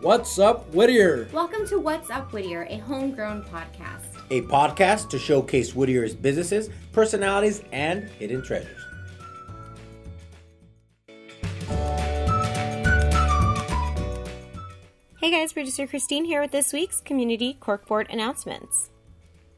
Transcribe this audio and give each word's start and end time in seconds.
What's 0.00 0.38
up, 0.38 0.72
Whittier? 0.72 1.28
Welcome 1.32 1.66
to 1.66 1.80
What's 1.80 2.08
Up 2.08 2.32
Whittier, 2.32 2.68
a 2.70 2.76
homegrown 2.78 3.42
podcast. 3.42 4.06
A 4.30 4.42
podcast 4.42 5.10
to 5.10 5.18
showcase 5.18 5.74
Whittier's 5.74 6.14
businesses, 6.14 6.70
personalities, 6.92 7.64
and 7.72 8.08
hidden 8.10 8.40
treasures. 8.40 8.80
Hey 15.16 15.32
guys, 15.32 15.52
producer 15.52 15.88
Christine 15.88 16.24
here 16.24 16.42
with 16.42 16.52
this 16.52 16.72
week's 16.72 17.00
Community 17.00 17.58
Corkboard 17.60 18.06
announcements. 18.12 18.90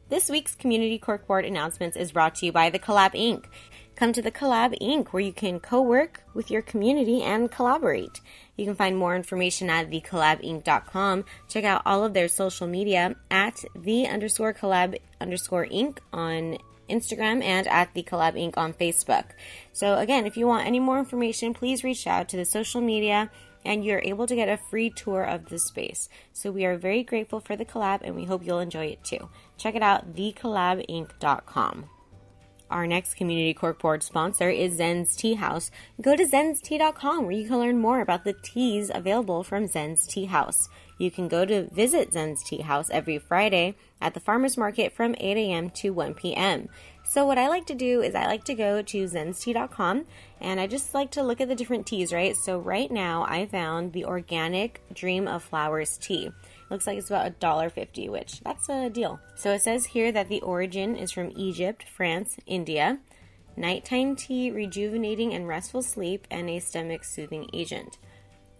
This 0.08 0.30
week's 0.30 0.54
Community 0.54 0.98
Corkboard 0.98 1.46
announcements 1.46 1.98
is 1.98 2.12
brought 2.12 2.36
to 2.36 2.46
you 2.46 2.52
by 2.52 2.70
The 2.70 2.78
Collab 2.78 3.12
Inc. 3.12 3.44
Come 3.94 4.14
to 4.14 4.22
The 4.22 4.32
Collab 4.32 4.80
Inc., 4.80 5.08
where 5.08 5.22
you 5.22 5.34
can 5.34 5.60
co 5.60 5.82
work 5.82 6.22
with 6.32 6.50
your 6.50 6.62
community 6.62 7.22
and 7.22 7.52
collaborate. 7.52 8.22
You 8.60 8.66
can 8.66 8.74
find 8.74 8.94
more 8.94 9.16
information 9.16 9.70
at 9.70 9.88
thecollabinc.com. 9.90 11.24
Check 11.48 11.64
out 11.64 11.80
all 11.86 12.04
of 12.04 12.12
their 12.12 12.28
social 12.28 12.66
media 12.66 13.16
at 13.30 13.64
the 13.74 14.06
underscore 14.06 14.52
collab 14.52 15.00
underscore 15.18 15.66
inc 15.66 15.96
on 16.12 16.58
Instagram 16.90 17.42
and 17.42 17.66
at 17.68 17.94
the 17.94 18.02
Collab 18.02 18.34
Inc. 18.34 18.58
on 18.58 18.74
Facebook. 18.74 19.24
So, 19.72 19.96
again, 19.96 20.26
if 20.26 20.36
you 20.36 20.46
want 20.46 20.66
any 20.66 20.78
more 20.78 20.98
information, 20.98 21.54
please 21.54 21.84
reach 21.84 22.06
out 22.06 22.28
to 22.30 22.36
the 22.36 22.44
social 22.44 22.82
media 22.82 23.30
and 23.64 23.82
you're 23.82 24.02
able 24.04 24.26
to 24.26 24.34
get 24.34 24.48
a 24.50 24.58
free 24.68 24.90
tour 24.90 25.22
of 25.22 25.48
the 25.48 25.58
space. 25.58 26.10
So, 26.34 26.50
we 26.50 26.66
are 26.66 26.76
very 26.76 27.02
grateful 27.02 27.40
for 27.40 27.56
the 27.56 27.64
collab 27.64 28.00
and 28.02 28.14
we 28.14 28.24
hope 28.26 28.44
you'll 28.44 28.58
enjoy 28.58 28.86
it 28.86 29.04
too. 29.04 29.30
Check 29.56 29.74
it 29.74 29.82
out, 29.82 30.14
thecollabinc.com. 30.14 31.88
Our 32.70 32.86
next 32.86 33.14
community 33.14 33.52
corkboard 33.52 34.02
sponsor 34.02 34.48
is 34.48 34.76
Zen's 34.76 35.16
Tea 35.16 35.34
House. 35.34 35.70
Go 36.00 36.14
to 36.14 36.24
zenstea.com 36.24 37.24
where 37.24 37.32
you 37.32 37.48
can 37.48 37.58
learn 37.58 37.78
more 37.78 38.00
about 38.00 38.24
the 38.24 38.32
teas 38.32 38.90
available 38.94 39.42
from 39.42 39.66
Zen's 39.66 40.06
Tea 40.06 40.26
House. 40.26 40.68
You 40.96 41.10
can 41.10 41.28
go 41.28 41.44
to 41.44 41.68
visit 41.70 42.12
Zen's 42.12 42.44
Tea 42.44 42.60
House 42.60 42.88
every 42.90 43.18
Friday 43.18 43.74
at 44.00 44.14
the 44.14 44.20
farmers 44.20 44.56
market 44.56 44.92
from 44.92 45.16
8 45.18 45.36
a.m. 45.36 45.70
to 45.70 45.90
1 45.90 46.14
p.m. 46.14 46.68
So 47.02 47.26
what 47.26 47.38
I 47.38 47.48
like 47.48 47.66
to 47.66 47.74
do 47.74 48.02
is 48.02 48.14
I 48.14 48.26
like 48.26 48.44
to 48.44 48.54
go 48.54 48.82
to 48.82 49.04
zenstea.com 49.04 50.04
and 50.40 50.60
I 50.60 50.68
just 50.68 50.94
like 50.94 51.10
to 51.12 51.24
look 51.24 51.40
at 51.40 51.48
the 51.48 51.56
different 51.56 51.86
teas, 51.86 52.12
right? 52.12 52.36
So 52.36 52.58
right 52.58 52.88
now 52.88 53.26
I 53.28 53.46
found 53.46 53.92
the 53.92 54.04
organic 54.04 54.80
Dream 54.94 55.26
of 55.26 55.42
Flowers 55.42 55.98
tea. 55.98 56.30
Looks 56.70 56.86
like 56.86 56.98
it's 56.98 57.10
about 57.10 57.40
$1.50, 57.40 58.08
which 58.08 58.40
that's 58.40 58.68
a 58.68 58.88
deal. 58.88 59.20
So 59.34 59.52
it 59.52 59.62
says 59.62 59.86
here 59.86 60.12
that 60.12 60.28
the 60.28 60.40
origin 60.40 60.96
is 60.96 61.10
from 61.10 61.32
Egypt, 61.36 61.84
France, 61.94 62.38
India. 62.46 63.00
Nighttime 63.56 64.14
tea, 64.14 64.50
rejuvenating 64.50 65.34
and 65.34 65.48
restful 65.48 65.82
sleep, 65.82 66.26
and 66.30 66.48
a 66.48 66.60
stomach 66.60 67.04
soothing 67.04 67.50
agent. 67.52 67.98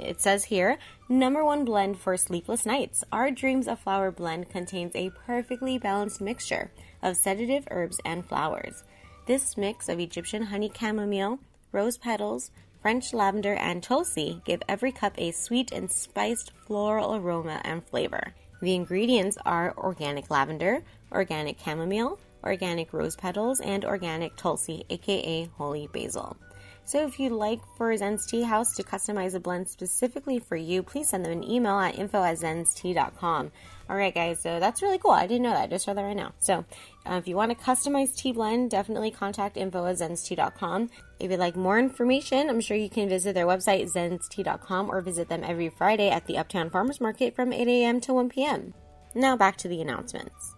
It 0.00 0.20
says 0.20 0.44
here, 0.44 0.78
number 1.08 1.44
one 1.44 1.64
blend 1.64 1.98
for 1.98 2.16
sleepless 2.16 2.66
nights. 2.66 3.04
Our 3.12 3.30
Dreams 3.30 3.68
of 3.68 3.78
Flower 3.78 4.10
blend 4.10 4.48
contains 4.48 4.96
a 4.96 5.10
perfectly 5.26 5.78
balanced 5.78 6.20
mixture 6.20 6.72
of 7.02 7.16
sedative 7.16 7.68
herbs 7.70 8.00
and 8.04 8.26
flowers. 8.26 8.82
This 9.26 9.56
mix 9.56 9.88
of 9.88 10.00
Egyptian 10.00 10.44
honey 10.44 10.72
chamomile, 10.76 11.38
rose 11.70 11.98
petals, 11.98 12.50
French 12.82 13.12
lavender, 13.12 13.54
and 13.54 13.82
tulsi 13.82 14.40
give 14.44 14.62
every 14.68 14.90
cup 14.90 15.12
a 15.18 15.32
sweet 15.32 15.70
and 15.70 15.90
spiced 15.90 16.52
floral 16.66 17.16
aroma 17.16 17.60
and 17.64 17.84
flavor. 17.84 18.34
The 18.62 18.74
ingredients 18.74 19.36
are 19.44 19.74
organic 19.76 20.30
lavender, 20.30 20.82
organic 21.12 21.58
chamomile, 21.60 22.18
organic 22.42 22.92
rose 22.92 23.16
petals, 23.16 23.60
and 23.60 23.84
organic 23.84 24.36
tulsi, 24.36 24.84
aka 24.88 25.44
holy 25.56 25.88
basil. 25.92 26.36
So 26.84 27.06
if 27.06 27.20
you'd 27.20 27.32
like 27.32 27.60
for 27.76 27.96
Zen's 27.96 28.26
Tea 28.26 28.42
House 28.42 28.74
to 28.74 28.82
customize 28.82 29.34
a 29.34 29.40
blend 29.40 29.68
specifically 29.68 30.40
for 30.40 30.56
you, 30.56 30.82
please 30.82 31.08
send 31.08 31.24
them 31.24 31.32
an 31.32 31.44
email 31.44 31.78
at 31.78 31.98
info 31.98 32.24
at. 32.24 33.50
All 33.90 33.96
right, 33.96 34.14
guys, 34.14 34.40
so 34.40 34.60
that's 34.60 34.82
really 34.82 34.98
cool. 34.98 35.12
I 35.12 35.26
didn't 35.26 35.42
know 35.42 35.50
that. 35.50 35.62
I 35.62 35.66
just 35.66 35.84
saw 35.84 35.94
that 35.94 36.02
right 36.02 36.16
now. 36.16 36.32
So 36.38 36.64
uh, 37.06 37.14
if 37.14 37.26
you 37.26 37.36
want 37.36 37.52
a 37.52 37.54
customized 37.54 38.16
tea 38.16 38.32
blend, 38.32 38.70
definitely 38.70 39.10
contact 39.10 39.56
info 39.56 39.86
at 39.86 39.96
zenstea.com. 39.96 40.90
If 41.18 41.30
you'd 41.30 41.40
like 41.40 41.56
more 41.56 41.78
information, 41.78 42.48
I'm 42.48 42.60
sure 42.60 42.76
you 42.76 42.90
can 42.90 43.08
visit 43.08 43.34
their 43.34 43.46
website, 43.46 43.92
zenstea.com, 43.92 44.90
or 44.90 45.00
visit 45.00 45.28
them 45.28 45.44
every 45.44 45.68
Friday 45.68 46.08
at 46.08 46.26
the 46.26 46.38
Uptown 46.38 46.70
Farmers 46.70 47.00
Market 47.00 47.34
from 47.34 47.52
8 47.52 47.66
a.m. 47.68 48.00
to 48.02 48.14
1 48.14 48.28
p.m. 48.28 48.74
Now 49.14 49.36
back 49.36 49.56
to 49.58 49.68
the 49.68 49.80
announcements. 49.80 50.54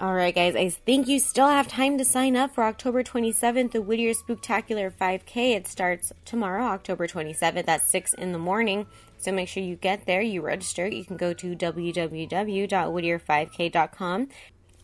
All 0.00 0.14
right, 0.14 0.32
guys, 0.32 0.54
I 0.54 0.68
think 0.68 1.08
you 1.08 1.18
still 1.18 1.48
have 1.48 1.66
time 1.66 1.98
to 1.98 2.04
sign 2.04 2.36
up 2.36 2.54
for 2.54 2.62
October 2.62 3.02
27th, 3.02 3.72
the 3.72 3.82
Whittier 3.82 4.12
Spooktacular 4.12 4.92
5K. 4.92 5.56
It 5.56 5.66
starts 5.66 6.12
tomorrow, 6.24 6.66
October 6.66 7.08
27th 7.08 7.66
at 7.66 7.84
6 7.84 8.14
in 8.14 8.30
the 8.30 8.38
morning. 8.38 8.86
So 9.16 9.32
make 9.32 9.48
sure 9.48 9.64
you 9.64 9.74
get 9.74 10.06
there, 10.06 10.22
you 10.22 10.40
register. 10.40 10.86
You 10.86 11.04
can 11.04 11.16
go 11.16 11.32
to 11.32 11.56
www.whittier5k.com 11.56 14.28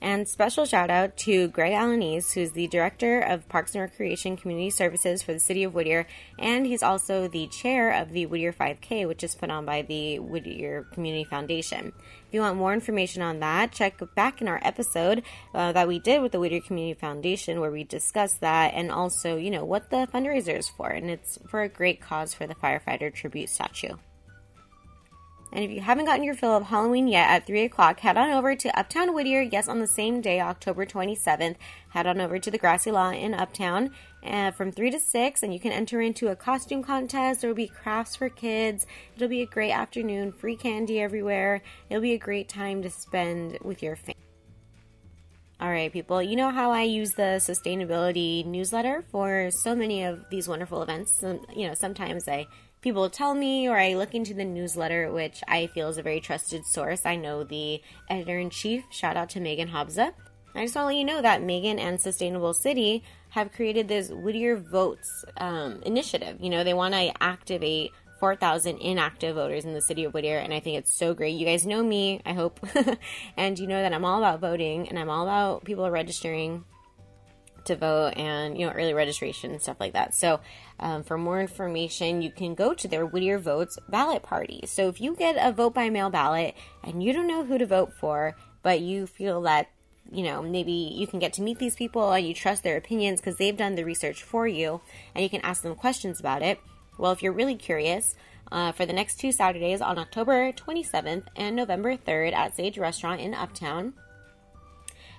and 0.00 0.28
special 0.28 0.64
shout 0.64 0.90
out 0.90 1.16
to 1.18 1.48
Greg 1.48 1.72
Alanese, 1.72 2.34
who's 2.34 2.52
the 2.52 2.66
Director 2.66 3.20
of 3.20 3.48
Parks 3.48 3.74
and 3.74 3.82
Recreation 3.82 4.36
Community 4.36 4.70
Services 4.70 5.22
for 5.22 5.32
the 5.32 5.40
City 5.40 5.64
of 5.64 5.74
Whittier, 5.74 6.06
and 6.38 6.66
he's 6.66 6.82
also 6.82 7.26
the 7.28 7.46
chair 7.46 7.90
of 7.90 8.10
the 8.10 8.26
Whittier 8.26 8.52
5K, 8.52 9.08
which 9.08 9.24
is 9.24 9.34
put 9.34 9.50
on 9.50 9.64
by 9.64 9.82
the 9.82 10.18
Whittier 10.18 10.86
Community 10.92 11.24
Foundation. 11.24 11.92
If 12.28 12.34
you 12.34 12.40
want 12.40 12.56
more 12.56 12.74
information 12.74 13.22
on 13.22 13.40
that, 13.40 13.72
check 13.72 14.00
back 14.14 14.40
in 14.40 14.48
our 14.48 14.60
episode 14.62 15.22
uh, 15.54 15.72
that 15.72 15.88
we 15.88 15.98
did 15.98 16.20
with 16.20 16.32
the 16.32 16.40
Whittier 16.40 16.60
Community 16.60 16.98
Foundation, 16.98 17.60
where 17.60 17.70
we 17.70 17.84
discussed 17.84 18.40
that 18.40 18.74
and 18.74 18.90
also, 18.90 19.36
you 19.36 19.50
know, 19.50 19.64
what 19.64 19.90
the 19.90 20.08
fundraiser 20.12 20.58
is 20.58 20.68
for. 20.68 20.88
And 20.88 21.08
it's 21.10 21.38
for 21.48 21.62
a 21.62 21.68
great 21.68 22.00
cause 22.00 22.34
for 22.34 22.46
the 22.46 22.54
firefighter 22.54 23.12
tribute 23.12 23.50
statue. 23.50 23.94
And 25.54 25.62
if 25.62 25.70
you 25.70 25.80
haven't 25.80 26.06
gotten 26.06 26.24
your 26.24 26.34
fill 26.34 26.56
of 26.56 26.64
Halloween 26.64 27.06
yet 27.06 27.30
at 27.30 27.46
3 27.46 27.62
o'clock, 27.62 28.00
head 28.00 28.16
on 28.16 28.32
over 28.32 28.56
to 28.56 28.76
Uptown 28.76 29.14
Whittier. 29.14 29.40
Yes, 29.40 29.68
on 29.68 29.78
the 29.78 29.86
same 29.86 30.20
day, 30.20 30.40
October 30.40 30.84
27th. 30.84 31.54
Head 31.90 32.08
on 32.08 32.20
over 32.20 32.40
to 32.40 32.50
the 32.50 32.58
Grassy 32.58 32.90
Lawn 32.90 33.14
in 33.14 33.34
Uptown 33.34 33.92
uh, 34.26 34.50
from 34.50 34.72
3 34.72 34.90
to 34.90 34.98
6, 34.98 35.42
and 35.44 35.54
you 35.54 35.60
can 35.60 35.70
enter 35.70 36.00
into 36.00 36.26
a 36.26 36.34
costume 36.34 36.82
contest. 36.82 37.40
There 37.40 37.48
will 37.48 37.54
be 37.54 37.68
crafts 37.68 38.16
for 38.16 38.28
kids. 38.28 38.84
It'll 39.14 39.28
be 39.28 39.42
a 39.42 39.46
great 39.46 39.70
afternoon, 39.70 40.32
free 40.32 40.56
candy 40.56 41.00
everywhere. 41.00 41.62
It'll 41.88 42.02
be 42.02 42.14
a 42.14 42.18
great 42.18 42.48
time 42.48 42.82
to 42.82 42.90
spend 42.90 43.58
with 43.62 43.80
your 43.80 43.94
family. 43.94 44.16
All 45.60 45.70
right, 45.70 45.92
people, 45.92 46.20
you 46.20 46.34
know 46.34 46.50
how 46.50 46.72
I 46.72 46.82
use 46.82 47.12
the 47.12 47.38
sustainability 47.38 48.44
newsletter 48.44 49.04
for 49.12 49.50
so 49.62 49.76
many 49.76 50.02
of 50.02 50.28
these 50.30 50.48
wonderful 50.48 50.82
events? 50.82 51.22
You 51.54 51.68
know, 51.68 51.74
sometimes 51.74 52.26
I 52.26 52.48
people 52.84 53.08
tell 53.08 53.34
me 53.34 53.66
or 53.66 53.78
I 53.78 53.94
look 53.94 54.14
into 54.14 54.34
the 54.34 54.44
newsletter, 54.44 55.10
which 55.10 55.42
I 55.48 55.68
feel 55.68 55.88
is 55.88 55.96
a 55.96 56.02
very 56.02 56.20
trusted 56.20 56.66
source. 56.66 57.06
I 57.06 57.16
know 57.16 57.42
the 57.42 57.80
editor 58.10 58.38
in 58.38 58.50
chief. 58.50 58.84
Shout 58.90 59.16
out 59.16 59.30
to 59.30 59.40
Megan 59.40 59.70
Hobza. 59.70 60.12
I 60.54 60.64
just 60.64 60.76
want 60.76 60.84
to 60.84 60.86
let 60.88 60.96
you 60.96 61.04
know 61.04 61.22
that 61.22 61.42
Megan 61.42 61.78
and 61.78 61.98
Sustainable 61.98 62.52
City 62.52 63.02
have 63.30 63.52
created 63.52 63.88
this 63.88 64.10
Whittier 64.10 64.56
Votes 64.56 65.24
um, 65.38 65.80
initiative. 65.86 66.36
You 66.40 66.50
know, 66.50 66.62
they 66.62 66.74
want 66.74 66.92
to 66.92 67.10
activate 67.22 67.90
4,000 68.20 68.76
inactive 68.78 69.34
voters 69.34 69.64
in 69.64 69.72
the 69.72 69.80
city 69.80 70.04
of 70.04 70.12
Whittier, 70.12 70.38
and 70.38 70.52
I 70.52 70.60
think 70.60 70.76
it's 70.76 70.92
so 70.92 71.14
great. 71.14 71.30
You 71.30 71.46
guys 71.46 71.66
know 71.66 71.82
me, 71.82 72.20
I 72.26 72.34
hope, 72.34 72.60
and 73.36 73.58
you 73.58 73.66
know 73.66 73.80
that 73.80 73.94
I'm 73.94 74.04
all 74.04 74.18
about 74.18 74.40
voting 74.40 74.88
and 74.90 74.98
I'm 74.98 75.10
all 75.10 75.24
about 75.24 75.64
people 75.64 75.90
registering 75.90 76.64
to 77.64 77.76
vote 77.76 78.12
and 78.16 78.58
you 78.58 78.66
know 78.66 78.72
early 78.72 78.94
registration 78.94 79.50
and 79.50 79.60
stuff 79.60 79.78
like 79.80 79.94
that. 79.94 80.14
So 80.14 80.40
um, 80.80 81.02
for 81.02 81.16
more 81.16 81.40
information, 81.40 82.22
you 82.22 82.30
can 82.30 82.54
go 82.54 82.74
to 82.74 82.88
their 82.88 83.06
Whittier 83.06 83.38
Votes 83.38 83.78
ballot 83.88 84.22
party. 84.22 84.62
So 84.66 84.88
if 84.88 85.00
you 85.00 85.14
get 85.14 85.36
a 85.38 85.52
vote 85.52 85.74
by 85.74 85.90
mail 85.90 86.10
ballot 86.10 86.54
and 86.82 87.02
you 87.02 87.12
don't 87.12 87.28
know 87.28 87.44
who 87.44 87.58
to 87.58 87.66
vote 87.66 87.92
for, 87.92 88.36
but 88.62 88.80
you 88.80 89.06
feel 89.06 89.42
that 89.42 89.68
you 90.12 90.22
know 90.22 90.42
maybe 90.42 90.72
you 90.72 91.06
can 91.06 91.18
get 91.18 91.32
to 91.34 91.42
meet 91.42 91.58
these 91.58 91.76
people 91.76 92.12
and 92.12 92.26
you 92.26 92.34
trust 92.34 92.62
their 92.62 92.76
opinions 92.76 93.20
because 93.20 93.36
they've 93.36 93.56
done 93.56 93.74
the 93.74 93.84
research 93.84 94.22
for 94.22 94.46
you 94.46 94.80
and 95.14 95.22
you 95.22 95.30
can 95.30 95.40
ask 95.42 95.62
them 95.62 95.74
questions 95.74 96.20
about 96.20 96.42
it. 96.42 96.60
Well, 96.98 97.12
if 97.12 97.22
you're 97.22 97.32
really 97.32 97.56
curious, 97.56 98.14
uh, 98.52 98.72
for 98.72 98.86
the 98.86 98.92
next 98.92 99.18
two 99.18 99.32
Saturdays 99.32 99.80
on 99.80 99.98
October 99.98 100.52
27th 100.52 101.24
and 101.34 101.56
November 101.56 101.96
3rd 101.96 102.32
at 102.34 102.54
Sage 102.54 102.78
Restaurant 102.78 103.20
in 103.20 103.34
Uptown, 103.34 103.94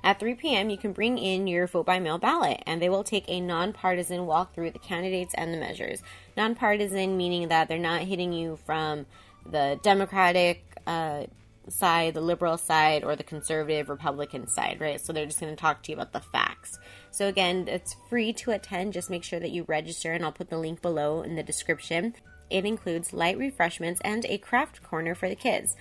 at 0.05 0.19
3 0.19 0.35
p.m., 0.35 0.69
you 0.69 0.77
can 0.77 0.93
bring 0.93 1.17
in 1.17 1.47
your 1.47 1.65
vote 1.65 1.87
by 1.87 1.99
mail 1.99 2.19
ballot, 2.19 2.61
and 2.67 2.79
they 2.79 2.89
will 2.89 3.03
take 3.03 3.25
a 3.27 3.41
nonpartisan 3.41 4.27
walk 4.27 4.53
through 4.53 4.69
the 4.69 4.79
candidates 4.79 5.33
and 5.33 5.51
the 5.51 5.57
measures. 5.57 6.03
Nonpartisan 6.37 7.17
meaning 7.17 7.47
that 7.47 7.67
they're 7.67 7.79
not 7.79 8.01
hitting 8.01 8.31
you 8.31 8.59
from 8.67 9.07
the 9.49 9.79
Democratic 9.81 10.63
uh, 10.85 11.23
side, 11.69 12.13
the 12.13 12.21
liberal 12.21 12.59
side, 12.59 13.03
or 13.03 13.15
the 13.15 13.23
conservative 13.23 13.89
Republican 13.89 14.47
side, 14.47 14.79
right? 14.79 15.01
So 15.01 15.11
they're 15.11 15.25
just 15.25 15.39
going 15.39 15.55
to 15.55 15.59
talk 15.59 15.81
to 15.83 15.91
you 15.91 15.97
about 15.97 16.13
the 16.13 16.19
facts. 16.19 16.77
So 17.09 17.27
again, 17.27 17.67
it's 17.67 17.95
free 18.07 18.31
to 18.33 18.51
attend. 18.51 18.93
Just 18.93 19.09
make 19.09 19.23
sure 19.23 19.39
that 19.39 19.49
you 19.49 19.65
register, 19.67 20.13
and 20.13 20.23
I'll 20.23 20.31
put 20.31 20.51
the 20.51 20.59
link 20.59 20.83
below 20.83 21.23
in 21.23 21.35
the 21.35 21.41
description. 21.41 22.13
It 22.51 22.63
includes 22.63 23.11
light 23.11 23.39
refreshments 23.39 24.01
and 24.05 24.23
a 24.25 24.37
craft 24.37 24.83
corner 24.83 25.15
for 25.15 25.27
the 25.27 25.35
kids. 25.35 25.75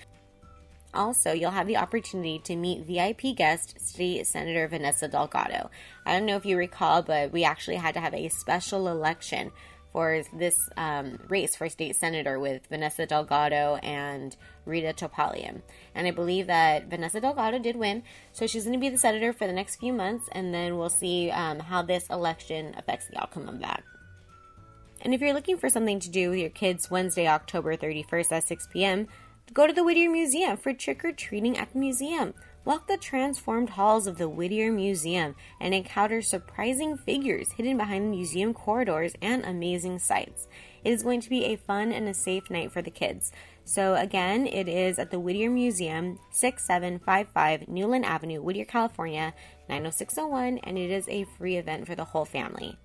Also, 0.95 1.33
you'll 1.33 1.51
have 1.51 1.67
the 1.67 1.77
opportunity 1.77 2.39
to 2.39 2.55
meet 2.55 2.85
VIP 2.85 3.35
guest 3.35 3.79
State 3.79 4.25
Senator 4.25 4.67
Vanessa 4.67 5.07
Delgado. 5.07 5.69
I 6.05 6.13
don't 6.13 6.25
know 6.25 6.37
if 6.37 6.45
you 6.45 6.57
recall, 6.57 7.01
but 7.01 7.31
we 7.31 7.43
actually 7.43 7.75
had 7.75 7.93
to 7.95 7.99
have 7.99 8.13
a 8.13 8.29
special 8.29 8.87
election 8.87 9.51
for 9.95 10.23
this 10.33 10.69
um, 10.75 11.17
race 11.29 11.55
for 11.55 11.69
state 11.69 11.95
senator 11.95 12.37
with 12.37 12.67
Vanessa 12.67 13.05
Delgado 13.05 13.75
and 13.81 14.35
Rita 14.65 14.91
Topalian. 14.93 15.61
And 15.95 16.05
I 16.05 16.11
believe 16.11 16.47
that 16.47 16.89
Vanessa 16.89 17.21
Delgado 17.21 17.59
did 17.59 17.77
win, 17.77 18.03
so 18.33 18.45
she's 18.45 18.65
going 18.65 18.73
to 18.73 18.79
be 18.79 18.89
the 18.89 18.97
senator 18.97 19.31
for 19.31 19.47
the 19.47 19.53
next 19.53 19.77
few 19.77 19.93
months, 19.93 20.27
and 20.33 20.53
then 20.53 20.77
we'll 20.77 20.89
see 20.89 21.31
um, 21.31 21.59
how 21.59 21.81
this 21.81 22.07
election 22.09 22.75
affects 22.77 23.07
the 23.07 23.21
outcome 23.21 23.47
of 23.47 23.59
that. 23.61 23.83
And 24.99 25.13
if 25.13 25.21
you're 25.21 25.33
looking 25.33 25.57
for 25.57 25.69
something 25.69 26.01
to 26.01 26.09
do 26.09 26.31
with 26.31 26.39
your 26.39 26.49
kids 26.49 26.91
Wednesday, 26.91 27.27
October 27.27 27.77
31st 27.77 28.31
at 28.33 28.43
6 28.43 28.67
p.m., 28.73 29.07
go 29.53 29.67
to 29.67 29.73
the 29.73 29.83
Whittier 29.83 30.09
Museum 30.09 30.57
for 30.57 30.73
trick 30.73 31.05
or 31.05 31.11
treating 31.11 31.57
at 31.57 31.71
the 31.71 31.79
museum. 31.79 32.33
Walk 32.65 32.87
the 32.87 32.97
transformed 32.97 33.69
halls 33.69 34.07
of 34.07 34.17
the 34.17 34.27
Whittier 34.27 34.71
Museum 34.71 35.35
and 35.61 35.73
encounter 35.73 36.23
surprising 36.23 36.97
figures 36.97 37.51
hidden 37.51 37.77
behind 37.77 38.05
the 38.05 38.09
museum 38.09 38.55
corridors 38.55 39.13
and 39.21 39.45
amazing 39.45 39.99
sights. 39.99 40.47
It 40.83 40.91
is 40.91 41.03
going 41.03 41.21
to 41.21 41.29
be 41.29 41.45
a 41.45 41.57
fun 41.57 41.91
and 41.91 42.07
a 42.07 42.13
safe 42.13 42.49
night 42.49 42.71
for 42.71 42.81
the 42.81 42.89
kids. 42.89 43.31
So, 43.65 43.93
again, 43.93 44.47
it 44.47 44.67
is 44.67 44.97
at 44.97 45.11
the 45.11 45.19
Whittier 45.19 45.51
Museum, 45.51 46.17
6755 46.31 47.67
Newland 47.67 48.05
Avenue, 48.05 48.41
Whittier, 48.41 48.65
California, 48.65 49.33
90601, 49.69 50.59
and 50.59 50.77
it 50.77 50.89
is 50.89 51.07
a 51.07 51.25
free 51.37 51.57
event 51.57 51.85
for 51.85 51.93
the 51.93 52.03
whole 52.03 52.25
family. 52.25 52.77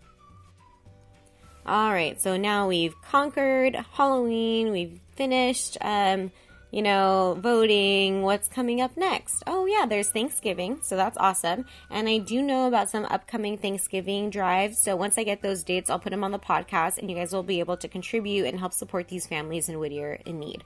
All 1.65 1.93
right, 1.93 2.21
so 2.21 2.37
now 2.37 2.69
we've 2.69 2.95
conquered 3.03 3.77
Halloween, 3.93 4.73
we've 4.73 5.01
finished. 5.17 5.79
Um, 5.81 6.33
you 6.71 6.83
know, 6.83 7.37
voting, 7.41 8.23
what's 8.23 8.49
coming 8.49 8.81
up 8.81 8.97
next. 8.97 9.43
Oh, 9.47 9.67
yeah, 9.67 9.87
there's 9.87 10.11
Thanksgiving, 10.11 10.79
so 10.83 10.97
that's 10.97 11.17
awesome. 11.19 11.65
And 11.91 12.09
I 12.09 12.19
do 12.19 12.43
know 12.43 12.69
about 12.69 12.91
some 12.91 13.05
upcoming 13.07 13.59
Thanksgiving 13.59 14.31
drives. 14.31 14.79
So 14.79 14.95
once 14.95 15.19
I 15.19 15.25
get 15.25 15.43
those 15.43 15.65
dates, 15.65 15.91
I'll 15.91 15.99
put 15.99 16.11
them 16.11 16.25
on 16.25 16.31
the 16.31 16.39
podcast, 16.39 16.99
and 16.99 17.11
you 17.11 17.17
guys 17.17 17.33
will 17.33 17.43
be 17.43 17.61
able 17.61 17.77
to 17.79 17.89
contribute 17.89 18.47
and 18.47 18.59
help 18.59 18.73
support 18.73 19.09
these 19.09 19.27
families 19.27 19.69
in 19.69 19.79
Whittier 19.79 20.21
in 20.25 20.39
need. 20.39 20.63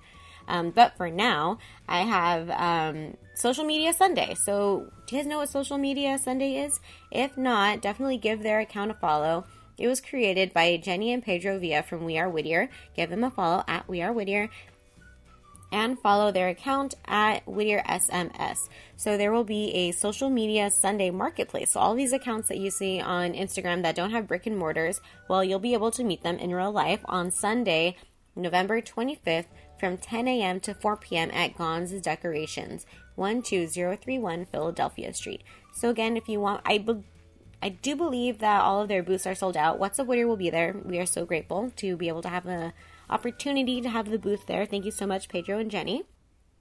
Um, 0.47 0.71
but 0.71 0.97
for 0.97 1.11
now, 1.11 1.59
I 1.89 2.03
have 2.03 2.51
um, 2.51 3.17
Social 3.35 3.65
Media 3.65 3.95
Sunday. 3.95 4.35
So, 4.35 4.91
do 5.07 5.17
you 5.17 5.23
guys 5.23 5.29
know 5.29 5.39
what 5.39 5.49
Social 5.49 5.79
Media 5.79 6.19
Sunday 6.19 6.57
is? 6.57 6.81
If 7.11 7.39
not, 7.39 7.81
definitely 7.81 8.19
give 8.19 8.43
their 8.43 8.61
account 8.61 8.91
a 8.91 8.95
follow. 8.95 9.47
It 9.79 9.89
was 9.89 10.01
created 10.01 10.53
by 10.53 10.77
Jenny 10.77 11.13
and 11.13 11.23
Pedro 11.23 11.59
Villa 11.59 11.83
from 11.83 12.05
We 12.05 12.19
Are 12.19 12.29
Whittier. 12.29 12.69
Give 12.95 13.11
them 13.11 13.25
a 13.25 13.31
follow 13.31 13.65
at 13.67 13.89
We 13.89 14.03
Are 14.03 14.13
Whittier 14.13 14.51
and 15.75 15.99
follow 15.99 16.31
their 16.31 16.49
account 16.49 16.95
at 17.05 17.45
Whittier 17.49 17.83
SMS. 17.89 18.69
So 18.97 19.17
there 19.17 19.33
will 19.33 19.43
be 19.45 19.75
a 19.75 19.91
social 19.91 20.31
media 20.31 20.71
Sunday 20.71 21.11
marketplace. 21.11 21.73
So 21.73 21.81
all 21.81 21.97
these 21.97 22.13
accounts 22.13 22.47
that 22.47 22.59
you 22.59 22.71
see 22.71 23.01
on 23.01 23.33
Instagram 23.33 23.83
that 23.83 23.97
don't 23.97 24.13
have 24.13 24.29
brick 24.29 24.47
and 24.47 24.57
mortars, 24.57 25.01
well, 25.29 25.43
you'll 25.43 25.59
be 25.59 25.75
able 25.75 25.91
to 25.91 26.05
meet 26.05 26.23
them 26.23 26.39
in 26.39 26.55
real 26.55 26.71
life 26.71 27.01
on 27.07 27.33
Sunday, 27.33 27.97
November 28.37 28.81
25th 28.81 29.47
from 29.81 29.99
10 29.99 30.29
a.m. 30.29 30.61
to 30.61 30.75
4 30.75 30.97
p.m. 30.97 31.33
at 31.33 31.59
Gon's 31.59 31.91
Decorations, 32.01 32.87
12031 33.17 34.47
Philadelphia 34.47 35.13
Street. 35.13 35.43
So 35.73 35.91
again, 35.91 36.17
if 36.17 36.29
you 36.29 36.39
want, 36.39 36.63
I 36.65 36.85
I 37.61 37.71
do 37.71 37.97
believe 37.97 38.39
that 38.39 38.63
all 38.63 38.81
of 38.81 38.89
their 38.89 39.03
booths 39.03 39.27
are 39.27 39.35
sold 39.35 39.57
out. 39.57 39.81
What's 39.81 39.99
Up 39.99 40.07
Whittier 40.07 40.29
will 40.29 40.37
be 40.37 40.51
there. 40.51 40.77
We 40.85 41.01
are 41.01 41.07
so 41.07 41.25
grateful 41.25 41.73
to 41.77 41.97
be 41.97 42.07
able 42.07 42.23
to 42.23 42.29
have 42.29 42.47
a 42.47 42.75
opportunity 43.11 43.81
to 43.81 43.89
have 43.89 44.11
the 44.11 44.19
booth 44.19 44.47
there. 44.47 44.67
Thank 44.67 44.85
you 44.85 44.91
so 44.91 45.07
much, 45.07 45.29
Pedro 45.29 45.59
and 45.59 45.71
Jenny. 45.71 46.05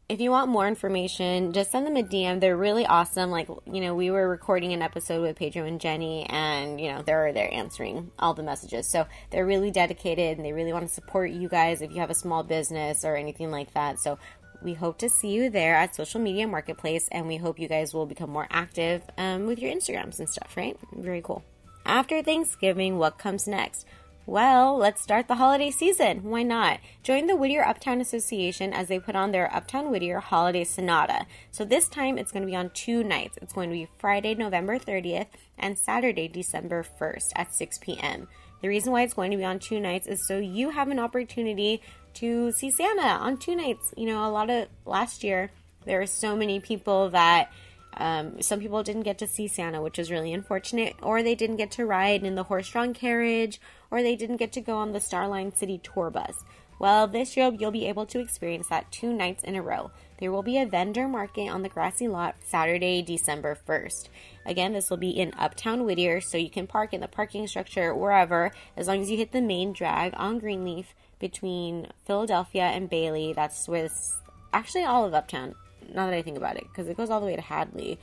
If 0.09 0.19
you 0.19 0.31
want 0.31 0.51
more 0.51 0.67
information, 0.67 1.53
just 1.53 1.71
send 1.71 1.87
them 1.87 1.95
a 1.95 2.03
DM. 2.03 2.41
They're 2.41 2.57
really 2.57 2.85
awesome. 2.85 3.31
Like, 3.31 3.47
you 3.65 3.79
know, 3.79 3.95
we 3.95 4.11
were 4.11 4.27
recording 4.27 4.73
an 4.73 4.81
episode 4.81 5.21
with 5.21 5.37
Pedro 5.37 5.65
and 5.65 5.79
Jenny, 5.79 6.25
and, 6.29 6.79
you 6.79 6.91
know, 6.91 7.01
they're 7.01 7.31
there 7.31 7.51
answering 7.53 8.11
all 8.19 8.33
the 8.33 8.43
messages. 8.43 8.87
So 8.87 9.07
they're 9.31 9.45
really 9.45 9.71
dedicated 9.71 10.37
and 10.37 10.45
they 10.45 10.51
really 10.51 10.73
want 10.73 10.85
to 10.87 10.93
support 10.93 11.31
you 11.31 11.47
guys 11.47 11.81
if 11.81 11.91
you 11.91 12.01
have 12.01 12.09
a 12.09 12.15
small 12.15 12.43
business 12.43 13.05
or 13.05 13.15
anything 13.15 13.49
like 13.49 13.73
that. 13.73 13.99
So 13.99 14.19
we 14.61 14.73
hope 14.73 14.97
to 14.99 15.09
see 15.09 15.29
you 15.29 15.49
there 15.49 15.75
at 15.75 15.95
Social 15.95 16.19
Media 16.19 16.47
Marketplace, 16.47 17.07
and 17.11 17.27
we 17.27 17.37
hope 17.37 17.59
you 17.59 17.67
guys 17.67 17.93
will 17.93 18.05
become 18.05 18.29
more 18.29 18.47
active 18.49 19.03
um, 19.17 19.45
with 19.45 19.59
your 19.59 19.73
Instagrams 19.73 20.19
and 20.19 20.29
stuff, 20.29 20.55
right? 20.57 20.77
Very 20.93 21.21
cool. 21.21 21.43
After 21.85 22.21
Thanksgiving, 22.23 22.97
what 22.97 23.17
comes 23.17 23.47
next? 23.47 23.85
Well, 24.25 24.77
let's 24.77 25.01
start 25.01 25.27
the 25.27 25.35
holiday 25.35 25.69
season. 25.69 26.23
Why 26.23 26.43
not? 26.43 26.79
Join 27.03 27.27
the 27.27 27.35
Whittier 27.35 27.61
Uptown 27.61 27.99
Association 27.99 28.71
as 28.71 28.87
they 28.87 28.97
put 28.97 29.17
on 29.17 29.33
their 29.33 29.53
Uptown 29.53 29.91
Whittier 29.91 30.21
Holiday 30.21 30.63
Sonata. 30.63 31.25
So 31.51 31.65
this 31.65 31.89
time 31.89 32.17
it's 32.17 32.31
going 32.31 32.43
to 32.43 32.49
be 32.49 32.55
on 32.55 32.69
two 32.69 33.03
nights. 33.03 33.37
It's 33.41 33.51
going 33.51 33.69
to 33.69 33.75
be 33.75 33.89
Friday, 33.97 34.33
November 34.33 34.79
30th 34.79 35.27
and 35.57 35.77
Saturday, 35.77 36.29
December 36.29 36.85
1st 37.01 37.31
at 37.35 37.53
6 37.53 37.79
p.m. 37.79 38.29
The 38.61 38.69
reason 38.69 38.93
why 38.93 39.01
it's 39.01 39.13
going 39.13 39.31
to 39.31 39.37
be 39.37 39.43
on 39.43 39.59
two 39.59 39.81
nights 39.81 40.07
is 40.07 40.25
so 40.25 40.37
you 40.37 40.69
have 40.69 40.87
an 40.87 40.99
opportunity 40.99 41.81
to 42.13 42.53
see 42.53 42.71
Santa 42.71 43.01
on 43.01 43.35
two 43.35 43.57
nights. 43.57 43.93
You 43.97 44.07
know, 44.07 44.25
a 44.25 44.31
lot 44.31 44.49
of 44.49 44.69
last 44.85 45.25
year 45.25 45.51
there 45.83 45.99
were 45.99 46.05
so 46.05 46.33
many 46.33 46.61
people 46.61 47.09
that 47.09 47.51
um, 47.97 48.41
some 48.41 48.59
people 48.59 48.83
didn't 48.83 49.03
get 49.03 49.19
to 49.19 49.27
see 49.27 49.47
Santa, 49.47 49.81
which 49.81 49.99
is 49.99 50.09
really 50.09 50.33
unfortunate, 50.33 50.95
or 51.01 51.21
they 51.21 51.35
didn't 51.35 51.57
get 51.57 51.71
to 51.71 51.85
ride 51.85 52.23
in 52.23 52.35
the 52.35 52.43
horse-drawn 52.43 52.93
carriage, 52.93 53.59
or 53.93 54.01
they 54.01 54.15
didn't 54.15 54.37
get 54.37 54.51
to 54.51 54.59
go 54.59 54.77
on 54.77 54.91
the 54.91 54.97
Starline 54.97 55.55
City 55.55 55.79
tour 55.83 56.09
bus. 56.09 56.43
Well, 56.79 57.07
this 57.07 57.37
year 57.37 57.51
you'll 57.55 57.69
be 57.69 57.87
able 57.87 58.07
to 58.07 58.19
experience 58.19 58.67
that 58.69 58.91
two 58.91 59.13
nights 59.13 59.43
in 59.43 59.55
a 59.55 59.61
row. 59.61 59.91
There 60.17 60.31
will 60.31 60.41
be 60.41 60.57
a 60.57 60.65
vendor 60.65 61.07
market 61.07 61.47
on 61.47 61.61
the 61.61 61.69
grassy 61.69 62.07
lot 62.07 62.33
Saturday, 62.43 63.03
December 63.03 63.55
1st. 63.67 64.09
Again, 64.47 64.73
this 64.73 64.89
will 64.89 64.97
be 64.97 65.11
in 65.11 65.31
Uptown 65.37 65.85
Whittier, 65.85 66.21
so 66.21 66.39
you 66.39 66.49
can 66.49 66.65
park 66.65 66.91
in 66.91 67.01
the 67.01 67.07
parking 67.07 67.45
structure 67.45 67.93
wherever, 67.93 68.51
as 68.75 68.87
long 68.87 68.99
as 68.99 69.11
you 69.11 69.17
hit 69.17 69.31
the 69.31 69.41
main 69.41 69.73
drag 69.73 70.15
on 70.17 70.39
Greenleaf 70.39 70.95
between 71.19 71.89
Philadelphia 72.03 72.63
and 72.63 72.89
Bailey. 72.89 73.31
That's 73.31 73.67
this, 73.67 74.15
actually 74.51 74.85
all 74.85 75.05
of 75.05 75.13
Uptown 75.13 75.53
now 75.93 76.07
that 76.07 76.15
I 76.15 76.23
think 76.23 76.37
about 76.37 76.57
it, 76.57 76.63
because 76.63 76.87
it 76.87 76.97
goes 76.97 77.11
all 77.11 77.19
the 77.19 77.27
way 77.27 77.35
to 77.35 77.41
Hadley. 77.43 77.99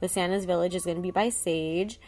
The 0.00 0.08
Santa's 0.08 0.46
Village 0.46 0.74
is 0.74 0.86
going 0.86 0.96
to 0.96 1.02
be 1.02 1.10
by 1.10 1.28
Sage. 1.28 2.00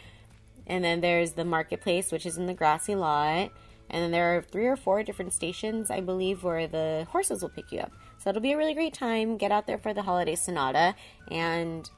And 0.67 0.83
then 0.83 1.01
there's 1.01 1.31
the 1.31 1.45
marketplace, 1.45 2.11
which 2.11 2.25
is 2.25 2.37
in 2.37 2.45
the 2.45 2.53
grassy 2.53 2.93
lot. 2.93 3.51
And 3.89 4.03
then 4.03 4.11
there 4.11 4.37
are 4.37 4.41
three 4.41 4.67
or 4.67 4.75
four 4.75 5.01
different 5.01 5.33
stations, 5.33 5.89
I 5.89 6.01
believe, 6.01 6.43
where 6.43 6.67
the 6.67 7.07
horses 7.09 7.41
will 7.41 7.49
pick 7.49 7.71
you 7.71 7.79
up. 7.79 7.93
So 8.17 8.29
it'll 8.29 8.41
be 8.41 8.51
a 8.51 8.57
really 8.57 8.73
great 8.73 8.93
time. 8.93 9.37
Get 9.37 9.51
out 9.51 9.65
there 9.65 9.77
for 9.77 9.93
the 9.93 10.01
holiday 10.01 10.35
sonata. 10.35 10.93
And 11.31 11.89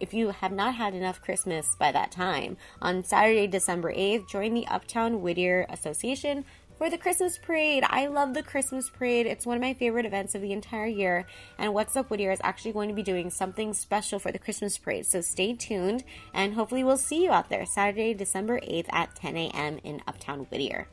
if 0.00 0.12
you 0.12 0.30
have 0.30 0.52
not 0.52 0.74
had 0.74 0.94
enough 0.94 1.22
Christmas 1.22 1.76
by 1.78 1.92
that 1.92 2.10
time, 2.10 2.56
on 2.82 3.04
Saturday, 3.04 3.46
December 3.46 3.92
8th, 3.92 4.28
join 4.28 4.54
the 4.54 4.66
Uptown 4.66 5.22
Whittier 5.22 5.66
Association 5.70 6.44
for 6.78 6.90
the 6.90 6.98
Christmas 6.98 7.38
parade. 7.38 7.84
I 7.88 8.06
love 8.06 8.34
the 8.34 8.42
Christmas 8.42 8.90
parade. 8.90 9.26
It's 9.26 9.46
one 9.46 9.56
of 9.56 9.62
my 9.62 9.74
favorite 9.74 10.06
events 10.06 10.34
of 10.34 10.42
the 10.42 10.52
entire 10.52 10.86
year. 10.86 11.26
And 11.58 11.72
What's 11.72 11.96
Up 11.96 12.10
Whittier 12.10 12.32
is 12.32 12.40
actually 12.42 12.72
going 12.72 12.88
to 12.88 12.94
be 12.94 13.02
doing 13.02 13.30
something 13.30 13.72
special 13.72 14.18
for 14.18 14.30
the 14.30 14.38
Christmas 14.38 14.76
parade. 14.76 15.06
So 15.06 15.20
stay 15.20 15.54
tuned 15.54 16.04
and 16.34 16.54
hopefully 16.54 16.84
we'll 16.84 16.98
see 16.98 17.24
you 17.24 17.32
out 17.32 17.48
there 17.48 17.64
Saturday, 17.64 18.14
December 18.14 18.60
8th 18.60 18.92
at 18.92 19.14
10 19.14 19.36
a.m. 19.36 19.78
in 19.84 20.02
Uptown 20.06 20.40
Whittier. 20.50 20.88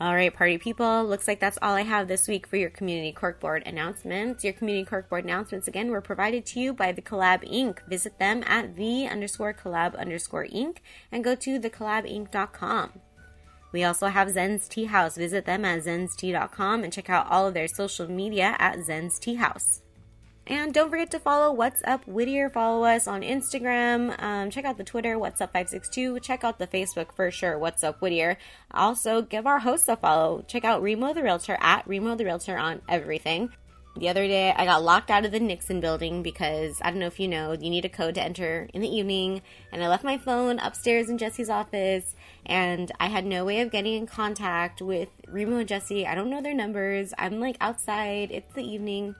All 0.00 0.14
right, 0.14 0.34
party 0.34 0.58
people, 0.58 1.04
looks 1.04 1.28
like 1.28 1.38
that's 1.38 1.58
all 1.62 1.74
I 1.74 1.82
have 1.82 2.08
this 2.08 2.26
week 2.26 2.48
for 2.48 2.56
your 2.56 2.68
community 2.68 3.12
corkboard 3.12 3.66
announcements. 3.66 4.42
Your 4.42 4.52
community 4.52 4.84
corkboard 4.84 5.22
announcements, 5.22 5.68
again, 5.68 5.90
were 5.90 6.00
provided 6.00 6.44
to 6.46 6.60
you 6.60 6.74
by 6.74 6.90
the 6.90 7.00
Collab 7.00 7.48
Inc. 7.48 7.78
Visit 7.88 8.18
them 8.18 8.42
at 8.44 8.74
the 8.74 9.06
underscore 9.06 9.54
collab 9.54 9.96
underscore 9.96 10.46
inc 10.46 10.78
and 11.12 11.22
go 11.22 11.36
to 11.36 11.60
thecollabinc.com. 11.60 13.00
We 13.74 13.82
also 13.82 14.06
have 14.06 14.30
Zen's 14.30 14.68
Tea 14.68 14.84
House. 14.84 15.16
Visit 15.16 15.46
them 15.46 15.64
at 15.64 15.82
zenstea.com 15.82 16.84
and 16.84 16.92
check 16.92 17.10
out 17.10 17.26
all 17.28 17.48
of 17.48 17.54
their 17.54 17.66
social 17.66 18.08
media 18.08 18.54
at 18.60 18.84
Zen's 18.84 19.18
Tea 19.18 19.34
House. 19.34 19.82
And 20.46 20.72
don't 20.72 20.90
forget 20.90 21.10
to 21.10 21.18
follow 21.18 21.52
What's 21.52 21.82
Up 21.84 22.06
Whittier. 22.06 22.48
Follow 22.48 22.84
us 22.84 23.08
on 23.08 23.22
Instagram. 23.22 24.14
Um, 24.22 24.50
check 24.50 24.64
out 24.64 24.78
the 24.78 24.84
Twitter, 24.84 25.18
What's 25.18 25.40
Up 25.40 25.52
562. 25.52 26.20
Check 26.20 26.44
out 26.44 26.60
the 26.60 26.68
Facebook 26.68 27.12
for 27.16 27.32
sure, 27.32 27.58
What's 27.58 27.82
Up 27.82 28.00
Whittier. 28.00 28.38
Also, 28.70 29.22
give 29.22 29.44
our 29.44 29.58
hosts 29.58 29.88
a 29.88 29.96
follow. 29.96 30.44
Check 30.46 30.64
out 30.64 30.80
Remo 30.80 31.12
the 31.12 31.24
Realtor 31.24 31.58
at 31.60 31.84
Remo 31.88 32.14
the 32.14 32.24
Realtor 32.24 32.56
on 32.56 32.80
everything. 32.88 33.50
The 33.96 34.08
other 34.08 34.26
day, 34.26 34.50
I 34.50 34.64
got 34.64 34.82
locked 34.82 35.08
out 35.08 35.24
of 35.24 35.30
the 35.30 35.38
Nixon 35.38 35.80
building 35.80 36.24
because 36.24 36.80
I 36.82 36.90
don't 36.90 36.98
know 36.98 37.06
if 37.06 37.20
you 37.20 37.28
know, 37.28 37.52
you 37.52 37.70
need 37.70 37.84
a 37.84 37.88
code 37.88 38.16
to 38.16 38.22
enter 38.22 38.68
in 38.74 38.80
the 38.80 38.88
evening. 38.88 39.40
And 39.70 39.84
I 39.84 39.88
left 39.88 40.02
my 40.02 40.18
phone 40.18 40.58
upstairs 40.58 41.08
in 41.08 41.16
Jesse's 41.16 41.48
office, 41.48 42.16
and 42.44 42.90
I 42.98 43.06
had 43.06 43.24
no 43.24 43.44
way 43.44 43.60
of 43.60 43.70
getting 43.70 43.94
in 43.94 44.06
contact 44.08 44.82
with 44.82 45.10
Remo 45.28 45.58
and 45.58 45.68
Jesse. 45.68 46.08
I 46.08 46.16
don't 46.16 46.28
know 46.28 46.42
their 46.42 46.54
numbers. 46.54 47.14
I'm 47.16 47.38
like 47.38 47.56
outside, 47.60 48.32
it's 48.32 48.52
the 48.54 48.64
evening. 48.64 49.14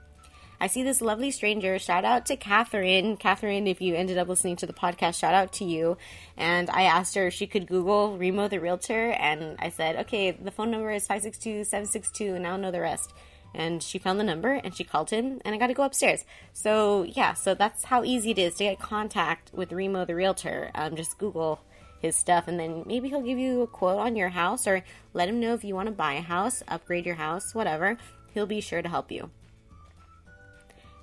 I 0.59 0.67
see 0.67 0.83
this 0.83 1.01
lovely 1.01 1.31
stranger. 1.31 1.79
Shout 1.79 2.03
out 2.03 2.25
to 2.25 2.35
Catherine. 2.35 3.15
Catherine, 3.15 3.67
if 3.67 3.79
you 3.79 3.95
ended 3.95 4.17
up 4.17 4.27
listening 4.27 4.57
to 4.57 4.65
the 4.65 4.73
podcast, 4.73 5.19
shout 5.19 5.33
out 5.33 5.53
to 5.53 5.65
you. 5.65 5.97
And 6.35 6.69
I 6.69 6.83
asked 6.83 7.15
her 7.15 7.27
if 7.27 7.33
she 7.33 7.47
could 7.47 7.67
Google 7.67 8.17
Remo 8.17 8.49
the 8.49 8.59
Realtor, 8.59 9.11
and 9.11 9.55
I 9.57 9.69
said, 9.69 9.95
okay, 10.01 10.31
the 10.31 10.51
phone 10.51 10.71
number 10.71 10.91
is 10.91 11.07
562 11.07 11.63
762, 11.63 12.35
and 12.35 12.45
I'll 12.45 12.57
know 12.57 12.71
the 12.71 12.81
rest 12.81 13.13
and 13.55 13.81
she 13.81 13.97
found 13.97 14.19
the 14.19 14.23
number 14.23 14.51
and 14.51 14.75
she 14.75 14.83
called 14.83 15.09
him 15.09 15.41
and 15.43 15.55
I 15.55 15.57
got 15.57 15.67
to 15.67 15.73
go 15.73 15.83
upstairs. 15.83 16.25
So 16.53 17.03
yeah, 17.03 17.33
so 17.33 17.55
that's 17.55 17.85
how 17.85 18.03
easy 18.03 18.31
it 18.31 18.37
is 18.37 18.55
to 18.55 18.65
get 18.65 18.79
contact 18.79 19.51
with 19.53 19.71
Remo 19.71 20.05
the 20.05 20.15
realtor. 20.15 20.71
Um, 20.75 20.95
just 20.95 21.17
Google 21.17 21.61
his 21.99 22.15
stuff, 22.15 22.47
and 22.47 22.59
then 22.59 22.83
maybe 22.85 23.09
he'll 23.09 23.21
give 23.21 23.39
you 23.39 23.61
a 23.61 23.67
quote 23.67 23.99
on 23.99 24.15
your 24.15 24.29
house 24.29 24.67
or 24.67 24.83
let 25.13 25.29
him 25.29 25.39
know 25.39 25.53
if 25.53 25.63
you 25.63 25.73
want 25.73 25.87
to 25.87 25.93
buy 25.93 26.13
a 26.13 26.21
house, 26.21 26.61
upgrade 26.67 27.05
your 27.05 27.15
house, 27.15 27.55
whatever. 27.55 27.97
He'll 28.33 28.45
be 28.45 28.61
sure 28.61 28.81
to 28.81 28.89
help 28.89 29.11
you. 29.11 29.31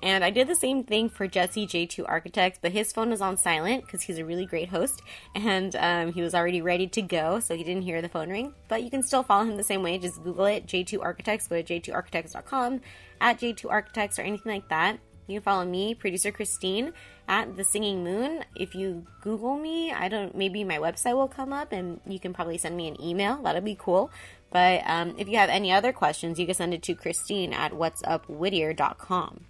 And 0.03 0.25
I 0.25 0.31
did 0.31 0.49
the 0.49 0.57
same 0.57 0.83
thing 0.83 1.09
for 1.09 1.29
Jesse 1.29 1.65
J2 1.65 2.05
Architects, 2.09 2.59
but 2.61 2.73
his 2.73 2.93
phone 2.93 3.11
was 3.11 3.21
on 3.21 3.37
silent 3.37 3.85
because 3.85 4.03
he's 4.03 4.19
a 4.19 4.25
really 4.25 4.47
great 4.47 4.69
host 4.69 5.01
and 5.37 5.77
um, 5.77 6.13
he 6.13 6.23
was 6.23 6.35
already 6.35 6.61
ready 6.61 6.89
to 6.89 7.03
go, 7.03 7.39
so 7.39 7.57
he 7.57 7.63
didn't 7.63 7.83
hear 7.83 8.03
the 8.03 8.09
phone 8.09 8.29
ring. 8.29 8.53
But 8.67 8.83
you 8.83 8.91
can 8.91 9.05
still 9.05 9.23
follow 9.23 9.45
him 9.45 9.57
the 9.57 9.63
same 9.63 9.83
way. 9.83 9.99
Just 9.99 10.23
Google 10.25 10.47
it, 10.47 10.67
J2 10.67 11.01
Architects, 11.01 11.47
go 11.47 11.63
to 11.63 11.81
j2architects.com, 11.81 12.81
at 13.21 13.39
J2 13.39 13.71
Architects, 13.71 14.19
or 14.19 14.23
anything 14.23 14.53
like 14.53 14.69
that. 14.71 14.99
You 15.29 15.37
can 15.37 15.45
follow 15.45 15.65
me, 15.65 15.95
producer 15.95 16.33
Christine, 16.33 16.93
at 17.29 17.57
The 17.57 17.63
Singing 17.63 18.03
Moon. 18.03 18.45
If 18.57 18.75
you 18.75 19.07
Google 19.21 19.57
me, 19.57 19.93
I 19.93 20.09
don't, 20.09 20.37
maybe 20.37 20.65
my 20.65 20.79
website 20.79 21.15
will 21.15 21.29
come 21.29 21.53
up 21.53 21.71
and 21.71 22.01
you 22.09 22.19
can 22.19 22.35
probably 22.35 22.59
send 22.59 22.77
me 22.77 22.89
an 22.89 23.01
email. 23.01 23.41
That'll 23.41 23.61
be 23.61 23.77
cool. 23.79 24.11
But 24.51 24.83
um, 24.85 25.15
if 25.17 25.29
you 25.29 25.39
have 25.39 25.49
any 25.49 25.71
other 25.71 25.93
questions, 25.93 26.41
you 26.41 26.47
can 26.47 26.57
send 26.57 26.75
it 26.75 26.83
to 26.83 26.95
Christine 26.97 27.53
at 27.53 27.73
whatsupwhittier.com 27.73 29.47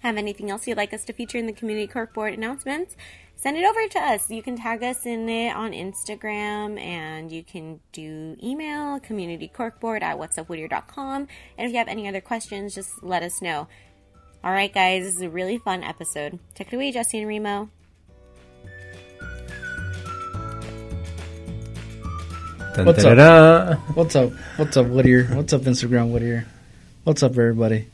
have 0.00 0.16
anything 0.16 0.50
else 0.50 0.66
you'd 0.66 0.76
like 0.76 0.92
us 0.92 1.04
to 1.04 1.12
feature 1.12 1.38
in 1.38 1.46
the 1.46 1.52
community 1.52 1.90
corkboard 1.90 2.34
announcements, 2.34 2.96
send 3.36 3.56
it 3.56 3.64
over 3.64 3.86
to 3.88 3.98
us. 3.98 4.30
You 4.30 4.42
can 4.42 4.56
tag 4.56 4.82
us 4.82 5.06
in 5.06 5.28
it 5.28 5.54
on 5.54 5.72
Instagram 5.72 6.80
and 6.80 7.30
you 7.30 7.42
can 7.44 7.80
do 7.92 8.36
email 8.42 8.98
community 9.00 9.50
communitycorkboard 9.54 10.02
at 10.02 10.18
whatsupwhittier.com. 10.18 11.28
And 11.58 11.66
if 11.66 11.72
you 11.72 11.78
have 11.78 11.88
any 11.88 12.08
other 12.08 12.20
questions, 12.20 12.74
just 12.74 13.02
let 13.02 13.22
us 13.22 13.40
know. 13.40 13.68
All 14.42 14.52
right, 14.52 14.72
guys, 14.72 15.04
this 15.04 15.16
is 15.16 15.22
a 15.22 15.30
really 15.30 15.58
fun 15.58 15.82
episode. 15.82 16.38
Take 16.54 16.72
it 16.72 16.76
away, 16.76 16.92
Jesse 16.92 17.18
and 17.18 17.28
Remo. 17.28 17.68
Dun, 22.74 22.86
What's 22.86 23.02
dun, 23.02 23.18
up? 23.18 23.66
dun, 23.66 23.66
dun. 23.66 23.76
What's 23.94 24.16
up? 24.16 24.32
What's 24.56 24.76
up, 24.76 24.86
Whittier? 24.86 25.24
What's 25.24 25.52
up, 25.52 25.62
Instagram 25.62 26.10
Whittier? 26.12 26.46
What's 27.04 27.22
up, 27.22 27.32
everybody? 27.32 27.88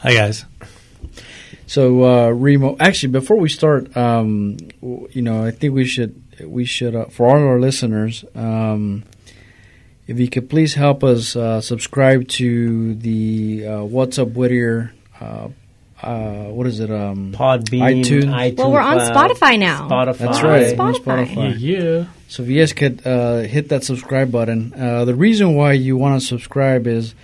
Hi 0.00 0.14
guys. 0.14 0.44
So, 1.68 2.02
uh, 2.02 2.30
Remo, 2.30 2.78
actually, 2.80 3.12
before 3.12 3.36
we 3.36 3.50
start, 3.50 3.94
um, 3.94 4.56
you 4.80 5.20
know, 5.20 5.44
I 5.44 5.50
think 5.50 5.74
we 5.74 5.84
should 5.84 6.20
we 6.42 6.64
should 6.64 6.96
uh, 6.96 7.04
for 7.06 7.26
all 7.28 7.46
our 7.46 7.60
listeners, 7.60 8.24
um, 8.34 9.04
if 10.06 10.18
you 10.18 10.30
could 10.30 10.48
please 10.48 10.72
help 10.72 11.04
us 11.04 11.36
uh, 11.36 11.60
subscribe 11.60 12.26
to 12.28 12.94
the 12.94 13.66
uh, 13.66 13.84
What's 13.84 14.18
Up 14.18 14.28
Whittier. 14.28 14.94
Uh, 15.20 15.48
uh, 16.00 16.44
what 16.44 16.66
is 16.66 16.80
it? 16.80 16.90
Um, 16.90 17.32
Podbean, 17.32 18.02
iTunes. 18.02 18.24
iTunes. 18.24 18.56
Well, 18.56 18.72
we're 18.72 18.80
on 18.80 18.98
Spotify 19.00 19.58
now. 19.58 19.90
Spotify. 19.90 20.16
That's 20.16 20.42
right. 20.42 20.78
on 20.78 20.94
Spotify. 20.94 21.54
Yeah. 21.58 22.06
So 22.28 22.44
if 22.44 22.48
you 22.48 22.60
guys 22.60 22.72
could 22.72 23.06
uh, 23.06 23.40
hit 23.40 23.68
that 23.68 23.84
subscribe 23.84 24.32
button, 24.32 24.72
uh, 24.74 25.04
the 25.04 25.14
reason 25.14 25.54
why 25.54 25.72
you 25.72 25.98
want 25.98 26.18
to 26.18 26.26
subscribe 26.26 26.86
is 26.86 27.14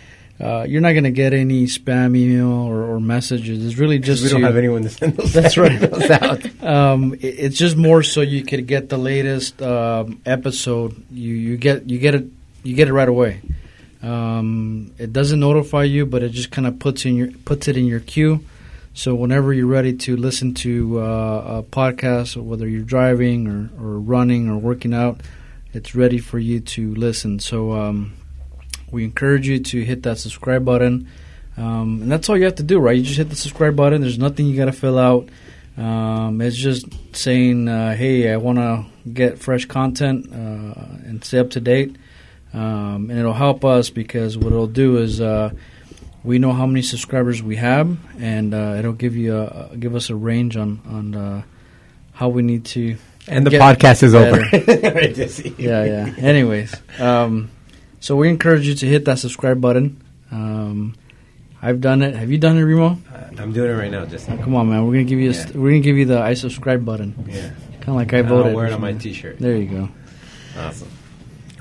uh, 0.41 0.64
you're 0.69 0.81
not 0.81 0.93
going 0.93 1.05
to 1.05 1.11
get 1.12 1.33
any 1.33 1.64
spam 1.67 2.17
email 2.17 2.50
or, 2.50 2.83
or 2.85 3.00
messages. 3.00 3.64
It's 3.64 3.76
really 3.79 3.99
just 4.00 4.23
we 4.23 4.31
don't 4.31 4.43
have 4.43 4.57
anyone 4.57 4.83
to 4.83 4.91
send 4.91 5.17
those. 5.17 5.33
That's 5.33 5.57
right. 5.57 5.79
those 5.91 6.11
out. 6.11 6.62
um, 6.64 7.14
it- 7.14 7.21
it's 7.38 7.57
just 7.59 7.76
more 7.76 8.03
so 8.03 8.21
you 8.21 8.45
could 8.45 8.67
get 8.67 8.88
the 8.88 8.99
latest 8.99 9.62
um, 9.62 10.21
episode. 10.26 10.95
You 11.11 11.35
you 11.35 11.57
get 11.57 11.88
you 11.88 11.99
get 11.99 12.14
it 12.17 12.26
you 12.64 12.75
get 12.75 12.88
it 12.88 12.93
right 12.93 13.09
away. 13.09 13.41
Um, 14.03 14.93
it 14.99 15.12
doesn't 15.12 15.41
notify 15.41 15.85
you, 15.85 16.05
but 16.05 16.23
it 16.23 16.31
just 16.31 16.50
kind 16.50 16.67
of 16.67 16.79
puts 16.79 17.05
in 17.07 17.17
your 17.17 17.29
puts 17.45 17.69
it 17.69 17.76
in 17.76 17.87
your 17.87 18.00
queue. 18.00 18.45
So 18.93 19.14
whenever 19.14 19.53
you're 19.53 19.67
ready 19.67 19.93
to 19.95 20.17
listen 20.17 20.55
to 20.55 21.00
uh, 21.00 21.59
a 21.59 21.62
podcast, 21.64 22.37
whether 22.37 22.69
you're 22.69 22.83
driving 22.83 23.49
or, 23.49 23.71
or 23.83 23.99
running 23.99 24.49
or 24.49 24.57
working 24.57 24.95
out, 24.95 25.21
it's 25.73 25.95
ready 25.97 26.19
for 26.19 26.38
you 26.38 26.61
to 26.61 26.95
listen. 26.95 27.41
So 27.41 27.73
um, 27.73 28.12
we 28.95 29.05
encourage 29.05 29.47
you 29.47 29.59
to 29.59 29.83
hit 29.83 30.05
that 30.05 30.19
subscribe 30.19 30.65
button. 30.65 31.09
Um, 31.57 32.03
and 32.03 32.11
that's 32.11 32.29
all 32.29 32.37
you 32.37 32.45
have 32.45 32.57
to 32.57 32.63
do, 32.63 32.79
right? 32.79 32.97
You 32.97 33.03
just 33.03 33.19
hit 33.19 33.29
the 33.31 33.37
subscribe 33.37 33.77
button. 33.77 34.01
There's 34.01 34.19
nothing 34.19 34.47
you 34.47 34.57
got 34.57 34.65
to 34.65 34.73
fill 34.73 34.99
out. 34.99 35.29
Um, 35.77 36.41
it's 36.41 36.57
just 36.57 36.87
saying, 37.15 37.69
uh, 37.69 37.95
hey, 37.95 38.33
I 38.33 38.37
want 38.39 38.59
to 38.59 38.87
get 39.11 39.39
fresh 39.39 39.67
content 39.67 40.33
uh, 40.33 41.07
and 41.07 41.23
stay 41.25 41.39
up 41.39 41.51
to 41.51 41.61
date. 41.61 41.97
Um, 42.53 43.11
and 43.11 43.19
it'll 43.19 43.33
help 43.33 43.65
us 43.65 43.91
because 43.91 44.39
what 44.39 44.53
it'll 44.53 44.69
do 44.69 44.99
is 44.99 45.21
uh, 45.21 45.51
we 46.23 46.39
know 46.39 46.53
how 46.53 46.67
many 46.67 46.83
subscribers 46.83 47.43
we 47.43 47.57
have, 47.57 47.99
and 48.21 48.55
uh, 48.55 48.77
it'll 48.79 48.93
give 48.93 49.17
you 49.17 49.37
a, 49.37 49.77
give 49.77 49.97
us 49.97 50.09
a 50.09 50.15
range 50.15 50.57
on 50.57 50.81
on 50.89 51.15
uh, 51.15 51.43
how 52.13 52.29
we 52.29 52.43
need 52.43 52.65
to. 52.67 52.97
And 53.27 53.45
the 53.47 53.51
podcast 53.51 54.03
is 54.05 54.15
over. 54.15 54.49
better. 54.51 54.91
Right, 54.95 55.15
Jesse. 55.15 55.55
Yeah, 55.59 55.85
yeah. 55.85 56.15
Anyways, 56.17 56.75
um, 57.01 57.51
so 58.05 58.17
we 58.17 58.29
encourage 58.29 58.67
you 58.69 58.75
to 58.75 58.87
hit 58.87 59.07
that 59.07 59.19
subscribe 59.19 59.61
button. 59.61 60.03
Um, 60.31 60.95
I've 61.63 61.81
done 61.81 62.03
it. 62.03 62.15
Have 62.15 62.31
you 62.31 62.37
done 62.39 62.59
it, 62.59 62.63
Remo? 62.63 62.99
Uh, 63.11 63.31
I'm 63.39 63.53
doing 63.53 63.71
it 63.71 63.75
right 63.75 63.91
now, 63.91 64.05
Jesse. 64.05 64.37
Come 64.37 64.55
on, 64.57 64.69
man. 64.69 64.85
We're 64.87 64.93
gonna 64.93 65.05
give 65.05 65.19
you. 65.21 65.31
A, 65.31 65.33
Yeah. 65.33 65.47
We're 65.55 65.71
gonna 65.71 65.81
give 65.81 65.97
you 65.97 66.05
the 66.05 66.21
I 66.21 66.35
subscribe 66.35 66.85
button. 66.85 67.15
Yeah. 67.29 67.51
Kind 67.81 67.89
of 67.89 67.95
like 67.95 68.13
I 68.13 68.19
I'll 68.19 68.25
voted. 68.25 68.55
wear 68.55 68.67
it 68.67 68.73
on 68.73 68.81
my. 68.83 68.93
T-shirt. 68.93 69.39
There 69.39 69.57
you 69.57 69.69
go. 69.69 69.89
Awesome. 70.59 70.89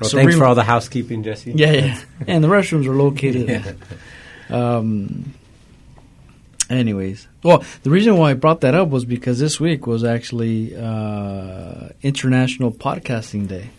Well, 0.00 0.10
So 0.10 0.16
thanks 0.18 0.34
Remo- 0.34 0.38
for 0.38 0.44
all 0.48 0.54
the 0.54 0.64
housekeeping, 0.64 1.22
Jesse. 1.22 1.52
Yeah, 1.52 1.72
yeah. 1.72 2.00
and 2.26 2.42
the 2.44 2.48
restrooms 2.48 2.86
are 2.86 2.94
located. 2.94 3.48
Yeah. 3.48 3.72
Um. 4.50 5.32
Anyways, 6.70 7.28
well, 7.42 7.62
the 7.82 7.90
reason 7.90 8.16
why 8.18 8.30
I 8.30 8.34
brought 8.34 8.60
that 8.62 8.74
up 8.74 8.88
was 8.88 9.04
because 9.06 9.38
this 9.38 9.58
week 9.60 9.86
was 9.86 10.02
actually 10.04 10.74
uh, 10.76 11.88
International 12.02 12.70
Podcasting 12.72 13.48
Day. 13.48 13.70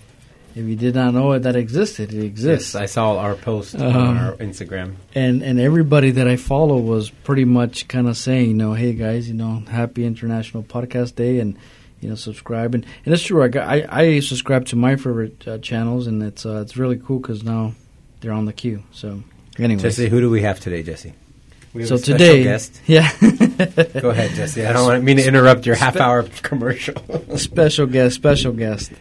If 0.55 0.63
you 0.65 0.77
did 0.77 0.95
not 0.95 1.13
know 1.13 1.33
it, 1.33 1.39
that 1.39 1.57
existed, 1.57 2.13
it 2.13 2.23
exists. 2.23 2.73
Yes, 2.73 2.81
I 2.81 2.85
saw 2.85 3.17
our 3.17 3.35
post 3.35 3.75
Um, 3.75 3.81
on 3.95 4.17
our 4.17 4.33
Instagram. 4.37 4.93
and 5.13 5.41
and 5.43 5.59
everybody 5.59 6.11
that 6.11 6.27
I 6.29 6.37
follow 6.37 6.77
was 6.79 7.09
pretty 7.09 7.43
much 7.43 7.87
kind 7.89 8.07
of 8.07 8.15
saying, 8.15 8.47
you 8.47 8.53
know, 8.55 8.73
hey 8.73 8.93
guys, 8.93 9.27
you 9.27 9.33
know, 9.33 9.63
happy 9.69 10.05
International 10.05 10.63
Podcast 10.63 11.15
Day, 11.15 11.39
and 11.39 11.57
you 11.99 12.07
know, 12.09 12.15
subscribe. 12.15 12.73
And, 12.73 12.85
and 13.03 13.13
it's 13.13 13.23
true. 13.23 13.43
I, 13.43 13.49
got, 13.49 13.67
I 13.67 13.85
I 13.89 14.19
subscribe 14.21 14.65
to 14.67 14.75
my 14.77 14.95
favorite 14.95 15.45
uh, 15.47 15.57
channels, 15.57 16.07
and 16.07 16.23
it's 16.23 16.45
uh, 16.45 16.61
it's 16.61 16.77
really 16.77 16.97
cool 16.97 17.19
because 17.19 17.43
now 17.43 17.73
they're 18.21 18.31
on 18.31 18.45
the 18.45 18.53
queue. 18.53 18.81
So, 18.93 19.23
anyway, 19.59 19.81
Jesse, 19.81 20.07
who 20.07 20.21
do 20.21 20.29
we 20.29 20.41
have 20.43 20.59
today, 20.61 20.83
Jesse? 20.83 21.13
We 21.73 21.81
have 21.81 21.89
so 21.89 21.95
a 21.95 21.97
special 21.97 22.17
today, 22.17 22.43
guest. 22.43 22.79
yeah, 22.87 23.11
Go 23.99 24.09
ahead, 24.11 24.31
Jesse. 24.35 24.65
I 24.65 24.71
don't 24.71 24.85
want 24.85 25.03
mean 25.03 25.17
to 25.17 25.27
interrupt 25.27 25.65
your 25.65 25.75
half-hour 25.75 26.23
commercial. 26.41 26.95
special 27.35 27.87
guest, 27.87 28.15
special 28.15 28.53
guest. 28.53 28.93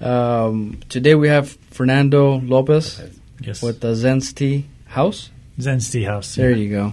Um, 0.00 0.80
today 0.88 1.14
we 1.14 1.28
have 1.28 1.52
Fernando 1.70 2.40
Lopez 2.40 3.00
Yes. 3.40 3.62
with 3.62 3.80
the 3.80 3.94
Zen's 3.94 4.32
Tea 4.32 4.66
House. 4.86 5.30
Zen's 5.60 5.88
Tea 5.90 6.02
House. 6.04 6.34
There 6.34 6.50
you 6.50 6.68
go. 6.70 6.92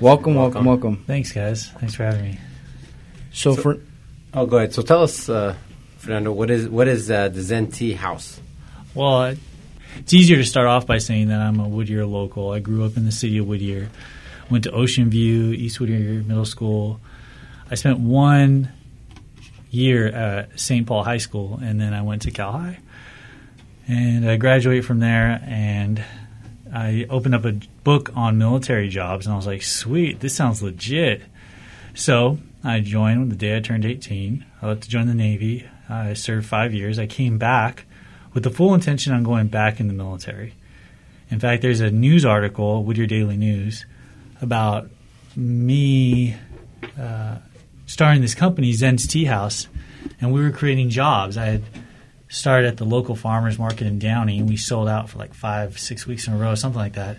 Welcome, 0.00 0.34
welcome, 0.34 0.64
Welcome. 0.64 0.66
welcome. 0.66 1.04
Thanks, 1.06 1.32
guys. 1.32 1.68
Thanks 1.80 1.94
for 1.94 2.04
having 2.04 2.22
me. 2.22 2.38
So, 3.32 3.54
So- 3.54 3.62
for 3.62 3.80
oh, 4.34 4.46
go 4.46 4.58
ahead. 4.58 4.74
So 4.74 4.82
tell 4.82 5.02
us, 5.02 5.28
uh, 5.28 5.54
Fernando, 5.98 6.32
what 6.32 6.50
is 6.50 6.68
what 6.68 6.88
is 6.88 7.10
uh, 7.10 7.28
the 7.28 7.40
Zen 7.42 7.68
Tea 7.68 7.92
House? 7.94 8.40
Well, 8.94 9.22
uh, 9.22 9.34
it's 9.98 10.12
easier 10.12 10.36
to 10.36 10.44
start 10.44 10.66
off 10.66 10.86
by 10.86 10.98
saying 10.98 11.28
that 11.28 11.40
I'm 11.40 11.58
a 11.60 11.68
Whittier 11.68 12.04
local. 12.06 12.50
I 12.50 12.58
grew 12.58 12.84
up 12.84 12.96
in 12.96 13.04
the 13.04 13.12
city 13.12 13.38
of 13.38 13.46
Whittier. 13.46 13.88
Went 14.50 14.64
to 14.64 14.70
Ocean 14.72 15.08
View, 15.08 15.52
East 15.52 15.80
Whittier 15.80 16.22
Middle 16.22 16.44
School. 16.44 17.00
I 17.70 17.74
spent 17.76 18.00
one 18.00 18.70
year 19.72 20.06
at 20.06 20.60
St. 20.60 20.86
Paul 20.86 21.02
High 21.02 21.16
School, 21.16 21.58
and 21.60 21.80
then 21.80 21.94
I 21.94 22.02
went 22.02 22.22
to 22.22 22.30
Cal 22.30 22.52
High. 22.52 22.78
And 23.88 24.28
I 24.28 24.36
graduated 24.36 24.84
from 24.84 25.00
there, 25.00 25.42
and 25.44 26.04
I 26.72 27.06
opened 27.10 27.34
up 27.34 27.44
a 27.44 27.52
book 27.82 28.10
on 28.14 28.38
military 28.38 28.88
jobs, 28.88 29.26
and 29.26 29.32
I 29.32 29.36
was 29.36 29.46
like, 29.46 29.62
sweet, 29.62 30.20
this 30.20 30.36
sounds 30.36 30.62
legit. 30.62 31.22
So 31.94 32.38
I 32.62 32.80
joined 32.80 33.32
the 33.32 33.36
day 33.36 33.56
I 33.56 33.60
turned 33.60 33.84
18. 33.84 34.44
I 34.60 34.66
left 34.68 34.84
to 34.84 34.88
join 34.88 35.06
the 35.06 35.14
Navy. 35.14 35.66
I 35.88 36.12
served 36.12 36.46
five 36.46 36.72
years. 36.72 36.98
I 36.98 37.06
came 37.06 37.38
back 37.38 37.86
with 38.34 38.44
the 38.44 38.50
full 38.50 38.74
intention 38.74 39.12
on 39.12 39.22
going 39.22 39.48
back 39.48 39.80
in 39.80 39.88
the 39.88 39.94
military. 39.94 40.54
In 41.30 41.40
fact, 41.40 41.62
there's 41.62 41.80
a 41.80 41.90
news 41.90 42.24
article, 42.24 42.84
Whittier 42.84 43.06
Daily 43.06 43.36
News, 43.36 43.86
about 44.40 44.90
me 45.34 46.36
uh, 46.98 47.38
starting 47.92 48.22
this 48.22 48.34
company, 48.34 48.72
Zen's 48.72 49.06
Tea 49.06 49.26
House, 49.26 49.68
and 50.18 50.32
we 50.32 50.40
were 50.40 50.50
creating 50.50 50.88
jobs. 50.88 51.36
I 51.36 51.44
had 51.44 51.62
started 52.30 52.66
at 52.66 52.78
the 52.78 52.86
local 52.86 53.14
farmers 53.14 53.58
market 53.58 53.86
in 53.86 53.98
Downey, 53.98 54.38
and 54.38 54.48
we 54.48 54.56
sold 54.56 54.88
out 54.88 55.10
for 55.10 55.18
like 55.18 55.34
five, 55.34 55.78
six 55.78 56.06
weeks 56.06 56.26
in 56.26 56.32
a 56.32 56.38
row, 56.38 56.54
something 56.54 56.80
like 56.80 56.94
that. 56.94 57.18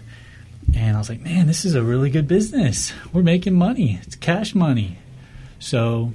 And 0.75 0.95
I 0.95 0.99
was 0.99 1.09
like, 1.09 1.21
man, 1.21 1.45
this 1.45 1.63
is 1.63 1.75
a 1.75 1.83
really 1.83 2.09
good 2.09 2.27
business. 2.27 2.91
We're 3.13 3.21
making 3.21 3.53
money. 3.53 3.99
It's 4.01 4.15
cash 4.15 4.55
money. 4.55 4.97
So 5.59 6.11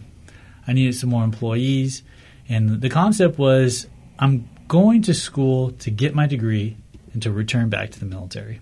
I 0.67 0.73
needed 0.73 0.97
some 0.97 1.11
more 1.11 1.23
employees. 1.23 2.03
And 2.49 2.81
the 2.81 2.91
concept 2.91 3.39
was 3.39 3.87
I'm 4.19 4.49
going 4.67 5.03
to 5.03 5.15
school 5.15 5.71
to 5.71 5.91
get 5.93 6.17
my 6.17 6.27
degree 6.27 6.77
and 7.13 7.23
to 7.23 7.31
return 7.31 7.69
back 7.69 7.91
to 7.91 8.01
the 8.01 8.07
military. 8.07 8.61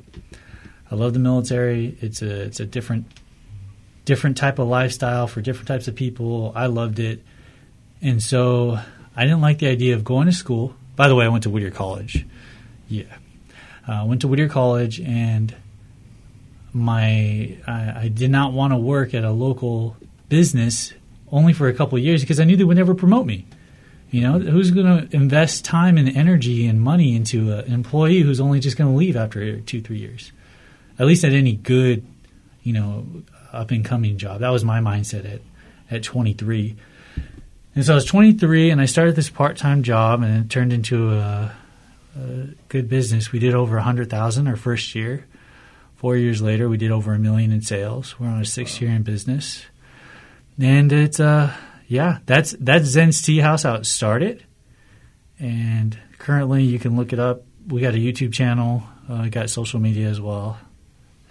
I 0.91 0.95
love 0.95 1.15
the 1.15 1.21
military. 1.21 1.97
It's 2.03 2.21
a 2.21 2.43
it's 2.43 2.61
a 2.61 2.67
different 2.67 3.07
different 4.07 4.39
type 4.39 4.59
of 4.59 4.69
lifestyle 4.69 5.27
for 5.27 5.43
different 5.43 5.69
types 5.69 5.89
of 5.89 5.95
people. 5.95 6.53
I 6.55 6.67
loved 6.67 6.99
it. 6.99 7.23
And 8.01 8.23
so 8.23 8.79
I 9.15 9.25
didn't 9.25 9.43
like 9.43 9.59
the 9.59 9.69
idea 9.69 9.95
of 9.95 10.05
going 10.05 10.27
to 10.27 10.33
school. 10.33 10.75
By 10.95 11.09
the 11.09 11.15
way, 11.15 11.27
I 11.27 11.29
went 11.29 11.43
to 11.43 11.51
Whittier 11.51 11.71
College. 11.71 12.25
Yeah, 12.89 13.05
uh, 13.87 14.05
went 14.07 14.23
to 14.23 14.29
Whittier 14.29 14.49
College, 14.49 15.01
and 15.01 15.55
my 16.73 17.57
I, 17.67 17.93
I 17.97 18.11
did 18.13 18.31
not 18.31 18.53
want 18.53 18.73
to 18.73 18.77
work 18.77 19.13
at 19.13 19.25
a 19.25 19.31
local 19.31 19.97
business 20.29 20.95
only 21.33 21.53
for 21.53 21.69
a 21.69 21.75
couple 21.75 21.99
of 21.99 22.05
years 22.05 22.21
because 22.21 22.39
I 22.39 22.45
knew 22.45 22.57
they 22.57 22.65
would 22.65 22.77
never 22.77 22.95
promote 22.95 23.27
me. 23.27 23.47
You 24.11 24.21
know, 24.21 24.39
who's 24.39 24.71
going 24.71 25.09
to 25.09 25.17
invest 25.17 25.65
time 25.65 25.99
and 25.99 26.09
energy 26.17 26.67
and 26.69 26.81
money 26.81 27.17
into 27.17 27.53
an 27.53 27.73
employee 27.73 28.21
who's 28.21 28.41
only 28.41 28.61
just 28.61 28.77
going 28.77 28.91
to 28.91 28.97
leave 28.97 29.17
after 29.17 29.61
two, 29.61 29.83
three 29.83 29.99
years? 29.99 30.31
At 30.99 31.07
least 31.07 31.25
at 31.25 31.33
any 31.33 31.55
good, 31.55 32.07
you 32.63 32.73
know, 32.73 33.05
up 33.57 33.71
and 33.71 33.85
coming 33.85 34.19
job. 34.19 34.41
That 34.41 34.51
was 34.51 34.65
my 34.65 34.81
mindset 34.81 35.31
at, 35.31 35.41
at 35.91 36.03
23. 36.03 36.77
And 37.75 37.85
so 37.85 37.93
I 37.93 37.95
was 37.97 38.05
23 38.05 38.71
and 38.71 38.81
I 38.81 38.87
started 38.87 39.17
this 39.17 39.31
part 39.31 39.57
time 39.57 39.83
job 39.83 40.23
and 40.23 40.45
it 40.45 40.51
turned 40.51 40.73
into 40.73 41.13
a, 41.13 41.55
a 42.19 42.49
good 42.69 42.89
business. 42.89 43.33
We 43.33 43.39
did 43.39 43.55
over 43.55 43.77
100,000 43.77 44.47
our 44.47 44.57
first 44.57 44.95
year. 44.95 45.27
Four 45.97 46.17
years 46.17 46.43
later, 46.43 46.69
we 46.69 46.77
did 46.77 46.91
over 46.91 47.15
a 47.15 47.19
million 47.19 47.53
in 47.53 47.63
sales. 47.63 48.19
We're 48.21 48.29
on 48.29 48.39
our 48.39 48.45
sixth 48.45 48.81
year 48.81 48.91
in 48.91 49.03
business. 49.03 49.65
And 50.59 50.93
it's, 50.93 51.21
uh, 51.21 51.53
yeah, 51.89 52.19
that's 52.27 52.53
that's 52.59 52.87
Zen's 52.87 53.23
Tea 53.23 53.39
House 53.39 53.63
how 53.63 53.75
it 53.75 53.87
started, 53.87 54.45
and 55.39 55.97
currently 56.19 56.65
you 56.65 56.79
can 56.79 56.97
look 56.97 57.13
it 57.13 57.19
up. 57.19 57.43
We 57.69 57.81
got 57.81 57.95
a 57.95 57.99
YouTube 57.99 58.33
channel, 58.33 58.83
uh, 59.09 59.29
got 59.29 59.51
social 59.51 59.79
media 59.79 60.09
as 60.09 60.21
well. 60.21 60.59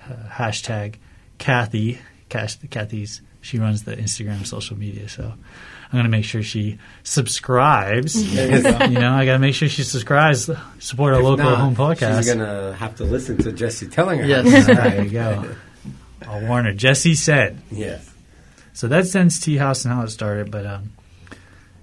Uh, 0.06 0.30
hashtag 0.30 0.96
Kathy, 1.38 2.00
Kathy's 2.30 3.22
she 3.46 3.60
runs 3.60 3.84
the 3.84 3.96
Instagram 3.96 4.46
social 4.46 4.76
media, 4.76 5.08
so 5.08 5.24
I'm 5.24 6.00
gonna 6.00 6.10
make 6.10 6.26
sure 6.26 6.42
she 6.42 6.80
subscribes. 7.04 8.16
you 8.34 9.00
know, 9.00 9.14
I 9.14 9.26
gotta 9.26 9.40
make 9.40 9.54
sure 9.54 9.70
she 9.70 9.84
subscribes. 9.84 10.50
Support 10.80 11.14
a 11.14 11.20
local 11.20 11.46
not, 11.46 11.60
home 11.60 11.76
podcast. 11.76 12.18
She's 12.18 12.34
gonna 12.34 12.74
have 12.74 12.96
to 12.96 13.04
listen 13.04 13.38
to 13.38 13.52
Jesse 13.52 13.88
telling 13.88 14.20
her. 14.20 14.26
Yes, 14.26 14.66
there 14.68 15.04
you 15.04 15.12
go. 15.12 15.56
I'll 16.28 16.42
warn 16.48 16.66
her. 16.66 16.74
Jesse 16.74 17.14
said. 17.14 17.62
Yes. 17.70 18.12
So 18.74 18.88
that's 18.88 19.10
Zen's 19.10 19.40
Tea 19.40 19.58
House 19.58 19.86
and 19.86 19.94
how 19.94 20.02
it 20.02 20.10
started. 20.10 20.50
But 20.50 20.66
um, 20.66 20.94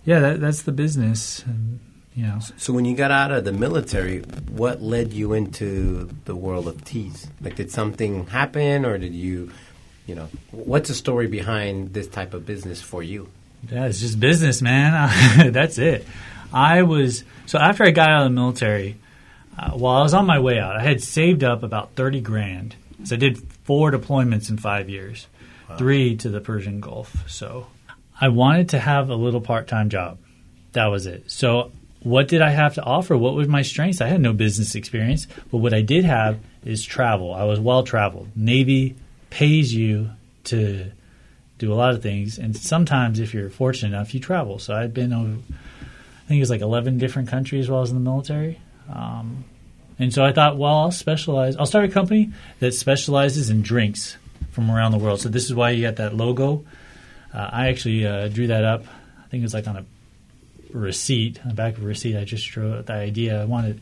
yeah, 0.05 0.19
that, 0.19 0.41
that's 0.41 0.63
the 0.63 0.73
business. 0.73 1.45
And, 1.45 1.79
you 2.15 2.27
know. 2.27 2.41
So 2.57 2.73
when 2.73 2.85
you 2.85 2.97
got 2.97 3.11
out 3.11 3.31
of 3.31 3.45
the 3.45 3.53
military, 3.53 4.21
what 4.51 4.83
led 4.83 5.13
you 5.13 5.33
into 5.33 6.11
the 6.25 6.35
world 6.35 6.69
of 6.69 6.85
teas? 6.85 7.27
Like, 7.41 7.57
did 7.57 7.71
something 7.71 8.27
happen, 8.27 8.85
or 8.85 8.99
did 8.99 9.15
you, 9.15 9.53
you 10.07 10.15
know, 10.15 10.29
what's 10.51 10.89
the 10.89 10.95
story 10.95 11.27
behind 11.27 11.93
this 11.93 12.09
type 12.09 12.35
of 12.35 12.45
business 12.47 12.83
for 12.83 13.03
you? 13.03 13.29
Yeah, 13.71 13.87
it's 13.87 14.01
just 14.01 14.19
business, 14.19 14.61
man. 14.61 15.53
that's 15.53 15.79
it. 15.79 16.07
I 16.53 16.83
was 16.83 17.25
so 17.47 17.59
after 17.59 17.85
I 17.85 17.91
got 17.91 18.11
out 18.11 18.23
of 18.23 18.31
the 18.31 18.35
military. 18.35 18.97
Uh, 19.57 19.73
while 19.73 19.99
I 19.99 20.03
was 20.03 20.15
on 20.15 20.25
my 20.25 20.39
way 20.39 20.59
out, 20.59 20.77
I 20.77 20.83
had 20.83 21.03
saved 21.03 21.45
up 21.45 21.63
about 21.63 21.95
thirty 21.95 22.21
grand. 22.21 22.75
So 23.05 23.17
I 23.17 23.19
did 23.19 23.39
four 23.65 23.91
deployments 23.93 24.49
in 24.49 24.57
five 24.57 24.89
years 24.89 25.27
three 25.79 26.17
to 26.17 26.29
the 26.29 26.41
Persian 26.41 26.81
Gulf. 26.81 27.29
So 27.31 27.67
I 28.21 28.29
wanted 28.29 28.71
to 28.71 28.79
have 28.79 29.11
a 29.11 29.15
little 29.15 29.41
part 29.41 29.69
time 29.69 29.91
job. 29.91 30.19
That 30.73 30.87
was 30.87 31.07
it. 31.07 31.31
So 31.31 31.71
what 32.03 32.29
did 32.29 32.43
I 32.43 32.51
have 32.51 32.75
to 32.75 32.83
offer? 32.83 33.17
What 33.17 33.35
was 33.35 33.49
my 33.49 33.63
strengths? 33.63 34.01
I 34.01 34.09
had 34.09 34.21
no 34.21 34.33
business 34.33 34.75
experience, 34.75 35.27
but 35.51 35.59
what 35.59 35.75
I 35.75 35.83
did 35.83 36.05
have 36.05 36.41
is 36.65 36.85
travel. 36.85 37.35
I 37.35 37.45
was 37.45 37.61
well 37.61 37.83
traveled. 37.83 38.29
Navy 38.35 38.97
pays 39.33 39.75
you 39.75 40.11
to 40.45 40.93
do 41.57 41.73
a 41.73 41.75
lot 41.75 41.95
of 41.95 42.03
things, 42.03 42.39
and 42.39 42.55
sometimes 42.55 43.19
if 43.19 43.33
you're 43.33 43.49
fortunate 43.49 43.97
enough, 43.97 44.13
you 44.13 44.21
travel. 44.21 44.59
So 44.59 44.75
I'd 44.75 44.93
been 44.93 45.13
over, 45.13 45.31
I 45.31 46.29
think 46.29 46.37
it 46.37 46.41
was 46.41 46.51
like 46.51 46.61
11 46.61 46.99
different 46.99 47.29
countries 47.29 47.71
while 47.71 47.79
I 47.79 47.81
was 47.81 47.91
in 47.91 47.97
the 47.97 48.03
military. 48.03 48.61
Um, 48.93 49.45
and 49.99 50.13
so 50.13 50.23
I 50.23 50.33
thought, 50.33 50.59
well, 50.59 50.77
I'll 50.77 50.91
specialize. 50.91 51.57
I'll 51.57 51.65
start 51.65 51.87
a 51.87 51.89
company 51.89 52.31
that 52.61 52.75
specializes 52.75 53.49
in 53.49 53.63
drinks 53.63 54.19
from 54.51 54.71
around 54.71 54.93
the 54.93 54.99
world. 54.99 55.21
So 55.21 55.31
this 55.31 55.45
is 55.45 55.55
why 55.55 55.71
you 55.71 55.83
got 55.83 55.97
that 55.97 56.15
logo. 56.15 56.65
Uh, 57.33 57.49
I 57.51 57.69
actually 57.69 58.07
uh, 58.07 58.29
drew 58.29 58.49
that 58.49 58.65
up. 58.65 58.85
I 58.85 59.29
think 59.29 59.41
it 59.41 59.45
was 59.45 59.55
like 59.55 59.67
on 59.67 59.79
a 59.79 59.85
receipt, 60.73 61.41
on 61.43 61.49
the 61.49 61.55
back 61.55 61.79
of 61.79 61.85
a 61.85 61.87
receipt. 61.87 62.19
I 62.19 62.25
just 62.25 62.47
drew 62.49 62.83
the 62.83 62.93
idea. 62.93 63.41
I 63.41 63.47
wanted 63.47 63.81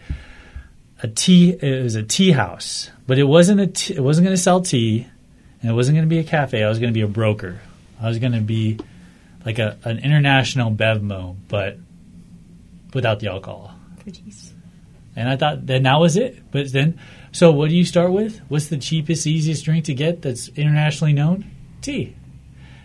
a 1.02 1.08
tea. 1.08 1.50
It 1.50 1.82
was 1.82 1.96
a 1.96 2.04
tea 2.04 2.30
house, 2.30 2.90
but 3.08 3.18
it 3.18 3.24
wasn't 3.24 3.60
a. 3.60 3.66
Tea, 3.66 3.94
it 3.94 4.00
wasn't 4.00 4.26
going 4.26 4.36
to 4.36 4.42
sell 4.42 4.60
tea, 4.60 5.08
and 5.60 5.70
it 5.70 5.74
wasn't 5.74 5.96
going 5.96 6.08
to 6.08 6.10
be 6.10 6.18
a 6.18 6.24
cafe. 6.24 6.62
I 6.62 6.68
was 6.68 6.78
going 6.78 6.92
to 6.92 6.94
be 6.94 7.02
a 7.02 7.08
broker. 7.08 7.60
I 8.00 8.08
was 8.08 8.18
going 8.18 8.32
to 8.32 8.40
be 8.40 8.78
like 9.44 9.58
a 9.58 9.78
an 9.84 9.98
international 9.98 10.70
Bevmo, 10.70 11.36
but 11.48 11.78
without 12.94 13.20
the 13.20 13.28
alcohol. 13.28 13.74
And 15.16 15.28
I 15.28 15.36
thought 15.36 15.66
then 15.66 15.82
that 15.84 16.00
was 16.00 16.16
it. 16.16 16.50
But 16.50 16.72
then 16.72 16.98
so 17.32 17.52
what 17.52 17.68
do 17.68 17.76
you 17.76 17.84
start 17.84 18.12
with? 18.12 18.40
What's 18.48 18.68
the 18.68 18.78
cheapest, 18.78 19.26
easiest 19.26 19.64
drink 19.64 19.84
to 19.86 19.94
get 19.94 20.22
that's 20.22 20.48
internationally 20.48 21.12
known? 21.12 21.50
Tea. 21.82 22.16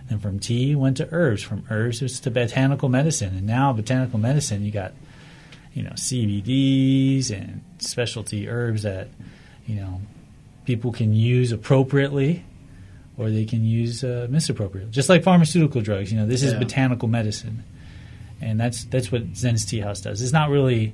And 0.09 0.21
from 0.21 0.39
tea 0.39 0.75
went 0.75 0.97
to 0.97 1.07
herbs. 1.11 1.41
From 1.41 1.65
herbs 1.69 2.01
it's 2.01 2.19
to 2.21 2.31
botanical 2.31 2.89
medicine. 2.89 3.35
And 3.35 3.47
now 3.47 3.73
botanical 3.73 4.19
medicine 4.19 4.63
you 4.63 4.71
got, 4.71 4.93
you 5.73 5.83
know, 5.83 5.91
CBDs 5.91 7.31
and 7.31 7.63
specialty 7.79 8.47
herbs 8.47 8.83
that, 8.83 9.07
you 9.65 9.75
know, 9.75 10.01
people 10.65 10.91
can 10.91 11.13
use 11.13 11.51
appropriately 11.51 12.43
or 13.17 13.29
they 13.29 13.45
can 13.45 13.63
use 13.63 14.03
uh, 14.03 14.27
misappropriately. 14.29 14.91
Just 14.91 15.09
like 15.09 15.23
pharmaceutical 15.23 15.81
drugs, 15.81 16.11
you 16.11 16.19
know, 16.19 16.25
this 16.25 16.43
yeah. 16.43 16.49
is 16.49 16.53
botanical 16.55 17.07
medicine. 17.07 17.63
And 18.41 18.59
that's 18.59 18.83
that's 18.85 19.11
what 19.11 19.35
Zen's 19.35 19.65
Tea 19.65 19.79
House 19.79 20.01
does. 20.01 20.21
It's 20.21 20.33
not 20.33 20.49
really 20.49 20.93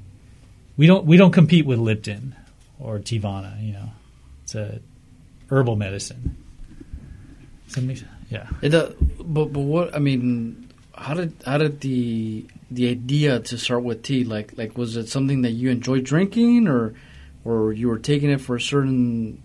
we 0.78 0.88
don't 0.88 1.06
we 1.06 1.18
don't 1.18 1.32
compete 1.32 1.66
with 1.66 1.80
Lipton 1.80 2.36
or 2.80 3.00
Teavana. 3.00 3.62
You 3.64 3.74
know, 3.74 3.90
it's 4.44 4.56
a 4.56 4.80
herbal 5.50 5.76
medicine. 5.76 6.38
yeah. 8.30 8.48
It, 8.62 8.74
uh, 8.74 8.92
but 9.20 9.54
but 9.54 9.60
what 9.60 9.96
I 9.96 10.00
mean, 10.00 10.70
how 10.96 11.14
did 11.14 11.34
how 11.46 11.58
did 11.58 11.82
the 11.82 12.46
the 12.70 12.90
idea 12.90 13.40
to 13.40 13.58
start 13.58 13.84
with 13.84 14.02
tea 14.02 14.24
like 14.24 14.58
like 14.58 14.78
was 14.78 14.96
it 14.96 15.10
something 15.10 15.42
that 15.42 15.52
you 15.52 15.70
enjoyed 15.70 16.06
drinking 16.06 16.68
or 16.68 16.94
or 17.44 17.74
you 17.74 17.90
were 17.90 18.00
taking 18.00 18.30
it 18.30 18.40
for 18.40 18.56
a 18.56 18.62
certain 18.62 19.42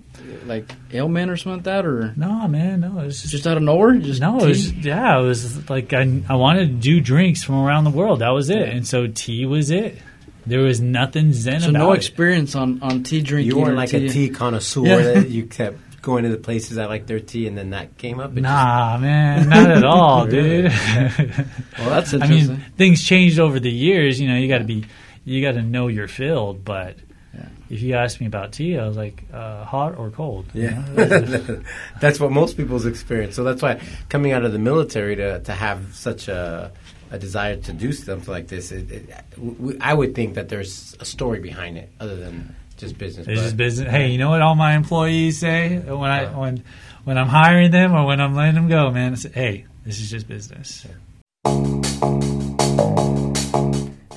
like 0.47 0.71
ailment 0.93 1.31
or 1.31 1.37
something 1.37 1.59
like 1.59 1.65
that 1.65 1.87
or 1.87 2.13
no 2.17 2.47
man 2.49 2.81
no 2.81 2.99
it 2.99 3.07
was 3.07 3.21
just, 3.21 3.33
just 3.33 3.47
out 3.47 3.57
of 3.57 3.63
nowhere 3.63 3.95
just 3.95 4.21
no 4.21 4.39
it 4.41 4.49
was, 4.49 4.73
yeah 4.73 5.19
it 5.19 5.23
was 5.23 5.69
like 5.69 5.93
I, 5.93 6.23
I 6.29 6.37
wanted 6.37 6.69
to 6.69 6.75
do 6.75 7.01
drinks 7.01 7.43
from 7.43 7.57
around 7.57 7.85
the 7.85 7.91
world 7.91 8.21
that 8.21 8.31
was 8.31 8.51
it 8.51 8.59
yeah. 8.59 8.75
and 8.75 8.87
so 8.87 9.07
tea 9.07 9.47
was 9.47 9.71
it 9.71 9.99
there 10.47 10.61
was 10.61 10.81
nothing 10.81 11.33
zen 11.33 11.61
so 11.61 11.71
about 11.71 11.79
no 11.79 11.93
it. 11.93 11.97
experience 11.97 12.55
on, 12.55 12.81
on 12.81 13.03
tea 13.03 13.21
drinking. 13.21 13.51
You 13.51 13.61
weren't 13.61 13.77
like 13.77 13.91
tea. 13.91 14.07
a 14.07 14.09
tea 14.09 14.29
connoisseur 14.31 14.87
yeah. 14.87 14.97
that 14.99 15.29
you 15.29 15.47
kept 15.47 15.79
going 16.03 16.23
to 16.23 16.31
the 16.31 16.37
places 16.37 16.77
that 16.77 16.89
like 16.89 17.07
their 17.07 17.19
tea, 17.19 17.49
and 17.49 17.59
then 17.59 17.71
that 17.71 17.99
came 17.99 18.21
up. 18.21 18.33
Nah, 18.33 18.93
just... 18.93 19.03
man, 19.03 19.49
not 19.49 19.71
at 19.71 19.85
all, 19.85 20.25
dude. 20.29 20.65
well, 21.79 21.91
that's 21.91 22.13
interesting. 22.13 22.21
I 22.23 22.29
mean, 22.29 22.65
things 22.77 23.03
changed 23.03 23.41
over 23.41 23.59
the 23.59 23.71
years. 23.71 24.21
You 24.21 24.29
know, 24.29 24.37
you 24.37 24.49
got 24.49 24.59
to 24.59 24.65
be, 24.65 24.87
you 25.25 25.43
got 25.43 25.53
to 25.53 25.63
know 25.63 25.89
your 25.89 26.07
field. 26.07 26.65
But 26.65 26.97
yeah. 27.37 27.49
if 27.70 27.83
you 27.83 27.94
asked 27.94 28.20
me 28.20 28.27
about 28.27 28.53
tea, 28.53 28.79
I 28.79 28.87
was 28.87 28.96
like, 28.96 29.25
uh, 29.33 29.64
hot 29.64 29.96
or 29.99 30.11
cold. 30.11 30.46
Yeah, 30.55 30.83
that's 32.01 32.18
what 32.18 32.33
most 32.33 32.57
people's 32.57 32.87
experience. 32.87 33.37
So 33.37 33.44
that's 33.44 33.62
why 33.62 33.81
coming 34.09 34.33
out 34.33 34.44
of 34.44 34.53
the 34.53 34.59
military 34.59 35.16
to 35.16 35.40
to 35.40 35.53
have 35.53 35.94
such 35.94 36.29
a 36.29 36.72
a 37.11 37.18
desire 37.18 37.57
to 37.57 37.72
do 37.72 37.92
something 37.92 38.33
like 38.33 38.49
this, 38.49 38.72
it, 38.72 38.90
it, 38.90 39.11
w- 39.37 39.79
I 39.81 39.94
would 39.94 40.14
think 40.14 40.35
that 40.35 40.49
there's 40.49 40.96
a 41.01 41.05
story 41.05 41.40
behind 41.40 41.79
it 41.79 41.90
other 42.01 42.16
than 42.16 42.57
just 42.77 42.99
business. 42.99 43.27
It's 43.29 43.40
just 43.40 43.57
business. 43.57 43.90
Hey, 43.90 44.09
you 44.09 44.18
know 44.18 44.31
what 44.31 44.42
all 44.42 44.55
my 44.55 44.75
employees 44.75 45.38
say 45.38 45.79
when 45.79 46.11
I 46.11 46.25
uh, 46.27 46.38
when 46.38 46.64
when 47.05 47.18
I'm 47.18 47.29
hiring 47.29 47.70
them 47.70 47.94
or 47.94 48.05
when 48.07 48.20
I'm 48.20 48.35
letting 48.35 48.55
them 48.55 48.68
go, 48.68 48.90
man? 48.90 49.16
Say, 49.16 49.31
hey, 49.33 49.66
this 49.85 50.01
is 50.01 50.11
just 50.11 50.29
business. 50.29 50.87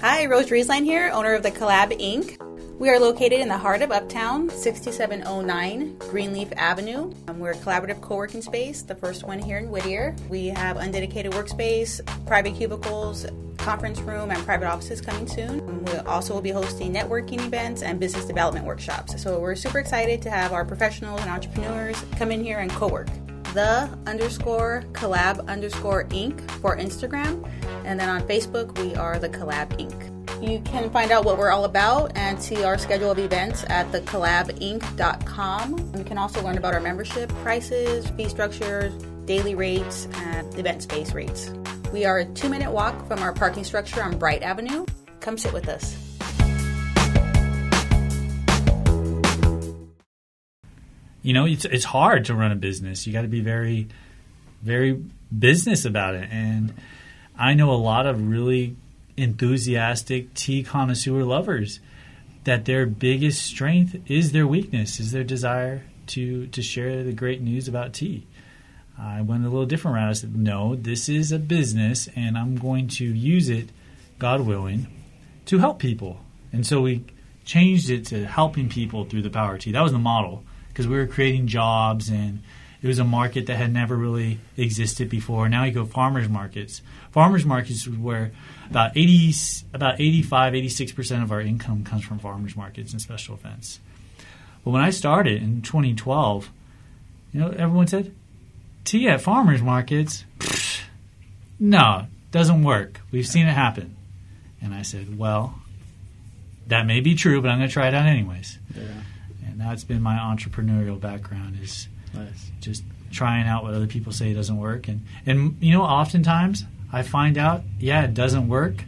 Hi, 0.02 0.26
Rose 0.26 0.50
Riesline 0.50 0.84
here, 0.84 1.10
owner 1.14 1.34
of 1.34 1.44
the 1.44 1.52
Collab 1.52 1.92
Inc. 2.00 2.49
We 2.80 2.88
are 2.88 2.98
located 2.98 3.42
in 3.42 3.50
the 3.50 3.58
heart 3.58 3.82
of 3.82 3.92
Uptown, 3.92 4.50
6709 4.50 5.98
Greenleaf 5.98 6.48
Avenue. 6.56 7.14
Um, 7.28 7.40
we're 7.40 7.52
a 7.52 7.56
collaborative 7.56 8.00
co 8.00 8.16
working 8.16 8.42
space, 8.42 8.84
the 8.84 8.96
first 8.96 9.26
one 9.26 9.38
here 9.38 9.58
in 9.58 9.70
Whittier. 9.70 10.16
We 10.30 10.48
have 10.48 10.78
undedicated 10.78 11.34
workspace, 11.34 12.00
private 12.26 12.56
cubicles, 12.56 13.26
conference 13.58 14.00
room, 14.00 14.32
and 14.32 14.42
private 14.46 14.70
offices 14.70 15.02
coming 15.02 15.28
soon. 15.28 15.60
Um, 15.60 15.84
we 15.84 15.92
also 16.08 16.34
will 16.34 16.42
be 16.42 16.52
hosting 16.52 16.94
networking 16.94 17.46
events 17.46 17.82
and 17.82 18.00
business 18.00 18.24
development 18.24 18.66
workshops. 18.66 19.22
So 19.22 19.42
we're 19.42 19.56
super 19.56 19.80
excited 19.80 20.22
to 20.22 20.30
have 20.30 20.54
our 20.54 20.64
professionals 20.64 21.20
and 21.20 21.30
entrepreneurs 21.30 22.02
come 22.16 22.32
in 22.32 22.42
here 22.42 22.60
and 22.60 22.72
co 22.72 22.88
work 22.88 23.10
the 23.54 23.90
underscore 24.06 24.84
collab 24.94 25.46
underscore 25.48 26.06
inc 26.06 26.50
for 26.62 26.78
Instagram. 26.78 27.50
And 27.86 28.00
then 28.00 28.10
on 28.10 28.22
Facebook, 28.24 28.78
we 28.80 28.96
are 28.96 29.18
the 29.18 29.30
Collab 29.30 29.70
Inc. 29.80 30.48
You 30.48 30.62
can 30.62 30.90
find 30.90 31.12
out 31.12 31.26
what 31.26 31.38
we're 31.38 31.52
all 31.52 31.66
about 31.66 32.16
and 32.16 32.42
see 32.42 32.64
our 32.64 32.78
schedule 32.78 33.12
of 33.12 33.20
events 33.20 33.66
at 33.68 33.92
thecollabinc.com. 33.92 35.94
You 35.98 36.04
can 36.04 36.18
also 36.18 36.44
learn 36.44 36.58
about 36.58 36.74
our 36.74 36.80
membership 36.80 37.30
prices, 37.42 38.08
fee 38.12 38.30
structures, 38.30 38.94
daily 39.26 39.56
rates, 39.56 40.08
and 40.14 40.58
event 40.58 40.84
space 40.84 41.14
rates. 41.14 41.52
We 41.92 42.06
are 42.06 42.20
a 42.20 42.26
two 42.26 42.50
minute 42.50 42.72
walk 42.72 43.08
from 43.08 43.20
our 43.20 43.34
parking 43.34 43.64
structure 43.64 44.02
on 44.02 44.18
Bright 44.18 44.44
Avenue. 44.44 44.86
Come 45.20 45.38
sit 45.38 45.52
with 45.52 45.68
us. 45.68 46.09
You 51.22 51.34
know, 51.34 51.46
it's 51.46 51.66
it's 51.66 51.86
hard 51.86 52.26
to 52.26 52.36
run 52.36 52.52
a 52.52 52.56
business. 52.56 53.06
You 53.06 53.14
got 53.14 53.24
to 53.24 53.28
be 53.28 53.42
very, 53.42 53.88
very 54.62 55.04
business 55.38 55.86
about 55.86 56.16
it. 56.16 56.30
And 56.32 56.74
I 57.38 57.54
know 57.54 57.72
a 57.72 57.76
lot 57.76 58.06
of 58.06 58.28
really 58.28 58.76
enthusiastic 59.18 60.34
tea 60.34 60.64
connoisseur 60.64 61.24
lovers 61.24 61.80
that 62.46 62.66
their 62.66 62.86
biggest 62.86 63.42
strength 63.42 63.98
is 64.08 64.32
their 64.32 64.48
weakness, 64.48 65.00
is 65.00 65.12
their 65.12 65.24
desire 65.24 65.84
to 66.08 66.48
to 66.48 66.62
share 66.62 67.04
the 67.04 67.14
great 67.14 67.42
news 67.42 67.68
about 67.68 67.94
tea. 67.94 68.26
I 68.98 69.22
went 69.22 69.46
a 69.46 69.50
little 69.50 69.66
different 69.66 69.96
route. 69.96 70.10
I 70.10 70.14
said, 70.14 70.36
no, 70.36 70.76
this 70.76 71.08
is 71.08 71.32
a 71.32 71.40
business, 71.40 72.10
and 72.18 72.38
I'm 72.38 72.58
going 72.58 72.90
to 72.90 73.06
use 73.06 73.48
it, 73.48 73.70
God 74.18 74.42
willing, 74.42 74.88
to 75.46 75.60
help 75.60 75.80
people. 75.80 76.20
And 76.52 76.68
so 76.68 76.82
we 76.82 77.06
changed 77.46 77.90
it 77.90 78.06
to 78.08 78.26
helping 78.26 78.68
people 78.68 79.06
through 79.06 79.22
the 79.22 79.30
power 79.30 79.56
of 79.56 79.62
tea. 79.62 79.72
That 79.72 79.84
was 79.84 79.94
the 79.94 80.00
model 80.00 80.44
because 80.80 80.88
we 80.88 80.96
were 80.96 81.08
creating 81.08 81.46
jobs 81.46 82.08
and 82.08 82.42
it 82.82 82.88
was 82.88 83.00
a 83.00 83.04
market 83.04 83.48
that 83.48 83.58
had 83.58 83.74
never 83.74 83.98
really 83.98 84.40
existed 84.56 85.10
before. 85.10 85.50
Now 85.50 85.66
you 85.66 85.74
go 85.74 85.84
farmers 85.84 86.30
markets. 86.30 86.82
Farmers 87.12 87.46
markets 87.46 87.86
where 87.86 88.32
about 88.70 88.96
80 88.96 89.34
about 89.74 90.00
85 90.00 90.54
86% 90.54 91.22
of 91.22 91.34
our 91.34 91.42
income 91.42 91.84
comes 91.84 92.06
from 92.06 92.18
farmers 92.18 92.56
markets 92.56 92.94
and 92.94 93.02
special 93.02 93.36
events. 93.36 93.82
But 94.64 94.72
when 94.72 94.82
I 94.82 94.92
started 94.92 95.44
in 95.44 95.64
2012, 95.64 96.50
you 97.34 97.42
know, 97.42 97.50
everyone 97.50 97.88
said, 97.88 98.16
"Tea 98.86 99.10
at 99.10 99.20
farmers 99.20 99.62
markets? 99.62 100.24
Pfft, 100.40 100.84
no, 101.60 102.08
doesn't 102.32 102.64
work. 102.64 103.02
We've 103.12 103.28
seen 103.28 103.48
it 103.48 103.54
happen." 103.54 103.98
And 104.62 104.74
I 104.74 104.84
said, 104.84 105.18
"Well, 105.18 105.60
that 106.68 106.86
may 106.86 107.02
be 107.02 107.16
true, 107.16 107.42
but 107.42 107.52
I'm 107.52 107.58
going 107.58 107.68
to 107.68 107.74
try 107.74 107.90
it 107.90 107.94
out 107.94 108.06
anyways." 108.06 108.60
Yeah. 108.74 108.84
That's 109.60 109.84
been 109.84 110.02
my 110.02 110.16
entrepreneurial 110.16 111.00
background 111.00 111.58
is 111.62 111.88
Nice. 112.14 112.52
just 112.62 112.84
trying 113.12 113.48
out 113.48 113.64
what 113.64 113.74
other 113.74 113.88
people 113.88 114.12
say 114.12 114.34
doesn't 114.34 114.58
work. 114.58 114.88
And 114.88 115.06
and 115.26 115.58
you 115.60 115.74
know, 115.74 115.84
oftentimes 115.84 116.66
I 116.92 117.04
find 117.04 117.38
out, 117.38 117.64
yeah, 117.80 118.04
it 118.04 118.14
doesn't 118.14 118.48
work 118.48 118.84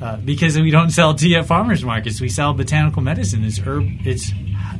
uh, 0.00 0.16
because 0.16 0.58
we 0.58 0.70
don't 0.70 0.90
sell 0.90 1.14
tea 1.14 1.34
at 1.36 1.46
farmers 1.46 1.84
markets. 1.84 2.20
We 2.20 2.28
sell 2.28 2.54
botanical 2.54 3.02
medicine. 3.02 3.44
It's 3.44 3.58
herb. 3.58 3.84
It's 4.04 4.32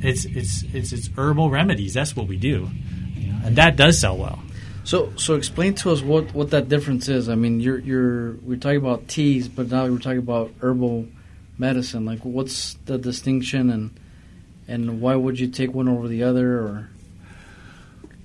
it's 0.03 0.25
it's 0.25 0.63
it's 0.73 0.93
it's 0.93 1.11
herbal 1.17 1.51
remedies. 1.51 1.95
That's 1.95 2.15
what 2.15 2.29
we 2.29 2.37
do, 2.37 2.71
you 3.17 3.33
know, 3.33 3.41
and 3.45 3.57
that 3.57 3.77
does 3.77 3.99
sell 3.99 4.17
well. 4.17 4.39
So, 4.85 5.13
so 5.17 5.35
explain 5.35 5.75
to 5.77 5.91
us 5.91 6.01
what, 6.01 6.33
what 6.33 6.51
that 6.53 6.71
difference 6.71 7.09
is. 7.11 7.29
I 7.29 7.35
mean, 7.35 7.61
you're 7.61 7.79
you're 7.79 8.33
we're 8.37 8.57
talking 8.57 8.79
about 8.79 9.09
teas, 9.09 9.47
but 9.49 9.71
now 9.71 9.87
we're 9.87 9.99
talking 9.99 10.19
about 10.19 10.51
herbal 10.61 11.09
medicine. 11.59 12.07
Like, 12.07 12.21
what's 12.21 12.75
the 12.87 12.97
distinction, 12.97 13.69
and 13.69 14.01
and 14.69 15.01
why 15.01 15.17
would 15.17 15.41
you 15.41 15.49
take 15.49 15.75
one 15.75 15.89
over 15.89 16.07
the 16.07 16.23
other? 16.23 16.59
Or 16.59 16.89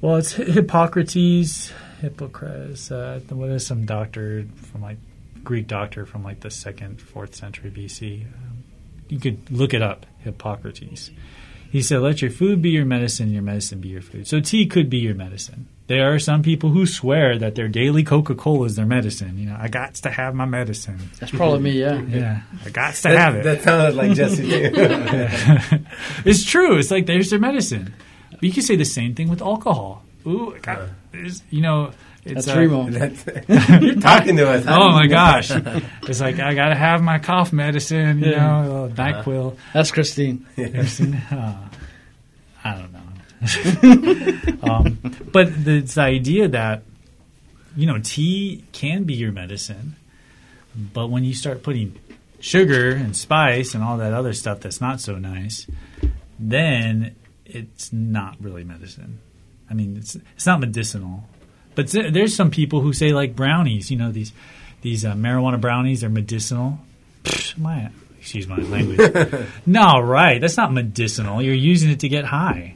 Well, 0.01 0.17
it's 0.17 0.33
Hippocrates, 0.33 1.71
Hippocrates. 2.01 2.91
Uh, 2.91 3.21
what 3.29 3.49
is 3.49 3.65
some 3.65 3.85
doctor 3.85 4.45
from 4.55 4.81
like 4.81 4.97
Greek 5.43 5.67
doctor 5.67 6.05
from 6.05 6.23
like 6.23 6.41
the 6.41 6.51
second, 6.51 7.01
fourth 7.01 7.33
century 7.33 7.71
BC? 7.71 8.25
Um, 8.25 8.63
you 9.09 9.19
could 9.19 9.49
look 9.49 9.73
it 9.73 9.81
up. 9.81 10.05
Hippocrates. 10.19 11.11
He 11.71 11.81
said, 11.81 12.01
"Let 12.01 12.21
your 12.21 12.31
food 12.31 12.61
be 12.61 12.69
your 12.69 12.85
medicine, 12.85 13.31
your 13.31 13.41
medicine 13.41 13.79
be 13.79 13.89
your 13.89 14.01
food." 14.01 14.27
So 14.27 14.39
tea 14.39 14.67
could 14.67 14.89
be 14.89 14.99
your 14.99 15.15
medicine. 15.15 15.67
There 15.87 16.13
are 16.13 16.19
some 16.19 16.43
people 16.43 16.69
who 16.69 16.85
swear 16.85 17.37
that 17.39 17.55
their 17.55 17.67
daily 17.67 18.03
Coca 18.03 18.35
Cola 18.35 18.65
is 18.67 18.75
their 18.77 18.85
medicine. 18.85 19.37
You 19.37 19.47
know, 19.47 19.57
I 19.59 19.67
got 19.67 19.95
to 19.95 20.09
have 20.09 20.33
my 20.33 20.45
medicine. 20.45 20.97
that's 21.19 21.31
probably 21.31 21.59
me. 21.59 21.71
Yeah. 21.79 22.01
Yeah, 22.07 22.41
I 22.65 22.69
got 22.69 22.93
to 22.95 23.09
have 23.09 23.35
it. 23.35 23.43
That 23.43 23.61
sounded 23.63 23.95
like 23.95 24.13
Jesse. 24.13 24.47
it's 26.25 26.45
true. 26.45 26.77
It's 26.77 26.91
like 26.91 27.05
there's 27.05 27.29
their 27.29 27.39
medicine. 27.39 27.93
But 28.31 28.43
you 28.43 28.51
can 28.53 28.63
say 28.63 28.75
the 28.75 28.85
same 28.85 29.13
thing 29.15 29.29
with 29.29 29.41
alcohol. 29.41 30.03
Ooh, 30.25 30.55
I 30.55 30.59
got, 30.59 30.89
you 31.49 31.61
know, 31.61 31.91
it's 32.23 32.45
That's 32.45 32.57
uh, 32.57 32.59
Remo. 32.61 32.89
That's, 32.89 33.25
you're 33.83 33.95
talking 33.95 34.37
to 34.37 34.49
us. 34.49 34.63
Oh 34.65 34.89
my 34.91 35.07
gosh! 35.07 35.51
It's 36.03 36.21
like 36.21 36.39
I 36.39 36.53
gotta 36.53 36.75
have 36.75 37.01
my 37.01 37.19
cough 37.19 37.51
medicine, 37.51 38.19
you 38.19 38.31
Yeah. 38.31 38.47
know, 38.65 38.85
uh, 38.85 38.89
Nyquil. 38.89 39.57
That's 39.73 39.91
Christine. 39.91 40.45
Uh, 40.57 41.57
I 42.63 42.75
don't 42.75 42.92
know. 42.92 42.92
um, 44.63 44.97
but 45.31 45.53
the, 45.65 45.81
the 45.81 46.01
idea 46.01 46.47
that 46.47 46.83
you 47.75 47.85
know 47.87 47.99
tea 47.99 48.63
can 48.71 49.03
be 49.03 49.13
your 49.13 49.31
medicine, 49.31 49.95
but 50.75 51.07
when 51.07 51.23
you 51.23 51.33
start 51.33 51.63
putting 51.63 51.99
sugar 52.39 52.91
and 52.91 53.15
spice 53.15 53.73
and 53.73 53.83
all 53.83 53.97
that 53.97 54.13
other 54.13 54.33
stuff 54.33 54.59
that's 54.59 54.81
not 54.81 54.99
so 54.99 55.17
nice, 55.17 55.65
then 56.39 57.15
it's 57.45 57.93
not 57.93 58.35
really 58.39 58.63
medicine. 58.63 59.19
I 59.69 59.73
mean, 59.73 59.97
it's 59.97 60.15
it's 60.15 60.45
not 60.45 60.59
medicinal. 60.59 61.23
But 61.75 61.87
there's 61.87 62.35
some 62.35 62.51
people 62.51 62.81
who 62.81 62.93
say 62.93 63.13
like 63.13 63.35
brownies, 63.35 63.89
you 63.89 63.97
know, 63.97 64.11
these 64.11 64.31
these 64.81 65.05
uh, 65.05 65.13
marijuana 65.13 65.59
brownies 65.59 66.03
are 66.03 66.09
medicinal. 66.09 66.79
Pfft, 67.23 67.57
my 67.57 67.89
excuse 68.19 68.47
my 68.47 68.57
language. 68.57 68.99
no, 69.65 69.99
right? 69.99 70.39
That's 70.39 70.57
not 70.57 70.71
medicinal. 70.71 71.41
You're 71.41 71.55
using 71.55 71.89
it 71.89 72.01
to 72.01 72.09
get 72.09 72.25
high, 72.25 72.75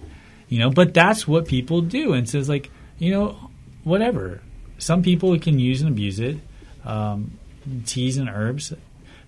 you 0.50 0.60
know. 0.60 0.70
But 0.70 0.94
that's 0.94 1.28
what 1.28 1.48
people 1.48 1.82
do, 1.82 2.14
and 2.14 2.28
so 2.28 2.38
it's 2.38 2.50
like 2.50 2.70
you 3.00 3.12
know, 3.12 3.50
whatever. 3.84 4.42
Some 4.80 5.02
people 5.02 5.38
can 5.40 5.60
use 5.60 5.82
and 5.82 5.90
abuse 5.90 6.20
it. 6.20 6.38
Um, 6.86 7.38
teas 7.86 8.18
and 8.18 8.30
herbs. 8.30 8.74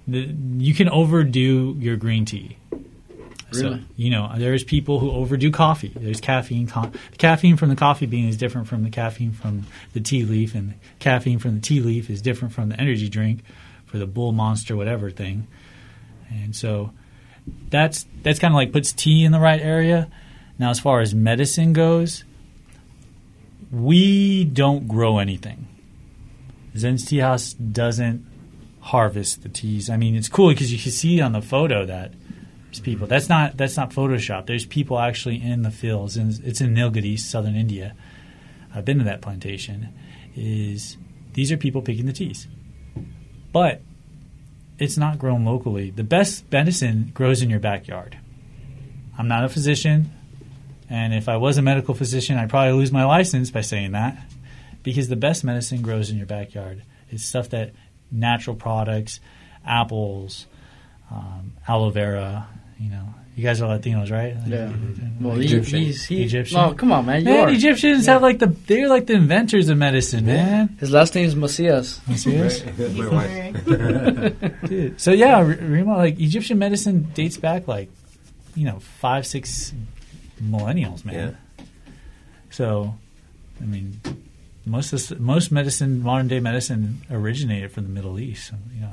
The, 0.08 0.34
you 0.58 0.74
can 0.74 0.90
overdo 0.90 1.76
your 1.80 1.98
green 1.98 2.26
tea. 2.26 2.58
So, 3.52 3.64
Really? 3.64 3.86
you 3.96 4.12
know, 4.12 4.32
there's 4.38 4.64
people 4.64 5.00
who 5.00 5.10
overdo 5.12 5.50
coffee. 5.50 5.92
There's 5.96 6.22
caffeine. 6.22 6.68
Co- 6.68 6.92
the 7.12 7.18
caffeine 7.18 7.58
from 7.58 7.70
the 7.70 7.76
coffee 7.76 8.06
bean 8.06 8.30
is 8.30 8.38
different 8.38 8.68
from 8.68 8.84
the 8.84 8.92
caffeine 8.92 9.32
from 9.32 9.66
the 9.94 10.00
tea 10.00 10.24
leaf, 10.24 10.54
and 10.54 10.70
the 10.72 10.76
caffeine 11.00 11.40
from 11.40 11.56
the 11.56 11.62
tea 11.62 11.80
leaf 11.82 12.10
is 12.12 12.22
different 12.22 12.54
from 12.54 12.70
the 12.70 12.80
energy 12.80 13.10
drink 13.10 13.42
for 13.88 13.98
the 13.98 14.06
bull 14.06 14.32
monster 14.32 14.76
whatever 14.76 15.10
thing. 15.10 15.48
And 16.30 16.56
so 16.56 16.92
that's 17.72 18.06
that's 18.22 18.38
kind 18.38 18.54
of 18.54 18.56
like 18.56 18.72
puts 18.72 18.94
tea 18.94 19.26
in 19.26 19.32
the 19.32 19.40
right 19.40 19.60
area. 19.60 20.12
Now, 20.60 20.70
as 20.70 20.80
far 20.80 21.00
as 21.00 21.16
medicine 21.16 21.72
goes, 21.74 22.26
we 23.72 24.44
don't 24.44 24.88
grow 24.88 25.18
anything. 25.18 25.68
Zen's 26.78 27.06
Tea 27.06 27.20
House 27.20 27.54
doesn't 27.54 28.26
harvest 28.82 29.44
the 29.44 29.50
teas. 29.50 29.90
I 29.90 29.98
mean, 29.98 30.16
it's 30.16 30.30
cool 30.30 30.50
because 30.50 30.72
you 30.72 30.80
can 30.80 30.92
see 30.92 31.22
on 31.22 31.32
the 31.32 31.42
photo 31.42 31.86
that 31.86 32.14
there's 32.66 32.80
people. 32.80 33.08
That's 33.08 33.30
not 33.30 33.58
that's 33.58 33.78
not 33.78 33.92
Photoshop. 33.92 34.46
There's 34.46 34.66
people 34.66 35.00
actually 35.00 35.42
in 35.42 35.64
the 35.64 35.72
fields, 35.72 36.18
and 36.18 36.40
it's 36.44 36.62
in 36.62 36.76
Nilgiri, 36.76 37.18
southern 37.18 37.56
India. 37.56 37.96
I've 38.74 38.86
been 38.86 39.00
to 39.00 39.04
that 39.06 39.22
plantation. 39.22 39.90
Is 40.36 40.98
these 41.34 41.52
are 41.52 41.58
people 41.58 41.82
picking 41.82 42.06
the 42.06 42.14
teas, 42.14 42.48
but 43.52 43.82
it's 44.78 44.98
not 44.98 45.18
grown 45.18 45.46
locally. 45.46 45.90
The 45.90 46.04
best 46.04 46.52
medicine 46.52 47.12
grows 47.14 47.42
in 47.42 47.50
your 47.50 47.60
backyard. 47.60 48.18
I'm 49.18 49.28
not 49.28 49.44
a 49.44 49.50
physician, 49.50 50.12
and 50.90 51.14
if 51.14 51.30
I 51.30 51.38
was 51.38 51.58
a 51.58 51.62
medical 51.62 51.94
physician, 51.94 52.38
I'd 52.38 52.50
probably 52.50 52.74
lose 52.74 52.92
my 52.92 53.06
license 53.06 53.52
by 53.52 53.62
saying 53.62 53.92
that, 53.92 54.18
because 54.84 55.08
the 55.08 55.16
best 55.16 55.44
medicine 55.44 55.82
grows 55.82 56.10
in 56.10 56.18
your 56.18 56.26
backyard. 56.26 56.82
It's 57.10 57.24
stuff 57.24 57.50
that 57.50 57.74
natural 58.12 58.56
products, 58.56 59.20
apples, 59.66 60.48
um, 61.12 61.54
aloe 61.68 61.90
vera. 61.90 62.48
You 62.80 62.90
know, 62.90 63.14
you 63.36 63.44
guys 63.44 63.62
are 63.62 63.78
Latinos, 63.78 64.12
right? 64.12 64.36
Yeah. 64.48 64.72
Well, 65.20 65.36
he, 65.36 65.46
Egyptian. 65.46 65.80
he's 65.80 66.06
he. 66.06 66.24
Egyptian? 66.24 66.58
No, 66.58 66.74
come 66.74 66.92
on, 66.92 67.06
man. 67.06 67.20
You 67.20 67.26
Man, 67.26 67.50
are. 67.50 67.52
Egyptians 67.52 68.06
have 68.06 68.22
like 68.22 68.40
the 68.40 68.48
they're 68.48 68.88
like 68.90 69.06
the 69.06 69.14
inventors 69.14 69.70
of 69.70 69.78
medicine, 69.78 70.26
man. 70.26 70.78
His 70.80 70.92
last 70.92 71.16
name 71.16 71.26
is 71.26 71.36
Macias. 71.36 72.02
You 72.08 72.18
see 72.18 72.32
this? 72.32 72.62
That's 72.62 72.94
my 72.96 73.08
wife. 73.08 74.70
Dude. 74.70 75.00
So 75.00 75.12
yeah, 75.12 75.42
Rima, 75.42 75.98
like 75.98 76.20
Egyptian 76.20 76.58
medicine 76.60 77.12
dates 77.14 77.38
back 77.38 77.68
like 77.68 77.90
you 78.56 78.66
know 78.66 78.80
five 78.80 79.26
six 79.28 79.74
millennials, 80.42 81.06
man. 81.06 81.38
So, 82.50 82.96
I 83.62 83.66
mean, 83.66 84.00
most 84.66 84.94
of 84.94 85.00
this, 85.00 85.20
most 85.20 85.52
medicine, 85.52 86.02
modern 86.02 86.28
day 86.28 86.40
medicine, 86.40 87.02
originated 87.12 87.72
from 87.72 87.84
the 87.84 87.90
Middle 87.90 88.20
East. 88.20 88.50
So, 88.50 88.56
you 88.74 88.82
know, 88.82 88.92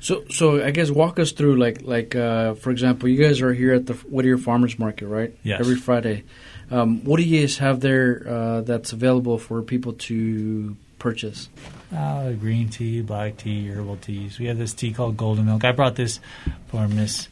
So, 0.00 0.24
so 0.30 0.62
I 0.62 0.70
guess 0.70 0.90
walk 0.90 1.18
us 1.18 1.32
through, 1.32 1.56
like, 1.56 1.82
like 1.82 2.14
uh, 2.14 2.54
for 2.54 2.70
example, 2.70 3.08
you 3.08 3.22
guys 3.22 3.40
are 3.40 3.52
here 3.52 3.72
at 3.74 3.86
the 3.86 3.94
Whittier 3.94 4.38
Farmers 4.38 4.78
Market, 4.78 5.06
right? 5.06 5.34
Yes. 5.42 5.60
Every 5.60 5.76
Friday. 5.76 6.24
Um, 6.70 7.04
what 7.04 7.18
do 7.18 7.22
you 7.22 7.40
guys 7.40 7.58
have 7.58 7.80
there 7.80 8.26
uh, 8.28 8.60
that's 8.62 8.92
available 8.92 9.38
for 9.38 9.62
people 9.62 9.94
to 9.94 10.76
purchase? 10.98 11.48
uh, 11.94 12.32
green 12.32 12.68
tea, 12.68 13.02
black 13.02 13.36
tea, 13.36 13.68
herbal 13.68 13.96
teas. 13.98 14.38
We 14.38 14.46
have 14.46 14.58
this 14.58 14.74
tea 14.74 14.92
called 14.92 15.16
Golden 15.16 15.46
Milk. 15.46 15.64
I 15.64 15.72
brought 15.72 15.96
this 15.96 16.20
for 16.68 16.88
Miss 16.88 17.28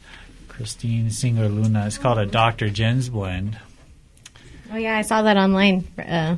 Christine 0.55 1.09
Singer 1.09 1.49
Luna. 1.49 1.85
It's 1.87 1.97
called 1.97 2.19
a 2.19 2.25
Dr. 2.25 2.69
Jen's 2.69 3.09
blend. 3.09 3.57
Oh 4.71 4.77
yeah, 4.77 4.97
I 4.97 5.01
saw 5.01 5.21
that 5.23 5.37
online. 5.37 5.87
Uh, 5.97 6.37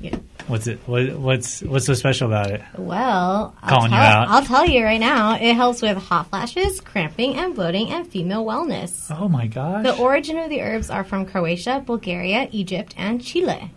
yeah, 0.00 0.16
What's 0.46 0.68
it? 0.68 0.78
What, 0.86 1.18
what's 1.18 1.60
what's 1.62 1.86
so 1.86 1.94
special 1.94 2.28
about 2.28 2.52
it? 2.52 2.62
Well, 2.78 3.56
I'll 3.62 3.68
Calling 3.68 3.90
tell, 3.90 3.98
you 3.98 4.04
out. 4.04 4.28
I'll 4.28 4.44
tell 4.44 4.64
you 4.64 4.84
right 4.84 5.00
now. 5.00 5.34
It 5.34 5.54
helps 5.54 5.82
with 5.82 5.96
hot 5.96 6.28
flashes, 6.28 6.80
cramping, 6.80 7.34
and 7.34 7.52
bloating, 7.52 7.90
and 7.90 8.06
female 8.06 8.44
wellness. 8.44 9.10
Oh 9.10 9.28
my 9.28 9.48
gosh! 9.48 9.84
The 9.84 9.96
origin 9.96 10.38
of 10.38 10.48
the 10.48 10.62
herbs 10.62 10.88
are 10.88 11.02
from 11.02 11.26
Croatia, 11.26 11.82
Bulgaria, 11.84 12.48
Egypt, 12.52 12.94
and 12.96 13.20
Chile. 13.20 13.72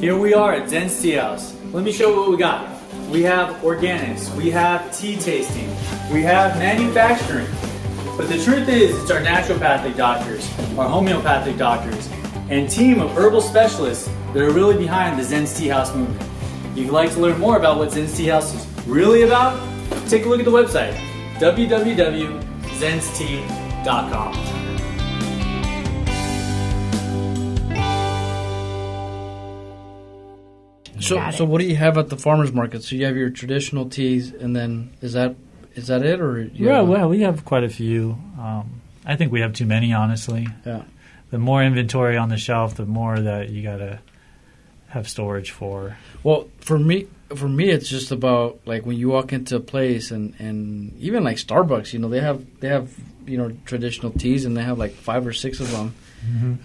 Here 0.00 0.18
we 0.18 0.32
are 0.32 0.54
at 0.54 0.70
Zen's 0.70 0.98
Tea 1.02 1.12
House. 1.12 1.54
Let 1.72 1.84
me 1.84 1.92
show 1.92 2.08
you 2.08 2.16
what 2.16 2.30
we 2.30 2.38
got. 2.38 2.66
We 3.10 3.22
have 3.24 3.56
organics, 3.56 4.34
we 4.36 4.50
have 4.52 4.96
tea 4.96 5.16
tasting, 5.16 5.68
we 6.10 6.22
have 6.22 6.58
manufacturing. 6.58 7.46
But 8.16 8.28
the 8.28 8.42
truth 8.42 8.68
is, 8.68 9.00
it's 9.00 9.10
our 9.10 9.20
naturopathic 9.20 9.96
doctors, 9.96 10.50
our 10.76 10.88
homeopathic 10.88 11.56
doctors, 11.56 12.08
and 12.50 12.68
team 12.68 13.00
of 13.00 13.12
herbal 13.12 13.40
specialists 13.40 14.10
that 14.34 14.42
are 14.42 14.50
really 14.50 14.76
behind 14.76 15.18
the 15.18 15.24
Zen's 15.24 15.56
Tea 15.56 15.68
House 15.68 15.94
movement. 15.94 16.20
If 16.72 16.78
you'd 16.78 16.90
like 16.90 17.12
to 17.12 17.20
learn 17.20 17.38
more 17.38 17.56
about 17.56 17.78
what 17.78 17.92
Zen's 17.92 18.16
Tea 18.16 18.26
House 18.26 18.52
is 18.54 18.66
really 18.86 19.22
about, 19.22 19.56
take 20.08 20.24
a 20.24 20.28
look 20.28 20.40
at 20.40 20.44
the 20.44 20.50
website 20.50 20.94
www.zenstea.com. 21.38 24.34
So, 31.00 31.30
so 31.30 31.44
what 31.44 31.60
do 31.60 31.66
you 31.66 31.76
have 31.76 31.96
at 31.96 32.10
the 32.10 32.16
farmers 32.16 32.52
market? 32.52 32.84
So 32.84 32.94
you 32.94 33.06
have 33.06 33.16
your 33.16 33.30
traditional 33.30 33.88
teas, 33.88 34.32
and 34.32 34.54
then 34.54 34.90
is 35.00 35.14
that 35.14 35.34
is 35.74 35.86
that 35.88 36.02
it, 36.02 36.20
or 36.20 36.40
Yeah, 36.42 36.82
well, 36.82 37.08
we 37.08 37.20
have 37.22 37.44
quite 37.44 37.64
a 37.64 37.68
few. 37.68 38.18
Um, 38.38 38.80
I 39.04 39.16
think 39.16 39.32
we 39.32 39.40
have 39.40 39.52
too 39.52 39.66
many, 39.66 39.92
honestly. 39.92 40.46
yeah. 40.64 40.82
The 41.30 41.38
more 41.38 41.62
inventory 41.62 42.16
on 42.16 42.28
the 42.28 42.36
shelf, 42.36 42.74
the 42.74 42.86
more 42.86 43.18
that 43.18 43.50
you 43.50 43.62
gotta 43.62 44.00
have 44.88 45.08
storage 45.08 45.52
for. 45.52 45.96
Well, 46.24 46.48
for 46.58 46.76
me, 46.78 47.06
for 47.36 47.48
me, 47.48 47.70
it's 47.70 47.88
just 47.88 48.10
about 48.10 48.58
like 48.66 48.84
when 48.84 48.96
you 48.96 49.08
walk 49.10 49.32
into 49.32 49.54
a 49.56 49.60
place, 49.60 50.10
and 50.10 50.34
and 50.40 50.96
even 50.98 51.22
like 51.22 51.36
Starbucks, 51.36 51.92
you 51.92 52.00
know, 52.00 52.08
they 52.08 52.20
have 52.20 52.44
they 52.60 52.66
have 52.68 52.92
you 53.26 53.38
know 53.38 53.52
traditional 53.64 54.10
teas, 54.10 54.44
and 54.44 54.56
they 54.56 54.62
have 54.64 54.76
like 54.78 54.90
five 54.92 55.24
or 55.24 55.32
six 55.32 55.60
of 55.60 55.70
them, 55.70 55.94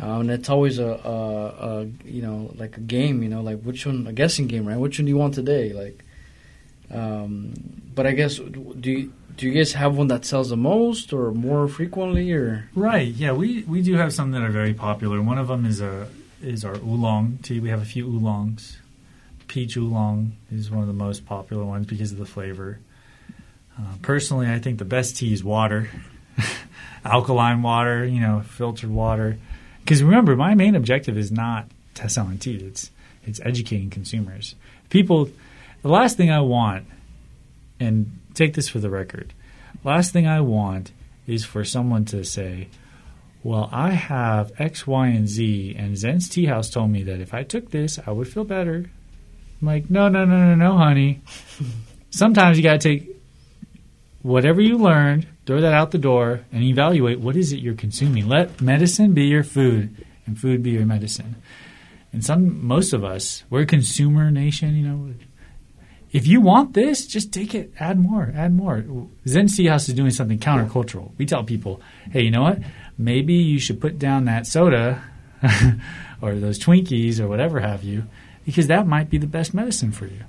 um, 0.02 0.22
and 0.22 0.32
it's 0.32 0.50
always 0.50 0.80
a, 0.80 0.88
a, 0.88 1.80
a 1.82 1.86
you 2.04 2.24
know 2.24 2.52
like 2.56 2.78
a 2.78 2.82
game, 2.82 3.22
you 3.22 3.30
know, 3.30 3.41
like 3.41 3.62
which 3.62 3.86
one 3.86 4.08
a 4.08 4.13
guessing 4.13 4.48
game, 4.48 4.68
right? 4.68 4.80
Which 4.80 4.98
one 4.98 5.06
do 5.06 5.10
you 5.10 5.18
want 5.18 5.36
today, 5.36 5.74
like. 5.74 6.04
Um, 6.91 7.54
but 7.93 8.06
I 8.06 8.12
guess 8.12 8.38
do 8.38 8.91
you, 8.91 9.13
do 9.38 9.48
you 9.48 9.54
guys 9.54 9.74
have 9.74 9.98
one 9.98 10.08
that 10.08 10.26
sells 10.26 10.50
the 10.50 10.58
most 10.58 11.13
or 11.13 11.32
more 11.32 11.67
frequently 11.67 12.32
or 12.32 12.69
Right. 12.76 13.08
Yeah, 13.08 13.32
we 13.32 13.63
we 13.63 13.82
do 13.82 13.95
have 13.95 14.13
some 14.13 14.32
that 14.32 14.41
are 14.41 14.52
very 14.52 14.74
popular. 14.74 15.21
One 15.21 15.38
of 15.38 15.48
them 15.48 15.65
is 15.65 15.82
a 15.82 16.08
is 16.41 16.63
our 16.63 16.76
oolong 16.76 17.39
tea. 17.41 17.60
We 17.60 17.69
have 17.69 17.82
a 17.82 17.86
few 17.86 18.06
oolongs. 18.08 18.78
Peach 19.48 19.78
oolong 19.78 20.34
is 20.52 20.71
one 20.71 20.82
of 20.82 20.88
the 20.88 20.93
most 20.93 21.26
popular 21.26 21.63
ones 21.63 21.88
because 21.88 22.12
of 22.12 22.17
the 22.17 22.26
flavor. 22.26 22.80
Uh, 23.78 23.93
personally, 24.02 24.48
I 24.48 24.60
think 24.60 24.80
the 24.80 24.86
best 24.86 25.17
tea 25.17 25.34
is 25.34 25.43
water, 25.43 25.89
alkaline 27.06 27.62
water. 27.62 28.06
You 28.06 28.21
know, 28.21 28.41
filtered 28.41 28.89
water. 28.89 29.38
Because 29.80 30.02
remember, 30.02 30.36
my 30.36 30.56
main 30.56 30.76
objective 30.76 31.17
is 31.17 31.32
not 31.32 31.67
to 31.95 32.10
selling 32.10 32.38
tea. 32.38 32.56
It's 32.56 32.91
it's 33.24 33.39
educating 33.43 33.89
consumers. 33.89 34.56
People, 34.89 35.30
the 35.86 35.91
last 35.91 36.17
thing 36.17 36.32
I 36.32 36.41
want, 36.41 36.88
and 37.80 38.19
take 38.34 38.56
this 38.56 38.67
for 38.67 38.80
the 38.80 38.89
record, 38.89 39.36
last 39.84 40.12
thing 40.13 40.26
I 40.26 40.41
want 40.41 40.91
is 41.28 41.45
for 41.45 41.63
someone 41.63 42.06
to 42.06 42.24
say, 42.24 42.69
well, 43.43 43.69
I 43.71 43.91
have 43.91 44.52
X, 44.58 44.88
Y, 44.88 45.06
and 45.10 45.30
Z, 45.30 45.76
and 45.78 45.95
Zen's 45.95 46.28
Tea 46.28 46.45
House 46.45 46.71
told 46.71 46.89
me 46.89 47.04
that 47.04 47.19
if 47.21 47.36
I 47.36 47.43
took 47.43 47.69
this, 47.69 48.00
I 48.04 48.10
would 48.10 48.28
feel 48.28 48.45
better. 48.45 48.89
I'm 49.62 49.67
like, 49.67 49.91
no, 49.91 50.10
no, 50.10 50.26
no, 50.26 50.36
no, 50.36 50.56
no, 50.56 50.76
honey. 50.76 51.21
Sometimes 52.10 52.58
you 52.58 52.63
got 52.63 52.82
to 52.82 52.89
take 52.89 53.15
whatever 54.24 54.62
you 54.62 54.80
learned, 54.80 55.28
throw 55.45 55.62
that 55.62 55.74
out 55.76 55.91
the 55.91 56.00
door, 56.00 56.45
and 56.52 56.63
evaluate 56.63 57.19
what 57.19 57.36
is 57.36 57.54
it 57.54 57.60
you're 57.60 57.76
consuming. 57.76 58.28
Let 58.28 58.60
medicine 58.60 59.13
be 59.13 59.26
your 59.26 59.43
food, 59.43 60.04
and 60.26 60.36
food 60.36 60.63
be 60.63 60.71
your 60.71 60.88
medicine. 60.88 61.36
And 62.12 62.26
some, 62.26 62.65
most 62.65 62.91
of 62.91 63.04
us, 63.04 63.43
we're 63.52 63.62
a 63.62 63.65
consumer 63.67 64.32
nation. 64.32 64.76
You 64.76 64.88
know, 64.88 65.13
if 66.15 66.28
you 66.28 66.39
want 66.39 66.73
this, 66.73 67.06
just 67.06 67.34
take 67.34 67.54
it. 67.54 67.73
Add 67.78 67.99
more. 67.99 68.32
Add 68.34 68.54
more. 68.54 68.86
Zen 69.28 69.47
Tea 69.47 69.65
House 69.65 69.89
is 69.89 69.95
doing 69.95 70.12
something 70.12 70.39
countercultural. 70.39 71.12
We 71.17 71.25
tell 71.25 71.43
people, 71.43 71.82
hey, 72.10 72.21
you 72.21 72.32
know 72.32 72.41
what? 72.41 72.60
Maybe 72.97 73.34
you 73.34 73.60
should 73.60 73.82
put 73.82 73.99
down 73.99 74.23
that 74.23 74.47
soda 74.47 75.04
or 76.21 76.36
those 76.36 76.58
Twinkies 76.58 77.19
or 77.19 77.28
whatever 77.28 77.60
have 77.60 77.84
you, 77.84 78.06
because 78.45 78.67
that 78.67 78.88
might 78.88 79.10
be 79.10 79.17
the 79.17 79.28
best 79.28 79.54
medicine 79.54 79.91
for 79.91 80.06
you. 80.06 80.21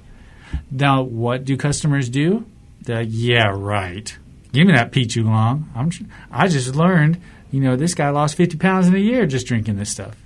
Now, 0.73 1.03
what 1.03 1.45
do 1.45 1.57
customers 1.57 2.09
do? 2.09 2.45
They're 2.83 3.05
like, 3.05 3.09
yeah, 3.13 3.53
right. 3.55 4.19
Give 4.53 4.67
me 4.67 4.73
that 4.73 4.91
peach 4.91 5.17
oolong. 5.17 5.71
I'm, 5.73 5.93
I 6.33 6.49
just 6.49 6.75
learned, 6.75 7.21
you 7.53 7.61
know, 7.61 7.77
this 7.77 7.95
guy 7.95 8.11
lost 8.11 8.35
50 8.35 8.57
pounds 8.57 8.89
in 8.89 8.95
a 8.97 8.99
year 8.99 9.25
just 9.25 9.47
drinking 9.47 9.77
this 9.77 9.91
stuff. 9.91 10.17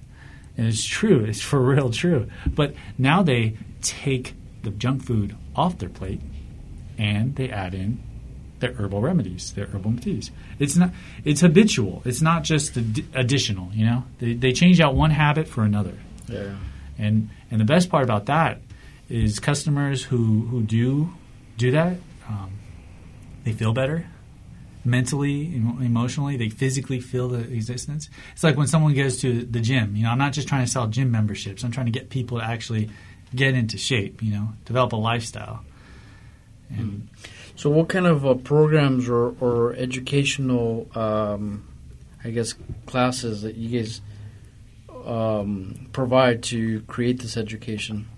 And 0.56 0.68
it's 0.68 0.86
true. 0.86 1.22
It's 1.22 1.42
for 1.42 1.60
real 1.60 1.90
true. 1.90 2.30
But 2.46 2.74
now 2.96 3.22
they 3.22 3.58
take 3.82 4.32
the 4.62 4.70
junk 4.70 5.02
food 5.04 5.36
off 5.56 5.78
their 5.78 5.88
plate 5.88 6.20
and 6.98 7.36
they 7.36 7.50
add 7.50 7.74
in 7.74 8.02
their 8.60 8.74
herbal 8.74 9.00
remedies, 9.00 9.52
their 9.52 9.66
herbal 9.66 9.96
teas. 9.96 10.30
It's 10.58 10.76
not. 10.76 10.90
It's 11.24 11.40
habitual. 11.40 12.02
It's 12.04 12.20
not 12.20 12.44
just 12.44 12.76
ad- 12.76 13.04
additional. 13.14 13.72
You 13.72 13.86
know, 13.86 14.04
they 14.18 14.34
they 14.34 14.52
change 14.52 14.80
out 14.80 14.94
one 14.94 15.10
habit 15.10 15.48
for 15.48 15.64
another. 15.64 15.94
yeah 16.28 16.56
And 16.98 17.30
and 17.50 17.60
the 17.60 17.64
best 17.64 17.88
part 17.88 18.04
about 18.04 18.26
that 18.26 18.60
is 19.08 19.40
customers 19.40 20.04
who 20.04 20.42
who 20.50 20.62
do 20.62 21.10
do 21.56 21.70
that, 21.70 21.96
um, 22.28 22.52
they 23.44 23.52
feel 23.52 23.72
better 23.72 24.06
mentally, 24.84 25.54
emotionally. 25.54 26.36
They 26.36 26.48
physically 26.48 27.00
feel 27.00 27.28
the 27.28 27.40
existence. 27.40 28.08
It's 28.32 28.42
like 28.42 28.56
when 28.56 28.66
someone 28.66 28.94
goes 28.94 29.18
to 29.20 29.42
the 29.44 29.60
gym. 29.60 29.94
You 29.96 30.04
know, 30.04 30.10
I'm 30.10 30.18
not 30.18 30.32
just 30.32 30.48
trying 30.48 30.64
to 30.64 30.70
sell 30.70 30.86
gym 30.86 31.10
memberships. 31.10 31.64
I'm 31.64 31.70
trying 31.70 31.86
to 31.86 31.92
get 31.92 32.08
people 32.10 32.38
to 32.38 32.44
actually 32.44 32.90
get 33.34 33.54
into 33.54 33.78
shape. 33.78 34.22
You 34.22 34.32
know, 34.32 34.48
develop 34.64 34.92
a 34.92 34.96
lifestyle. 34.96 35.64
And 36.70 37.08
So, 37.56 37.70
what 37.70 37.88
kind 37.88 38.06
of 38.06 38.24
uh, 38.24 38.34
programs 38.34 39.08
or, 39.08 39.34
or 39.40 39.74
educational, 39.74 40.86
um, 40.96 41.66
I 42.24 42.30
guess, 42.30 42.54
classes 42.86 43.42
that 43.42 43.56
you 43.56 43.80
guys 43.80 44.00
um, 45.04 45.88
provide 45.92 46.42
to 46.44 46.80
create 46.82 47.20
this 47.20 47.36
education? 47.36 48.08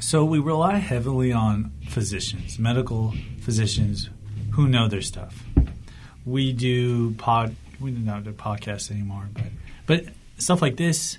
So 0.00 0.24
we 0.24 0.38
rely 0.38 0.76
heavily 0.76 1.32
on 1.32 1.72
physicians, 1.88 2.58
medical 2.58 3.14
physicians 3.40 4.10
who 4.52 4.68
know 4.68 4.88
their 4.88 5.00
stuff. 5.00 5.42
We 6.24 6.52
do 6.52 7.12
pod, 7.14 7.56
we 7.80 7.92
do 7.92 7.98
not 8.00 8.24
do 8.24 8.32
podcasts 8.32 8.90
anymore, 8.90 9.28
but 9.32 9.44
but 9.86 10.04
stuff 10.38 10.60
like 10.60 10.76
this, 10.76 11.18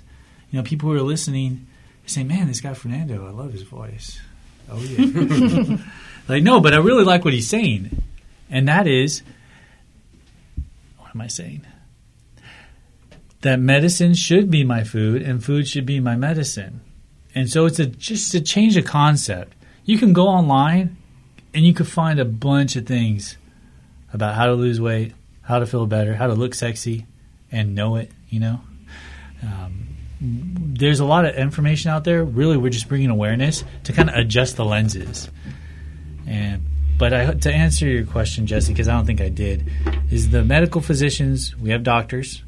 you 0.50 0.58
know, 0.58 0.62
people 0.62 0.90
who 0.90 0.96
are 0.96 1.02
listening 1.02 1.66
say, 2.08 2.24
"Man, 2.24 2.46
this 2.46 2.60
guy 2.60 2.74
Fernando, 2.74 3.26
I 3.26 3.30
love 3.30 3.52
his 3.52 3.62
voice." 3.62 4.18
Oh 4.70 4.78
yeah, 4.78 5.76
like 6.28 6.42
no, 6.42 6.60
but 6.60 6.74
I 6.74 6.78
really 6.78 7.04
like 7.04 7.24
what 7.24 7.34
he's 7.34 7.48
saying, 7.48 8.02
and 8.50 8.68
that 8.68 8.86
is, 8.86 9.22
what 10.98 11.10
am 11.14 11.20
I 11.20 11.28
saying? 11.28 11.64
That 13.42 13.60
medicine 13.60 14.14
should 14.14 14.50
be 14.50 14.64
my 14.64 14.84
food, 14.84 15.22
and 15.22 15.42
food 15.42 15.68
should 15.68 15.86
be 15.86 16.00
my 16.00 16.16
medicine. 16.16 16.80
And 17.34 17.48
so 17.48 17.66
it's 17.66 17.78
a 17.78 17.86
just 17.86 18.34
a 18.34 18.40
change 18.40 18.76
of 18.76 18.84
concept. 18.84 19.54
You 19.84 19.98
can 19.98 20.12
go 20.12 20.26
online 20.26 20.96
and 21.54 21.64
you 21.64 21.72
can 21.72 21.86
find 21.86 22.18
a 22.18 22.24
bunch 22.24 22.76
of 22.76 22.86
things 22.86 23.36
about 24.12 24.34
how 24.34 24.46
to 24.46 24.54
lose 24.54 24.80
weight, 24.80 25.12
how 25.42 25.58
to 25.58 25.66
feel 25.66 25.86
better, 25.86 26.14
how 26.14 26.26
to 26.26 26.34
look 26.34 26.54
sexy, 26.54 27.06
and 27.50 27.74
know 27.74 27.96
it. 27.96 28.10
You 28.28 28.40
know, 28.40 28.60
um, 29.42 29.87
there's 30.20 31.00
a 31.00 31.04
lot 31.04 31.24
of 31.24 31.36
information 31.36 31.90
out 31.90 32.04
there. 32.04 32.24
Really, 32.24 32.56
we're 32.56 32.70
just 32.70 32.88
bringing 32.88 33.10
awareness 33.10 33.64
to 33.84 33.92
kind 33.92 34.08
of 34.08 34.16
adjust 34.16 34.56
the 34.56 34.64
lenses. 34.64 35.28
And 36.26 36.62
but 36.98 37.14
I, 37.14 37.32
to 37.32 37.52
answer 37.52 37.86
your 37.86 38.04
question, 38.04 38.46
Jesse, 38.46 38.72
because 38.72 38.88
I 38.88 38.92
don't 38.92 39.06
think 39.06 39.20
I 39.20 39.28
did, 39.28 39.70
is 40.10 40.30
the 40.30 40.44
medical 40.44 40.80
physicians. 40.80 41.56
We 41.56 41.70
have 41.70 41.84
doctors. 41.84 42.42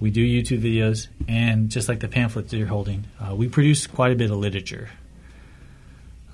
We 0.00 0.10
do 0.10 0.24
YouTube 0.24 0.62
videos, 0.62 1.08
and 1.28 1.68
just 1.68 1.86
like 1.86 2.00
the 2.00 2.08
pamphlets 2.08 2.50
that 2.50 2.56
you're 2.56 2.66
holding, 2.66 3.04
uh, 3.20 3.34
we 3.34 3.48
produce 3.48 3.86
quite 3.86 4.12
a 4.12 4.14
bit 4.14 4.30
of 4.30 4.38
literature. 4.38 4.88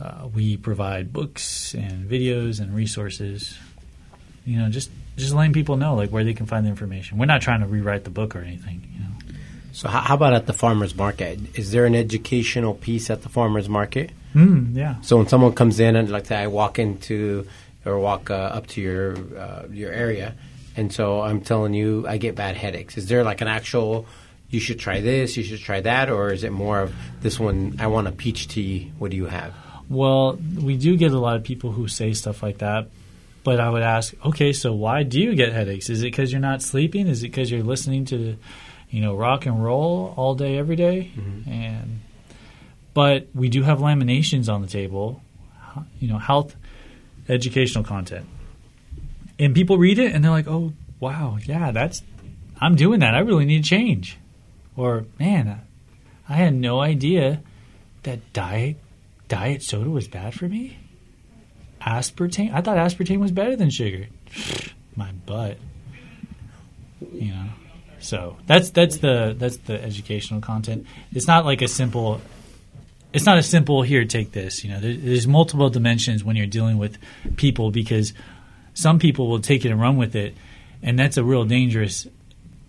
Uh, 0.00 0.28
we 0.32 0.56
provide 0.56 1.12
books 1.12 1.74
and 1.74 2.08
videos 2.08 2.60
and 2.60 2.72
resources. 2.72 3.58
You 4.44 4.60
know, 4.60 4.68
just 4.68 4.90
just 5.16 5.34
letting 5.34 5.52
people 5.52 5.76
know 5.76 5.96
like 5.96 6.10
where 6.10 6.22
they 6.22 6.34
can 6.34 6.46
find 6.46 6.64
the 6.64 6.70
information. 6.70 7.18
We're 7.18 7.26
not 7.26 7.42
trying 7.42 7.60
to 7.60 7.66
rewrite 7.66 8.04
the 8.04 8.10
book 8.10 8.36
or 8.36 8.40
anything. 8.40 8.88
You 8.94 9.00
know. 9.00 9.15
So 9.76 9.90
how, 9.90 10.14
about 10.14 10.32
at 10.32 10.46
the 10.46 10.54
farmers 10.54 10.94
market? 10.96 11.38
Is 11.54 11.70
there 11.70 11.84
an 11.84 11.94
educational 11.94 12.72
piece 12.72 13.10
at 13.10 13.20
the 13.20 13.28
farmers 13.28 13.68
market? 13.68 14.10
Mm, 14.34 14.74
yeah. 14.74 14.98
So 15.02 15.18
when 15.18 15.28
someone 15.28 15.52
comes 15.52 15.80
in 15.80 15.96
and 15.96 16.08
like 16.08 16.24
say 16.24 16.36
I 16.36 16.46
walk 16.46 16.78
into 16.78 17.46
or 17.84 17.98
walk 17.98 18.30
uh, 18.30 18.56
up 18.56 18.68
to 18.68 18.80
your 18.80 19.18
uh, 19.38 19.66
your 19.70 19.92
area, 19.92 20.34
and 20.78 20.90
so 20.90 21.20
I'm 21.20 21.42
telling 21.42 21.74
you 21.74 22.06
I 22.08 22.16
get 22.16 22.34
bad 22.34 22.56
headaches. 22.56 22.96
Is 22.96 23.08
there 23.08 23.22
like 23.22 23.42
an 23.42 23.48
actual 23.48 24.06
you 24.48 24.60
should 24.60 24.78
try 24.78 25.02
this, 25.02 25.36
you 25.36 25.42
should 25.42 25.60
try 25.60 25.82
that, 25.82 26.08
or 26.08 26.32
is 26.32 26.42
it 26.42 26.52
more 26.52 26.80
of 26.80 26.94
this 27.20 27.38
one? 27.38 27.76
I 27.78 27.88
want 27.88 28.08
a 28.08 28.12
peach 28.12 28.48
tea. 28.48 28.92
What 28.98 29.10
do 29.10 29.18
you 29.18 29.26
have? 29.26 29.52
Well, 29.90 30.38
we 30.58 30.78
do 30.78 30.96
get 30.96 31.12
a 31.12 31.18
lot 31.18 31.36
of 31.36 31.44
people 31.44 31.70
who 31.70 31.86
say 31.86 32.14
stuff 32.14 32.42
like 32.42 32.58
that. 32.58 32.88
But 33.44 33.60
I 33.60 33.68
would 33.68 33.82
ask, 33.82 34.14
okay, 34.24 34.52
so 34.54 34.72
why 34.72 35.02
do 35.02 35.20
you 35.20 35.34
get 35.36 35.52
headaches? 35.52 35.88
Is 35.90 36.00
it 36.00 36.06
because 36.06 36.32
you're 36.32 36.40
not 36.40 36.62
sleeping? 36.62 37.06
Is 37.06 37.22
it 37.22 37.28
because 37.28 37.48
you're 37.48 37.62
listening 37.62 38.06
to, 38.06 38.36
you 38.90 39.00
know, 39.00 39.14
rock 39.14 39.46
and 39.46 39.62
roll 39.62 40.14
all 40.16 40.34
day, 40.34 40.58
every 40.58 40.76
day? 40.76 41.12
Mm-hmm. 41.16 41.50
And 41.50 42.00
but 42.94 43.28
we 43.34 43.48
do 43.48 43.62
have 43.62 43.78
laminations 43.78 44.52
on 44.52 44.62
the 44.62 44.68
table, 44.68 45.22
you 46.00 46.08
know, 46.08 46.18
health, 46.18 46.56
educational 47.28 47.84
content, 47.84 48.26
and 49.38 49.54
people 49.54 49.76
read 49.76 49.98
it 49.98 50.14
and 50.14 50.24
they're 50.24 50.30
like, 50.30 50.48
oh, 50.48 50.72
wow, 50.98 51.38
yeah, 51.44 51.72
that's, 51.72 52.02
I'm 52.58 52.74
doing 52.74 53.00
that. 53.00 53.14
I 53.14 53.18
really 53.18 53.44
need 53.44 53.64
to 53.64 53.68
change, 53.68 54.16
or 54.76 55.04
man, 55.18 55.60
I 56.28 56.34
had 56.34 56.54
no 56.54 56.80
idea 56.80 57.42
that 58.04 58.32
diet 58.32 58.76
diet 59.28 59.62
soda 59.62 59.90
was 59.90 60.08
bad 60.08 60.34
for 60.34 60.48
me? 60.48 60.78
Aspartame? 61.80 62.52
I 62.52 62.60
thought 62.62 62.76
aspartame 62.76 63.18
was 63.18 63.32
better 63.32 63.56
than 63.56 63.70
sugar. 63.70 64.06
My 64.96 65.12
butt. 65.12 65.58
You 67.12 67.32
know. 67.32 67.48
So 68.06 68.36
that's 68.46 68.70
that's 68.70 68.98
the 68.98 69.34
that's 69.36 69.56
the 69.56 69.82
educational 69.82 70.40
content. 70.40 70.86
It's 71.12 71.26
not 71.26 71.44
like 71.44 71.60
a 71.60 71.66
simple. 71.66 72.20
It's 73.12 73.26
not 73.26 73.36
a 73.36 73.42
simple 73.42 73.82
here. 73.82 74.04
Take 74.04 74.30
this. 74.30 74.62
You 74.62 74.70
know, 74.70 74.80
there, 74.80 74.94
there's 74.94 75.26
multiple 75.26 75.70
dimensions 75.70 76.22
when 76.22 76.36
you're 76.36 76.46
dealing 76.46 76.78
with 76.78 76.98
people 77.34 77.72
because 77.72 78.12
some 78.74 79.00
people 79.00 79.28
will 79.28 79.40
take 79.40 79.64
it 79.64 79.72
and 79.72 79.80
run 79.80 79.96
with 79.96 80.14
it, 80.14 80.36
and 80.82 80.96
that's 80.96 81.16
a 81.16 81.24
real 81.24 81.44
dangerous 81.44 82.06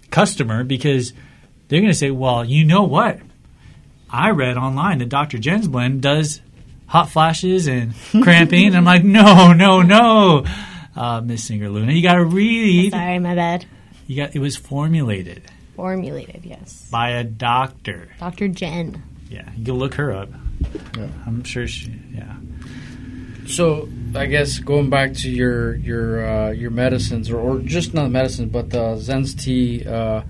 customer 0.09 0.63
because 0.63 1.13
they're 1.67 1.81
going 1.81 1.91
to 1.91 1.97
say, 1.97 2.09
"Well, 2.09 2.43
you 2.43 2.65
know 2.65 2.83
what? 2.83 3.19
I 4.09 4.31
read 4.31 4.57
online 4.57 4.97
that 4.99 5.09
Dr. 5.09 5.37
Jen's 5.37 5.67
blend 5.67 6.01
does 6.01 6.41
hot 6.87 7.11
flashes 7.11 7.67
and 7.67 7.93
cramping. 8.23 8.67
and 8.67 8.77
I'm 8.77 8.85
like, 8.85 9.03
no, 9.03 9.53
no, 9.53 9.83
no, 9.83 10.45
uh, 10.95 11.21
Miss 11.21 11.43
Singer 11.43 11.69
Luna, 11.69 11.91
you 11.91 12.01
got 12.01 12.15
to 12.15 12.25
read. 12.25 12.91
Sorry, 12.91 13.19
my 13.19 13.35
bad. 13.35 13.67
You 14.07 14.15
got 14.15 14.35
it 14.35 14.39
was 14.39 14.55
formulated 14.55 15.43
Formulated, 15.77 16.43
yes. 16.43 16.87
by 16.89 17.11
a 17.11 17.23
doctor. 17.23 18.09
Dr. 18.19 18.47
Jen. 18.47 19.03
Yeah, 19.29 19.47
you 19.55 19.63
can 19.63 19.75
look 19.75 19.93
her 19.93 20.11
up. 20.11 20.29
I'm 21.27 21.43
sure 21.43 21.67
she. 21.67 21.91
Yeah. 22.11 22.35
So 23.45 23.87
I 24.15 24.25
guess 24.25 24.57
going 24.57 24.89
back 24.89 25.13
to 25.13 25.29
your 25.29 25.75
your 25.75 26.25
uh, 26.25 26.49
your 26.49 26.71
medicines, 26.71 27.29
or, 27.29 27.39
or 27.39 27.59
just 27.59 27.93
not 27.93 28.09
medicines, 28.09 28.51
but 28.51 28.71
the 28.71 28.97
Zen's 28.97 29.35
tea, 29.35 29.85
uh, 29.85 30.23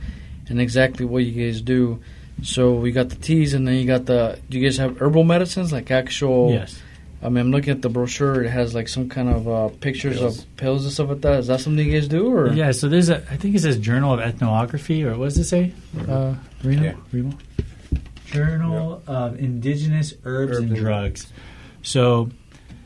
and 0.49 0.59
exactly 0.59 1.05
what 1.05 1.23
you 1.23 1.45
guys 1.45 1.61
do. 1.61 2.01
So 2.43 2.73
we 2.73 2.91
got 2.91 3.07
the 3.07 3.15
teas, 3.15 3.53
and 3.53 3.65
then 3.65 3.75
you 3.75 3.87
got 3.87 4.05
the. 4.05 4.39
Do 4.49 4.59
you 4.59 4.67
guys 4.67 4.77
have 4.77 4.99
herbal 4.99 5.23
medicines 5.23 5.71
like 5.71 5.89
actual? 5.91 6.51
Yes. 6.51 6.81
I 7.21 7.29
mean, 7.29 7.37
I'm 7.37 7.51
looking 7.51 7.71
at 7.71 7.81
the 7.81 7.89
brochure. 7.89 8.43
It 8.43 8.49
has 8.49 8.75
like 8.75 8.87
some 8.87 9.09
kind 9.09 9.29
of 9.29 9.47
uh, 9.47 9.69
pictures 9.79 10.19
Pills. 10.19 10.39
of 10.39 10.57
pills 10.57 10.83
and 10.83 10.93
stuff 10.93 11.09
like 11.09 11.21
that. 11.21 11.39
Is 11.39 11.47
that 11.47 11.61
something 11.61 11.85
you 11.85 11.93
guys 11.93 12.07
do, 12.07 12.31
or 12.31 12.53
Yeah. 12.53 12.71
So 12.71 12.89
there's 12.89 13.09
a. 13.09 13.17
I 13.31 13.37
think 13.37 13.55
it 13.55 13.59
says 13.59 13.77
Journal 13.79 14.13
of 14.13 14.19
Ethnography, 14.19 15.03
or 15.03 15.17
what 15.17 15.25
does 15.25 15.37
it 15.39 15.45
say? 15.45 15.73
Uh, 16.07 16.35
Reno. 16.63 16.83
Yeah. 16.83 16.93
Reno? 17.11 17.37
Journal 18.25 19.01
of 19.07 19.39
Indigenous 19.39 20.13
Herbs, 20.25 20.51
Herbs 20.51 20.57
and 20.57 20.71
and 20.71 20.79
Drugs. 20.79 21.31
So 21.81 22.29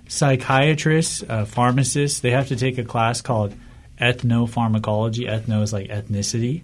psychiatrists, 0.08 1.24
uh, 1.28 1.46
pharmacists, 1.46 2.20
they 2.20 2.32
have 2.32 2.50
to 2.50 2.56
take 2.56 2.78
a 2.78 2.84
class 2.84 3.22
called 3.22 3.56
ethnopharmacology. 4.00 5.28
Ethno 5.28 5.62
is 5.63 5.74
like 5.74 5.88
ethnicity. 5.88 6.62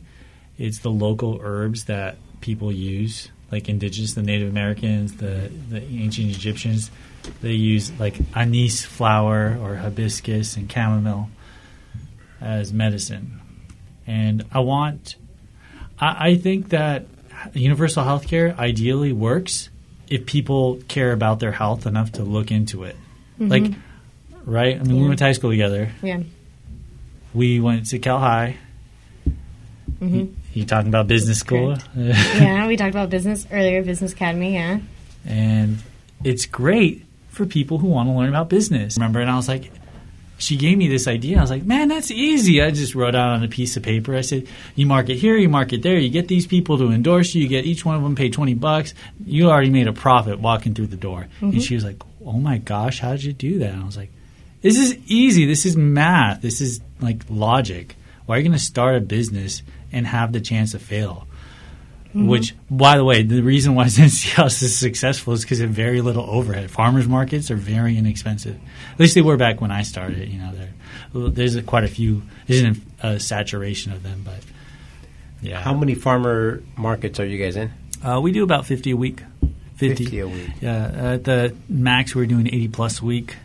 It's 0.58 0.80
the 0.80 0.89
local 0.91 1.39
herbs 1.41 1.86
that 1.86 2.17
people 2.41 2.71
use, 2.71 3.30
like 3.51 3.69
indigenous, 3.69 4.13
the 4.13 4.21
Native 4.23 4.49
Americans, 4.49 5.17
the, 5.17 5.51
the 5.69 5.82
ancient 5.82 6.30
Egyptians. 6.30 6.91
They 7.41 7.53
use 7.53 7.91
like 7.99 8.15
anise 8.36 8.86
flower 8.86 9.58
or 9.62 9.75
hibiscus 9.75 10.56
and 10.56 10.71
chamomile 10.71 11.30
as 12.41 12.71
medicine. 12.71 13.39
And 14.06 14.45
I 14.51 14.60
want, 14.60 15.15
I, 15.99 16.30
I 16.30 16.36
think 16.36 16.69
that 16.69 17.06
universal 17.53 18.03
healthcare 18.03 18.58
ideally 18.58 19.12
works 19.12 19.69
if 20.10 20.25
people 20.25 20.80
care 20.88 21.12
about 21.12 21.39
their 21.39 21.51
health 21.51 21.86
enough 21.86 22.13
to 22.13 22.23
look 22.23 22.51
into 22.51 22.84
it. 22.84 22.95
Mm-hmm. 23.39 23.47
Like, 23.49 23.73
right? 24.45 24.80
I 24.80 24.84
mean, 24.84 25.01
we 25.01 25.08
went 25.08 25.19
to 25.19 25.25
high 25.25 25.34
school 25.34 25.51
together. 25.51 25.91
Yeah. 26.01 26.21
We 27.34 27.60
went 27.60 27.88
to 27.88 27.99
Cal 27.99 28.19
High. 28.19 28.58
Mm-hmm. 29.99 30.15
You, 30.15 30.36
you 30.53 30.65
talking 30.65 30.89
about 30.89 31.08
business 31.08 31.39
school? 31.39 31.77
yeah, 31.95 32.67
we 32.67 32.77
talked 32.77 32.91
about 32.91 33.10
business 33.10 33.45
earlier, 33.51 33.84
Business 33.84 34.13
Academy, 34.13 34.53
yeah. 34.53 34.80
and 35.25 35.77
it's 36.23 36.45
great 36.45 37.07
for 37.38 37.45
people 37.45 37.78
who 37.78 37.88
want 37.88 38.10
to 38.10 38.13
learn 38.13 38.30
about 38.30 38.50
business. 38.50 38.97
Remember, 38.97 39.21
and 39.21 39.30
I 39.30 39.36
was 39.36 39.47
like, 39.47 39.71
she 40.39 40.56
gave 40.56 40.78
me 40.78 40.88
this 40.88 41.08
idea. 41.08 41.38
I 41.38 41.41
was 41.41 41.50
like, 41.50 41.63
man, 41.63 41.88
that's 41.88 42.12
easy. 42.12 42.62
I 42.62 42.69
just 42.69 42.93
wrote 42.93 43.15
out 43.15 43.30
on 43.30 43.43
a 43.43 43.47
piece 43.47 43.76
of 43.76 43.84
paper. 43.84 44.15
I 44.15 44.21
said, 44.21 44.47
you 44.76 44.86
market 44.86 45.15
here, 45.15 45.36
you 45.36 45.50
market 45.50 45.82
there. 45.82 45.97
You 45.97 46.10
get 46.10 46.28
these 46.28 46.45
people 46.45 46.78
to 46.78 46.91
endorse 46.91 47.34
you. 47.34 47.41
You 47.41 47.47
get 47.47 47.65
each 47.65 47.84
one 47.86 47.95
of 47.95 48.04
them 48.04 48.15
pay 48.15 48.30
twenty 48.30 48.54
bucks. 48.54 48.93
You 49.26 49.50
already 49.50 49.71
made 49.71 49.88
a 49.88 49.93
profit 49.93 50.39
walking 50.39 50.76
through 50.76 50.88
the 50.88 50.97
door. 50.97 51.28
And 51.41 51.54
mm-hmm. 51.54 51.60
she 51.62 51.73
was 51.73 51.84
like, 51.84 52.02
oh 52.23 52.34
my 52.34 52.60
gosh, 52.60 53.00
how 53.00 53.12
did 53.12 53.23
you 53.23 53.34
do 53.34 53.60
that? 53.60 53.73
And 53.73 53.82
I 53.82 53.86
was 53.86 53.97
like, 53.97 54.12
this 54.62 54.78
is 54.78 54.97
easy. 55.08 55.45
This 55.45 55.65
is 55.65 55.76
math. 55.76 56.41
This 56.41 56.62
is 56.62 56.82
like 57.00 57.21
logic. 57.30 57.95
Why 58.26 58.36
are 58.36 58.39
you 58.39 58.43
going 58.43 58.58
to 58.58 58.63
start 58.63 58.95
a 58.95 59.00
business 59.00 59.63
and 59.91 60.06
have 60.06 60.34
the 60.34 60.41
chance 60.41 60.73
to 60.73 60.80
fail? 60.80 61.26
Which, 62.25 62.56
by 62.71 62.97
the 62.97 63.03
way, 63.03 63.21
the 63.21 63.41
reason 63.41 63.75
why 63.75 63.88
Zen's 63.89 64.23
Tea 64.23 64.30
House 64.30 64.62
is 64.62 64.77
successful 64.77 65.34
is 65.34 65.41
because 65.41 65.60
of 65.60 65.69
very 65.69 66.01
little 66.01 66.27
overhead. 66.27 66.71
Farmers 66.71 67.08
markets 67.08 67.51
are 67.51 67.56
very 67.56 67.97
inexpensive. 67.97 68.60
At 68.93 68.99
least 68.99 69.13
they 69.13 69.21
were 69.21 69.38
back 69.38 69.62
when 69.62 69.71
I 69.71 69.84
started. 69.84 70.30
You 70.30 70.39
know, 70.39 71.30
there's 71.30 71.56
a, 71.56 71.62
quite 71.62 71.84
a 71.84 71.88
few. 71.88 72.23
There's 72.47 72.77
a 73.01 73.19
saturation 73.19 73.91
of 73.91 74.03
them, 74.03 74.23
but 74.25 74.39
yeah. 75.41 75.62
How 75.62 75.73
many 75.73 75.95
farmer 75.95 76.63
markets 76.75 77.19
are 77.19 77.25
you 77.25 77.43
guys 77.43 77.56
in? 77.56 77.71
Uh, 78.03 78.19
we 78.21 78.32
do 78.32 78.43
about 78.43 78.65
50 78.65 78.91
a 78.91 78.97
week. 78.97 79.21
50. 79.75 80.06
50 80.06 80.19
a 80.19 80.27
week. 80.27 80.49
Yeah. 80.62 81.13
At 81.13 81.23
the 81.23 81.56
max, 81.69 82.15
we're 82.15 82.25
doing 82.25 82.47
80 82.47 82.67
plus 82.69 83.01
a 83.01 83.06
week. 83.06 83.36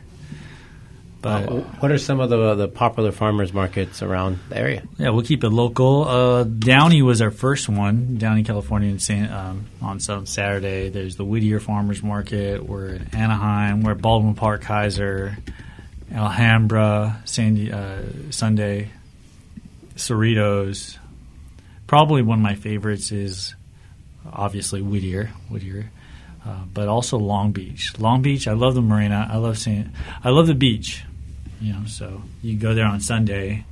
But 1.22 1.48
Uh, 1.48 1.60
what 1.78 1.92
are 1.92 1.98
some 1.98 2.18
of 2.18 2.30
the 2.30 2.54
the 2.56 2.66
popular 2.68 3.12
farmers 3.12 3.52
markets 3.52 4.02
around 4.02 4.40
the 4.48 4.58
area? 4.58 4.82
Yeah, 4.98 5.10
we'll 5.10 5.24
keep 5.24 5.44
it 5.44 5.50
local. 5.50 6.04
Uh, 6.04 6.42
Downey 6.42 7.00
was 7.00 7.22
our 7.22 7.30
first 7.30 7.68
one, 7.68 8.18
Downey, 8.18 8.42
California, 8.42 8.90
in 8.90 8.98
San, 8.98 9.32
um, 9.32 9.66
on 9.80 10.00
some 10.00 10.26
Saturday. 10.26 10.88
There's 10.90 11.14
the 11.16 11.24
Whittier 11.24 11.60
Farmers 11.60 12.02
Market. 12.02 12.66
We're 12.66 12.88
in 12.96 13.06
Anaheim. 13.14 13.82
We're 13.82 13.92
at 13.92 14.02
Baldwin 14.02 14.34
Park, 14.34 14.62
Kaiser, 14.62 15.38
Alhambra, 16.12 17.22
Sandy, 17.24 17.72
uh, 17.72 18.02
Sunday, 18.30 18.90
Cerritos. 19.96 20.98
Probably 21.86 22.22
one 22.22 22.38
of 22.38 22.42
my 22.42 22.56
favorites 22.56 23.12
is 23.12 23.54
obviously 24.32 24.82
Whittier, 24.82 25.30
Whittier, 25.48 25.90
uh, 26.44 26.64
but 26.74 26.88
also 26.88 27.16
Long 27.18 27.52
Beach. 27.52 27.92
Long 27.98 28.22
Beach, 28.22 28.48
I 28.48 28.52
love 28.54 28.74
the 28.74 28.82
marina. 28.82 29.28
I 29.30 29.36
love 29.36 29.56
seeing. 29.58 29.90
I 30.24 30.30
love 30.30 30.46
the 30.48 30.54
beach. 30.54 31.04
You 31.62 31.72
know, 31.74 31.84
so 31.86 32.22
you 32.42 32.56
go 32.56 32.74
there 32.74 32.86
on 32.86 33.00
Sunday, 33.00 33.64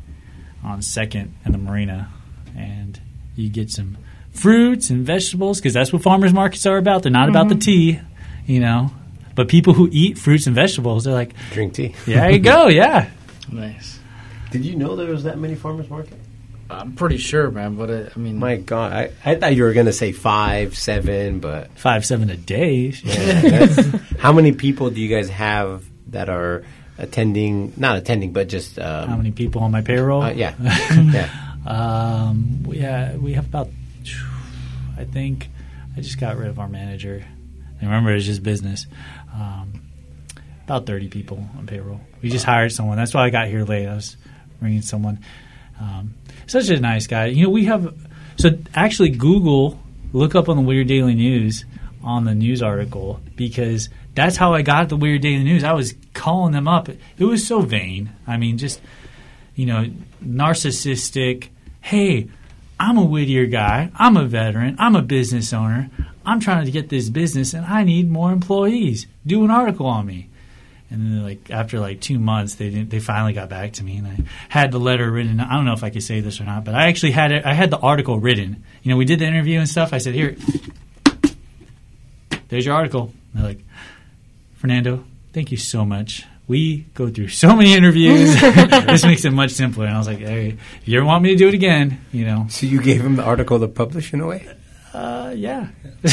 on 0.62 0.80
Second 0.80 1.34
and 1.44 1.52
the 1.52 1.58
marina, 1.58 2.08
and 2.56 3.00
you 3.34 3.48
get 3.48 3.70
some 3.70 3.98
fruits 4.32 4.90
and 4.90 5.04
vegetables 5.04 5.58
because 5.58 5.74
that's 5.74 5.92
what 5.92 6.02
farmers 6.02 6.32
markets 6.32 6.64
are 6.66 6.76
about. 6.76 7.02
They're 7.02 7.10
not 7.10 7.28
about 7.28 7.48
the 7.48 7.56
tea, 7.56 8.00
you 8.46 8.60
know. 8.60 8.92
But 9.34 9.48
people 9.48 9.72
who 9.74 9.88
eat 9.90 10.18
fruits 10.18 10.46
and 10.46 10.54
vegetables, 10.54 11.04
they're 11.04 11.14
like, 11.14 11.34
Drink 11.52 11.74
tea. 11.74 11.94
yeah, 12.06 12.20
there 12.22 12.30
you 12.32 12.38
go, 12.38 12.68
yeah. 12.68 13.10
nice? 13.50 13.98
Did 14.52 14.64
you 14.64 14.76
know 14.76 14.94
there 14.96 15.08
was 15.10 15.24
that 15.24 15.38
many 15.38 15.54
farmers 15.54 15.88
markets? 15.90 16.16
I'm 16.68 16.92
pretty 16.92 17.16
sure, 17.18 17.50
man. 17.50 17.74
But 17.74 17.90
uh, 17.90 18.10
I 18.14 18.18
mean, 18.18 18.38
My 18.38 18.56
God, 18.56 18.92
I, 18.92 19.10
I 19.24 19.34
thought 19.34 19.56
you 19.56 19.64
were 19.64 19.72
going 19.72 19.86
to 19.86 19.92
say 19.92 20.12
five, 20.12 20.78
seven, 20.78 21.40
but 21.40 21.70
Five, 21.76 22.04
seven 22.06 22.30
a 22.30 22.36
day. 22.36 22.92
yeah, 23.02 23.66
how 24.20 24.32
many 24.32 24.52
people 24.52 24.90
do 24.90 25.00
you 25.00 25.08
guys 25.08 25.28
have 25.30 25.84
that 26.12 26.28
are 26.28 26.64
attending? 27.00 27.72
Not 27.76 27.96
attending, 27.96 28.32
but 28.32 28.48
just 28.48 28.78
um, 28.78 29.08
How 29.08 29.16
many 29.16 29.32
people 29.32 29.62
on 29.62 29.70
my 29.70 29.82
payroll? 29.82 30.22
Uh, 30.22 30.30
yeah, 30.30 30.54
yeah. 31.12 31.30
Um, 31.66 32.62
we, 32.64 32.84
uh, 32.84 33.16
we 33.16 33.34
have 33.34 33.46
about, 33.46 33.68
I 34.96 35.04
think, 35.04 35.48
I 35.96 36.00
just 36.00 36.18
got 36.18 36.36
rid 36.36 36.48
of 36.48 36.58
our 36.58 36.68
manager. 36.68 37.24
And 37.80 37.90
remember, 37.90 38.12
it's 38.14 38.26
just 38.26 38.42
business. 38.42 38.86
Um, 39.34 39.82
about 40.64 40.86
30 40.86 41.08
people 41.08 41.44
on 41.58 41.66
payroll. 41.66 42.00
We 42.22 42.30
just 42.30 42.44
hired 42.44 42.72
someone. 42.72 42.96
That's 42.96 43.12
why 43.12 43.24
I 43.24 43.30
got 43.30 43.48
here 43.48 43.64
late. 43.64 43.88
I 43.88 43.94
was 43.94 44.16
bringing 44.60 44.82
someone. 44.82 45.20
Um, 45.80 46.14
such 46.46 46.68
a 46.68 46.78
nice 46.78 47.06
guy. 47.06 47.26
You 47.26 47.44
know, 47.44 47.50
we 47.50 47.64
have, 47.64 47.94
so 48.36 48.50
actually, 48.74 49.10
Google, 49.10 49.80
look 50.12 50.34
up 50.34 50.48
on 50.48 50.56
the 50.56 50.62
Whittier 50.62 50.84
Daily 50.84 51.14
News 51.14 51.64
on 52.02 52.24
the 52.24 52.34
news 52.34 52.62
article 52.62 53.20
because 53.36 53.88
that's 54.14 54.36
how 54.36 54.54
I 54.54 54.62
got 54.62 54.88
the 54.88 54.96
Whittier 54.96 55.18
Daily 55.18 55.44
News. 55.44 55.64
I 55.64 55.72
was 55.72 55.94
calling 56.20 56.52
them 56.52 56.68
up. 56.68 56.88
It 56.88 57.24
was 57.24 57.46
so 57.46 57.62
vain. 57.62 58.10
I 58.26 58.36
mean, 58.36 58.58
just 58.58 58.80
you 59.54 59.66
know, 59.66 59.90
narcissistic. 60.22 61.48
Hey, 61.80 62.28
I'm 62.78 62.98
a 62.98 63.04
Whittier 63.04 63.46
guy. 63.46 63.90
I'm 63.96 64.16
a 64.16 64.24
veteran. 64.24 64.76
I'm 64.78 64.96
a 64.96 65.02
business 65.02 65.52
owner. 65.52 65.90
I'm 66.24 66.40
trying 66.40 66.66
to 66.66 66.70
get 66.70 66.90
this 66.90 67.08
business, 67.08 67.54
and 67.54 67.64
I 67.64 67.84
need 67.84 68.10
more 68.10 68.32
employees. 68.32 69.06
Do 69.26 69.44
an 69.44 69.50
article 69.50 69.86
on 69.86 70.06
me." 70.06 70.28
And 70.90 71.06
then, 71.06 71.22
like 71.22 71.50
after 71.50 71.78
like 71.78 72.00
two 72.00 72.18
months, 72.18 72.56
they 72.56 72.68
didn't, 72.68 72.90
they 72.90 73.00
finally 73.00 73.32
got 73.32 73.48
back 73.48 73.72
to 73.74 73.84
me, 73.84 73.96
and 73.96 74.06
I 74.06 74.16
had 74.48 74.72
the 74.72 74.80
letter 74.80 75.10
written. 75.10 75.40
I 75.40 75.54
don't 75.54 75.64
know 75.64 75.72
if 75.72 75.84
I 75.84 75.90
could 75.90 76.02
say 76.02 76.20
this 76.20 76.40
or 76.40 76.44
not, 76.44 76.64
but 76.64 76.74
I 76.74 76.88
actually 76.88 77.12
had 77.12 77.32
it. 77.32 77.46
I 77.46 77.54
had 77.54 77.70
the 77.70 77.78
article 77.78 78.18
written. 78.18 78.64
You 78.82 78.90
know, 78.90 78.96
we 78.96 79.04
did 79.04 79.20
the 79.20 79.26
interview 79.26 79.58
and 79.58 79.68
stuff. 79.68 79.92
I 79.92 79.98
said, 79.98 80.14
"Here, 80.14 80.36
there's 82.48 82.66
your 82.66 82.74
article." 82.74 83.12
And 83.32 83.42
they're 83.42 83.50
like, 83.50 83.64
"Fernando, 84.56 85.04
thank 85.32 85.50
you 85.50 85.56
so 85.56 85.84
much. 85.84 86.24
We 86.48 86.86
go 86.94 87.08
through 87.08 87.28
so 87.28 87.54
many 87.54 87.74
interviews. 87.74 88.40
this 88.40 89.04
makes 89.04 89.24
it 89.24 89.30
much 89.30 89.52
simpler." 89.52 89.86
And 89.86 89.94
I 89.94 89.98
was 89.98 90.06
like, 90.08 90.18
"Hey, 90.18 90.56
if 90.80 90.88
you 90.88 90.98
ever 90.98 91.06
want 91.06 91.22
me 91.22 91.30
to 91.30 91.36
do 91.36 91.48
it 91.48 91.54
again, 91.54 92.00
you 92.12 92.24
know, 92.24 92.46
So 92.48 92.66
you 92.66 92.82
gave 92.82 93.00
him 93.04 93.16
the 93.16 93.22
article 93.22 93.60
to 93.60 93.68
publish 93.68 94.12
in 94.12 94.20
a 94.20 94.26
way. 94.26 94.46
uh, 94.92 95.32
yeah. 95.36 95.68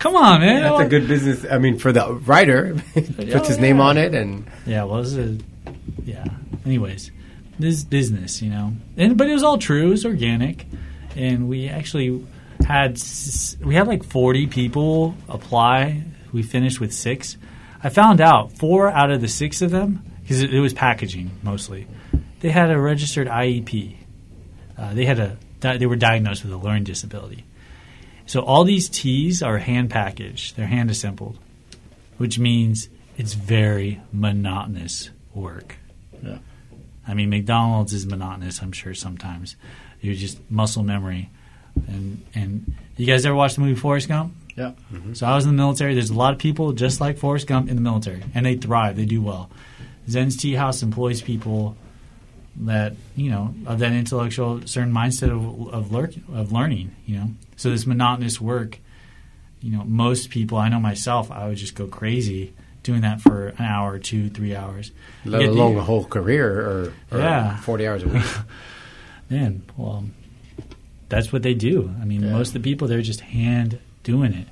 Come 0.00 0.16
on, 0.16 0.40
man. 0.40 0.62
That's 0.62 0.80
a 0.80 0.88
good 0.88 1.06
business. 1.06 1.44
I 1.50 1.58
mean, 1.58 1.78
for 1.78 1.92
the 1.92 2.12
writer, 2.26 2.74
puts 2.94 3.48
his 3.48 3.58
name 3.58 3.80
on 3.80 3.96
it, 3.98 4.14
and 4.14 4.46
Yeah, 4.66 4.84
well, 4.84 4.96
it 4.96 5.00
was 5.00 5.16
a, 5.18 5.38
yeah. 6.04 6.24
Anyways, 6.64 7.12
this 7.58 7.74
is 7.74 7.84
business, 7.84 8.42
you 8.42 8.50
know, 8.50 8.72
and 8.96 9.16
but 9.16 9.28
it 9.28 9.32
was 9.32 9.42
all 9.44 9.58
true. 9.58 9.86
It 9.86 9.90
was 9.90 10.04
organic, 10.04 10.66
and 11.14 11.48
we 11.48 11.68
actually 11.68 12.26
had 12.66 13.00
we 13.62 13.74
had 13.76 13.86
like 13.86 14.02
forty 14.02 14.46
people 14.48 15.14
apply. 15.28 16.02
We 16.32 16.42
finished 16.42 16.80
with 16.80 16.92
six. 16.92 17.36
I 17.82 17.88
found 17.88 18.20
out 18.20 18.52
four 18.52 18.90
out 18.90 19.10
of 19.10 19.20
the 19.20 19.28
six 19.28 19.62
of 19.62 19.70
them 19.70 20.02
because 20.22 20.42
it, 20.42 20.52
it 20.52 20.60
was 20.60 20.74
packaging 20.74 21.30
mostly. 21.42 21.86
They 22.40 22.50
had 22.50 22.70
a 22.70 22.78
registered 22.78 23.28
IEP. 23.28 23.96
Uh, 24.76 24.94
they 24.94 25.04
had 25.04 25.18
a 25.18 25.36
they 25.60 25.86
were 25.86 25.96
diagnosed 25.96 26.44
with 26.44 26.52
a 26.52 26.56
learning 26.56 26.84
disability. 26.84 27.44
So 28.26 28.40
all 28.40 28.64
these 28.64 28.88
teas 28.88 29.42
are 29.42 29.58
hand 29.58 29.90
packaged. 29.90 30.56
They're 30.56 30.66
hand 30.66 30.90
assembled, 30.90 31.38
which 32.18 32.38
means 32.38 32.88
it's 33.16 33.34
very 33.34 34.00
monotonous 34.12 35.10
work. 35.34 35.76
Yeah. 36.22 36.38
I 37.08 37.14
mean, 37.14 37.30
McDonald's 37.30 37.92
is 37.92 38.06
monotonous. 38.06 38.60
I'm 38.62 38.72
sure 38.72 38.94
sometimes 38.94 39.56
you're 40.00 40.14
just 40.14 40.38
muscle 40.50 40.82
memory. 40.82 41.30
And 41.86 42.24
and 42.34 42.74
you 42.96 43.06
guys 43.06 43.24
ever 43.26 43.34
watch 43.34 43.54
the 43.54 43.60
movie 43.60 43.78
Forrest 43.78 44.08
Gump? 44.08 44.34
Yeah. 44.56 44.72
So 45.12 45.26
I 45.26 45.34
was 45.34 45.44
in 45.44 45.50
the 45.50 45.56
military. 45.56 45.94
There's 45.94 46.10
a 46.10 46.14
lot 46.14 46.32
of 46.32 46.38
people 46.38 46.72
just 46.72 47.00
like 47.00 47.18
Forrest 47.18 47.46
Gump 47.46 47.68
in 47.68 47.76
the 47.76 47.82
military, 47.82 48.22
and 48.34 48.46
they 48.46 48.56
thrive. 48.56 48.96
They 48.96 49.04
do 49.04 49.20
well. 49.20 49.50
Zen's 50.08 50.36
Tea 50.36 50.54
House 50.54 50.82
employs 50.82 51.20
people 51.20 51.76
that 52.60 52.94
you 53.16 53.30
know 53.30 53.54
of 53.66 53.80
that 53.80 53.92
intellectual 53.92 54.62
certain 54.66 54.92
mindset 54.92 55.30
of 55.30 55.74
of, 55.74 55.92
lear- 55.92 56.10
of 56.32 56.52
learning. 56.52 56.96
You 57.06 57.16
know, 57.18 57.30
so 57.56 57.70
this 57.70 57.86
monotonous 57.86 58.40
work. 58.40 58.78
You 59.60 59.72
know, 59.76 59.84
most 59.84 60.30
people 60.30 60.58
I 60.58 60.68
know 60.68 60.78
myself, 60.80 61.30
I 61.30 61.48
would 61.48 61.56
just 61.56 61.74
go 61.74 61.86
crazy 61.86 62.52
doing 62.82 63.00
that 63.00 63.20
for 63.20 63.48
an 63.48 63.64
hour, 63.64 63.98
two, 63.98 64.28
three 64.30 64.54
hours. 64.54 64.92
let 65.24 65.40
You 65.40 65.48
get- 65.48 65.56
alone 65.56 65.76
a 65.76 65.82
whole 65.82 66.04
career 66.04 66.60
or, 66.60 66.92
or 67.10 67.18
Yeah. 67.18 67.56
forty 67.58 67.86
hours 67.86 68.04
a 68.04 68.08
week. 68.08 68.22
Man, 69.30 69.62
well, 69.76 70.04
that's 71.08 71.32
what 71.32 71.42
they 71.42 71.54
do. 71.54 71.92
I 72.00 72.04
mean, 72.04 72.22
Yeah. 72.22 72.30
most 72.32 72.48
of 72.48 72.54
the 72.54 72.60
people 72.60 72.86
they're 72.86 73.02
just 73.02 73.20
hand 73.22 73.80
doing 74.06 74.32
it, 74.32 74.46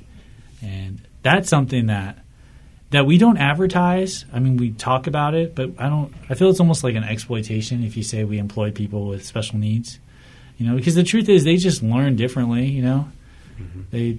and 0.60 1.00
that's 1.22 1.48
something 1.48 1.86
that 1.86 2.18
that 2.90 3.06
we 3.06 3.16
don't 3.18 3.38
advertise. 3.38 4.24
I 4.32 4.40
mean, 4.40 4.56
we 4.56 4.72
talk 4.72 5.06
about 5.06 5.34
it, 5.34 5.54
but 5.54 5.70
I 5.78 5.88
don't. 5.88 6.12
I 6.28 6.34
feel 6.34 6.50
it's 6.50 6.60
almost 6.60 6.84
like 6.84 6.96
an 6.96 7.04
exploitation 7.04 7.84
if 7.84 7.96
you 7.96 8.02
say 8.02 8.24
we 8.24 8.38
employ 8.38 8.72
people 8.72 9.06
with 9.06 9.24
special 9.24 9.58
needs. 9.58 9.98
You 10.58 10.68
know, 10.68 10.76
because 10.76 10.94
the 10.94 11.02
truth 11.02 11.28
is 11.28 11.44
they 11.44 11.56
just 11.56 11.82
learn 11.82 12.16
differently. 12.16 12.66
You 12.66 12.82
know, 12.82 13.08
they 13.90 14.18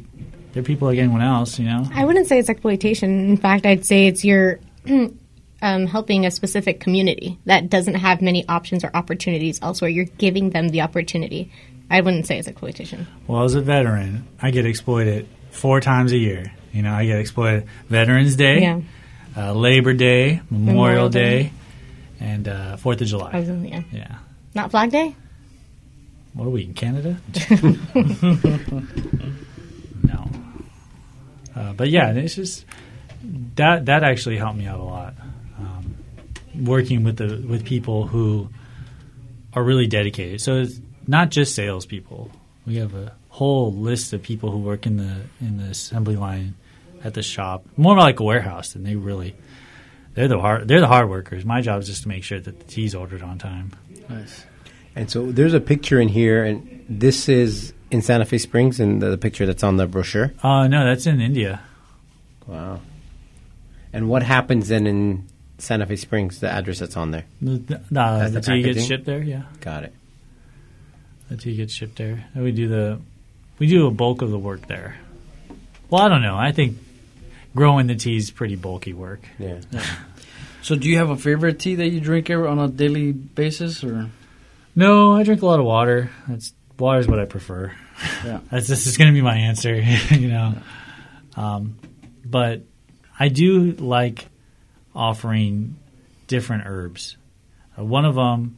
they're 0.53 0.63
people 0.63 0.87
like 0.87 0.97
anyone 0.97 1.21
else. 1.21 1.59
You 1.59 1.65
know, 1.65 1.87
I 1.93 2.05
wouldn't 2.05 2.27
say 2.27 2.39
it's 2.39 2.49
exploitation. 2.49 3.29
In 3.29 3.37
fact, 3.37 3.65
I'd 3.65 3.85
say 3.85 4.07
it's 4.07 4.23
your 4.23 4.59
um, 5.61 5.87
helping 5.87 6.25
a 6.25 6.31
specific 6.31 6.79
community 6.79 7.39
that 7.45 7.69
doesn't 7.69 7.95
have 7.95 8.21
many 8.21 8.47
options 8.47 8.83
or 8.83 8.91
opportunities 8.93 9.59
elsewhere. 9.61 9.89
You're 9.89 10.05
giving 10.05 10.51
them 10.51 10.69
the 10.69 10.81
opportunity. 10.81 11.51
I 11.89 12.01
wouldn't 12.01 12.25
say 12.25 12.37
it's 12.39 12.47
exploitation. 12.47 13.07
Well, 13.27 13.43
as 13.43 13.53
a 13.55 13.61
veteran, 13.61 14.27
I 14.41 14.51
get 14.51 14.65
exploited 14.65 15.27
four 15.51 15.79
times 15.81 16.11
a 16.11 16.17
year. 16.17 16.51
You 16.73 16.81
know, 16.81 16.93
I 16.93 17.05
get 17.05 17.19
exploited 17.19 17.67
Veterans 17.89 18.35
Day, 18.35 18.61
Yeah. 18.61 18.81
uh, 19.37 19.53
Labor 19.53 19.93
Day, 19.93 20.41
Memorial, 20.49 20.75
Memorial 20.75 21.09
Day, 21.09 21.43
Day. 21.43 21.51
and 22.19 22.47
uh, 22.47 22.77
Fourth 22.77 23.01
of 23.01 23.07
July. 23.07 23.39
Was 23.39 23.47
yeah. 23.49 23.83
yeah. 23.91 24.15
Not 24.53 24.71
Flag 24.71 24.89
Day? 24.91 25.15
What 26.33 26.45
are 26.47 26.49
we 26.49 26.63
in 26.65 26.73
Canada? 26.73 27.17
no. 30.03 30.29
Uh, 31.55 31.73
but 31.73 31.89
yeah, 31.89 32.11
it's 32.11 32.35
just 32.35 32.65
that 33.55 33.85
that 33.85 34.03
actually 34.03 34.37
helped 34.37 34.57
me 34.57 34.65
out 34.65 34.79
a 34.79 34.83
lot. 34.83 35.13
Um, 35.57 35.95
working 36.65 37.03
with 37.03 37.17
the 37.17 37.45
with 37.47 37.63
people 37.65 38.07
who 38.07 38.49
are 39.53 39.63
really 39.63 39.87
dedicated. 39.87 40.41
So 40.41 40.57
it's 40.57 40.79
not 41.07 41.29
just 41.31 41.55
salespeople. 41.55 42.31
We 42.65 42.77
have 42.77 42.95
a 42.95 43.13
whole 43.29 43.71
list 43.73 44.13
of 44.13 44.21
people 44.23 44.51
who 44.51 44.59
work 44.59 44.85
in 44.85 44.97
the 44.97 45.21
in 45.39 45.57
the 45.57 45.65
assembly 45.65 46.15
line 46.15 46.55
at 47.03 47.13
the 47.13 47.21
shop, 47.23 47.65
more 47.77 47.95
like 47.97 48.19
a 48.19 48.23
warehouse, 48.23 48.75
and 48.75 48.85
they 48.85 48.95
really 48.95 49.35
they're 50.13 50.27
the 50.27 50.39
hard 50.39 50.67
they're 50.67 50.81
the 50.81 50.87
hard 50.87 51.09
workers. 51.09 51.45
My 51.45 51.61
job 51.61 51.81
is 51.81 51.87
just 51.87 52.03
to 52.03 52.07
make 52.07 52.23
sure 52.23 52.39
that 52.39 52.59
the 52.59 52.65
tea's 52.65 52.95
ordered 52.95 53.21
on 53.21 53.37
time. 53.37 53.71
Nice. 54.09 54.45
And 54.95 55.11
so 55.11 55.31
there's 55.31 55.53
a 55.53 55.59
picture 55.59 55.99
in 55.99 56.07
here, 56.07 56.43
and 56.45 56.85
this 56.87 57.27
is 57.27 57.73
in 57.91 58.01
Santa 58.01 58.25
Fe 58.25 58.37
Springs, 58.37 58.79
and 58.79 59.01
the, 59.01 59.09
the 59.09 59.17
picture 59.17 59.45
that's 59.45 59.63
on 59.63 59.75
the 59.77 59.87
brochure. 59.87 60.33
Uh, 60.41 60.67
no, 60.67 60.85
that's 60.85 61.05
in 61.05 61.19
India. 61.19 61.61
Wow. 62.47 62.79
And 63.91 64.09
what 64.09 64.23
happens 64.23 64.69
then 64.69 64.87
in 64.87 65.27
Santa 65.57 65.85
Fe 65.85 65.97
Springs? 65.97 66.39
The 66.39 66.49
address 66.49 66.79
that's 66.79 66.95
on 66.97 67.11
there. 67.11 67.25
The, 67.41 67.57
the, 67.57 67.81
That's 67.91 68.33
the 68.33 68.39
the 68.39 68.41
tea 68.41 68.61
gets 68.61 68.67
packaging? 68.67 68.83
shipped 68.87 69.05
there. 69.05 69.21
Yeah, 69.21 69.43
Got 69.61 69.83
it. 69.83 69.93
The 71.29 71.37
tea 71.37 71.55
gets 71.55 71.73
shipped 71.73 71.97
there. 71.97 72.25
And 72.33 72.43
we 72.43 72.51
do 72.51 72.67
the 72.67 72.99
we 73.59 73.67
do 73.67 73.87
a 73.87 73.91
bulk 73.91 74.21
of 74.21 74.31
the 74.31 74.39
work 74.39 74.67
there. 74.67 74.97
Well, 75.89 76.01
I 76.01 76.09
don't 76.09 76.21
know. 76.21 76.35
I 76.35 76.51
think 76.51 76.77
growing 77.55 77.87
the 77.87 77.95
tea 77.95 78.17
is 78.17 78.31
pretty 78.31 78.55
bulky 78.55 78.93
work. 78.93 79.21
Yeah. 79.39 79.61
So, 80.61 80.75
do 80.75 80.89
you 80.89 80.97
have 80.97 81.09
a 81.09 81.15
favorite 81.15 81.59
tea 81.59 81.75
that 81.75 81.89
you 81.89 82.01
drink 82.01 82.29
ever 82.29 82.47
on 82.47 82.59
a 82.59 82.67
daily 82.67 83.11
basis, 83.11 83.83
or 83.83 84.09
No, 84.75 85.13
I 85.13 85.23
drink 85.23 85.41
a 85.41 85.45
lot 85.45 85.59
of 85.59 85.65
water. 85.65 86.09
That's 86.27 86.53
water 86.77 86.99
is 86.99 87.07
what 87.07 87.19
I 87.19 87.25
prefer. 87.25 87.71
Yeah. 88.25 88.39
That's 88.51 88.67
this 88.67 88.87
is 88.87 88.97
going 88.97 89.11
to 89.11 89.13
be 89.13 89.21
my 89.21 89.37
answer. 89.37 89.75
you 90.11 90.27
know, 90.27 90.55
um, 91.35 91.77
but 92.25 92.63
I 93.19 93.29
do 93.29 93.73
like 93.73 94.25
offering 94.95 95.77
different 96.27 96.63
herbs. 96.65 97.15
Uh, 97.77 97.83
one 97.83 98.05
of 98.05 98.15
them 98.15 98.57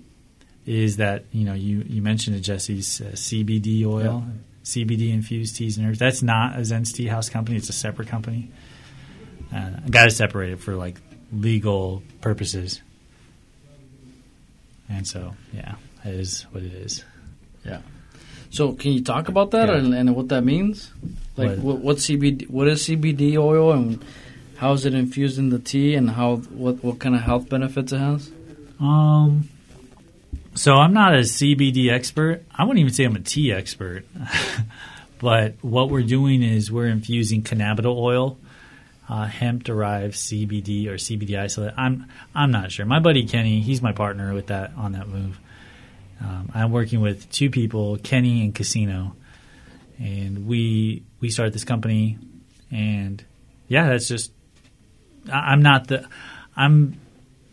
is 0.67 0.97
that 0.97 1.23
you 1.31 1.45
know 1.45 1.53
you 1.53 1.83
you 1.87 2.01
mentioned 2.01 2.35
it, 2.35 2.41
Jesse's 2.41 3.01
uh, 3.01 3.05
CBD 3.13 3.85
oil, 3.85 4.23
CBD 4.63 5.11
infused 5.13 5.55
teas 5.55 5.77
and 5.77 5.87
herbs. 5.87 5.97
That's 5.97 6.21
not 6.21 6.59
a 6.59 6.65
Zen's 6.65 6.91
Tea 6.93 7.07
House 7.07 7.29
company; 7.29 7.57
it's 7.57 7.69
a 7.69 7.73
separate 7.73 8.07
company. 8.09 8.51
Uh, 9.55 9.69
got 9.89 10.03
to 10.03 10.09
separate 10.11 10.51
it 10.51 10.59
for 10.59 10.75
like 10.75 10.99
legal 11.31 12.03
purposes, 12.21 12.81
and 14.89 15.07
so 15.07 15.33
yeah, 15.53 15.75
it 16.05 16.15
is 16.15 16.43
what 16.51 16.63
it 16.63 16.73
is. 16.73 17.03
yeah? 17.65 17.79
So, 18.49 18.73
can 18.73 18.93
you 18.93 19.03
talk 19.03 19.27
about 19.27 19.51
that 19.51 19.67
Yeah. 19.69 19.75
and, 19.77 19.93
and 19.93 20.15
what 20.15 20.29
that 20.29 20.43
means? 20.43 20.91
Like, 21.35 21.49
What? 21.49 21.59
what, 21.59 21.77
what 21.79 21.97
CBD? 21.97 22.49
What 22.49 22.67
is 22.67 22.85
CBD 22.87 23.37
oil, 23.37 23.71
and 23.73 24.03
how 24.57 24.73
is 24.73 24.85
it 24.85 24.93
infused 24.93 25.37
in 25.37 25.49
the 25.49 25.59
tea, 25.59 25.95
and 25.95 26.09
how 26.11 26.37
what 26.37 26.83
what 26.83 26.99
kind 26.99 27.15
of 27.15 27.21
health 27.21 27.49
benefits 27.49 27.91
it 27.91 27.99
has? 27.99 28.31
Um, 28.79 29.49
so 30.57 30.73
I'm 30.73 30.93
not 30.93 31.13
a 31.13 31.19
CBD 31.19 31.91
expert. 31.91 32.43
I 32.53 32.63
wouldn't 32.63 32.79
even 32.79 32.93
say 32.93 33.03
I'm 33.03 33.15
a 33.15 33.19
tea 33.19 33.53
expert. 33.53 34.05
but 35.19 35.53
what 35.61 35.89
we're 35.89 36.01
doing 36.01 36.41
is 36.41 36.71
we're 36.71 36.87
infusing 36.87 37.43
cannabidiol 37.43 37.95
oil, 37.95 38.37
uh, 39.07 39.25
hemp-derived 39.25 40.15
CBD 40.15 40.87
or 40.87 40.95
CBD 40.95 41.39
isolate. 41.39 41.73
I'm 41.77 42.07
I'm 42.33 42.51
not 42.51 42.71
sure. 42.71 42.85
My 42.85 42.99
buddy 42.99 43.25
Kenny, 43.25 43.61
he's 43.61 43.81
my 43.81 43.91
partner 43.91 44.33
with 44.33 44.47
that 44.47 44.71
on 44.75 44.93
that 44.93 45.07
move. 45.07 45.39
Um, 46.19 46.51
I'm 46.53 46.71
working 46.71 47.01
with 47.01 47.31
two 47.31 47.51
people, 47.51 47.97
Kenny 47.97 48.43
and 48.43 48.53
Casino, 48.55 49.15
and 49.99 50.47
we 50.47 51.03
we 51.19 51.29
started 51.29 51.53
this 51.53 51.63
company. 51.65 52.17
And 52.71 53.23
yeah, 53.67 53.89
that's 53.89 54.07
just 54.07 54.31
I- 55.31 55.51
I'm 55.51 55.61
not 55.61 55.87
the 55.87 56.07
I'm 56.55 56.99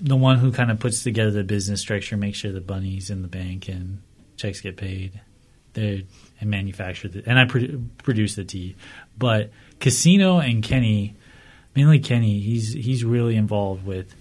the 0.05 0.16
one 0.16 0.38
who 0.38 0.52
kind 0.52 0.70
of 0.70 0.78
puts 0.78 1.02
together 1.02 1.30
the 1.30 1.44
business 1.44 1.80
structure, 1.80 2.16
makes 2.16 2.38
sure 2.38 2.52
the 2.52 2.61
bunnies 2.61 3.11
in 3.11 3.22
the 3.22 3.28
bank 3.28 3.68
and 3.68 4.02
checks 4.36 4.61
get 4.61 4.76
paid, 4.76 5.20
there 5.72 6.02
and 6.40 6.50
manufacture 6.50 7.09
the 7.09 7.22
and 7.26 7.38
I 7.38 7.46
produ- 7.46 7.88
produce 8.02 8.36
the 8.36 8.44
tea. 8.44 8.76
But 9.18 9.50
Casino 9.80 10.38
and 10.38 10.62
Kenny, 10.62 11.16
mainly 11.74 11.98
Kenny, 11.98 12.38
he's 12.40 12.72
he's 12.72 13.02
really 13.02 13.34
involved 13.34 13.86
with 13.86 14.14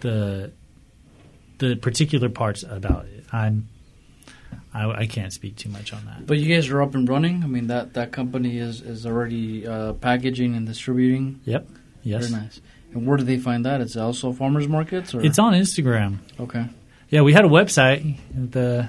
the 0.00 0.52
the 1.58 1.76
particular 1.76 2.28
parts 2.28 2.62
about 2.62 3.06
it. 3.06 3.24
I'm 3.32 3.68
I, 4.74 4.90
I 4.90 5.06
can't 5.06 5.32
speak 5.32 5.56
too 5.56 5.70
much 5.70 5.94
on 5.94 6.04
that. 6.04 6.26
But 6.26 6.38
you 6.38 6.54
guys 6.54 6.68
are 6.68 6.82
up 6.82 6.94
and 6.94 7.08
running. 7.08 7.42
I 7.42 7.46
mean 7.46 7.68
that 7.68 7.94
that 7.94 8.12
company 8.12 8.58
is 8.58 8.82
is 8.82 9.06
already 9.06 9.66
uh, 9.66 9.94
packaging 9.94 10.54
and 10.54 10.66
distributing. 10.66 11.40
Yep. 11.46 11.66
Yes. 12.02 12.26
Very 12.26 12.42
nice. 12.42 12.60
And 12.94 13.06
where 13.06 13.16
do 13.16 13.24
they 13.24 13.38
find 13.38 13.64
that? 13.64 13.80
It's 13.80 13.96
also 13.96 14.32
farmers 14.32 14.68
markets. 14.68 15.14
Or? 15.14 15.24
It's 15.24 15.38
on 15.38 15.52
Instagram. 15.52 16.18
okay. 16.40 16.66
Yeah, 17.10 17.20
we 17.22 17.32
had 17.32 17.44
a 17.44 17.48
website. 17.48 18.16
The 18.34 18.88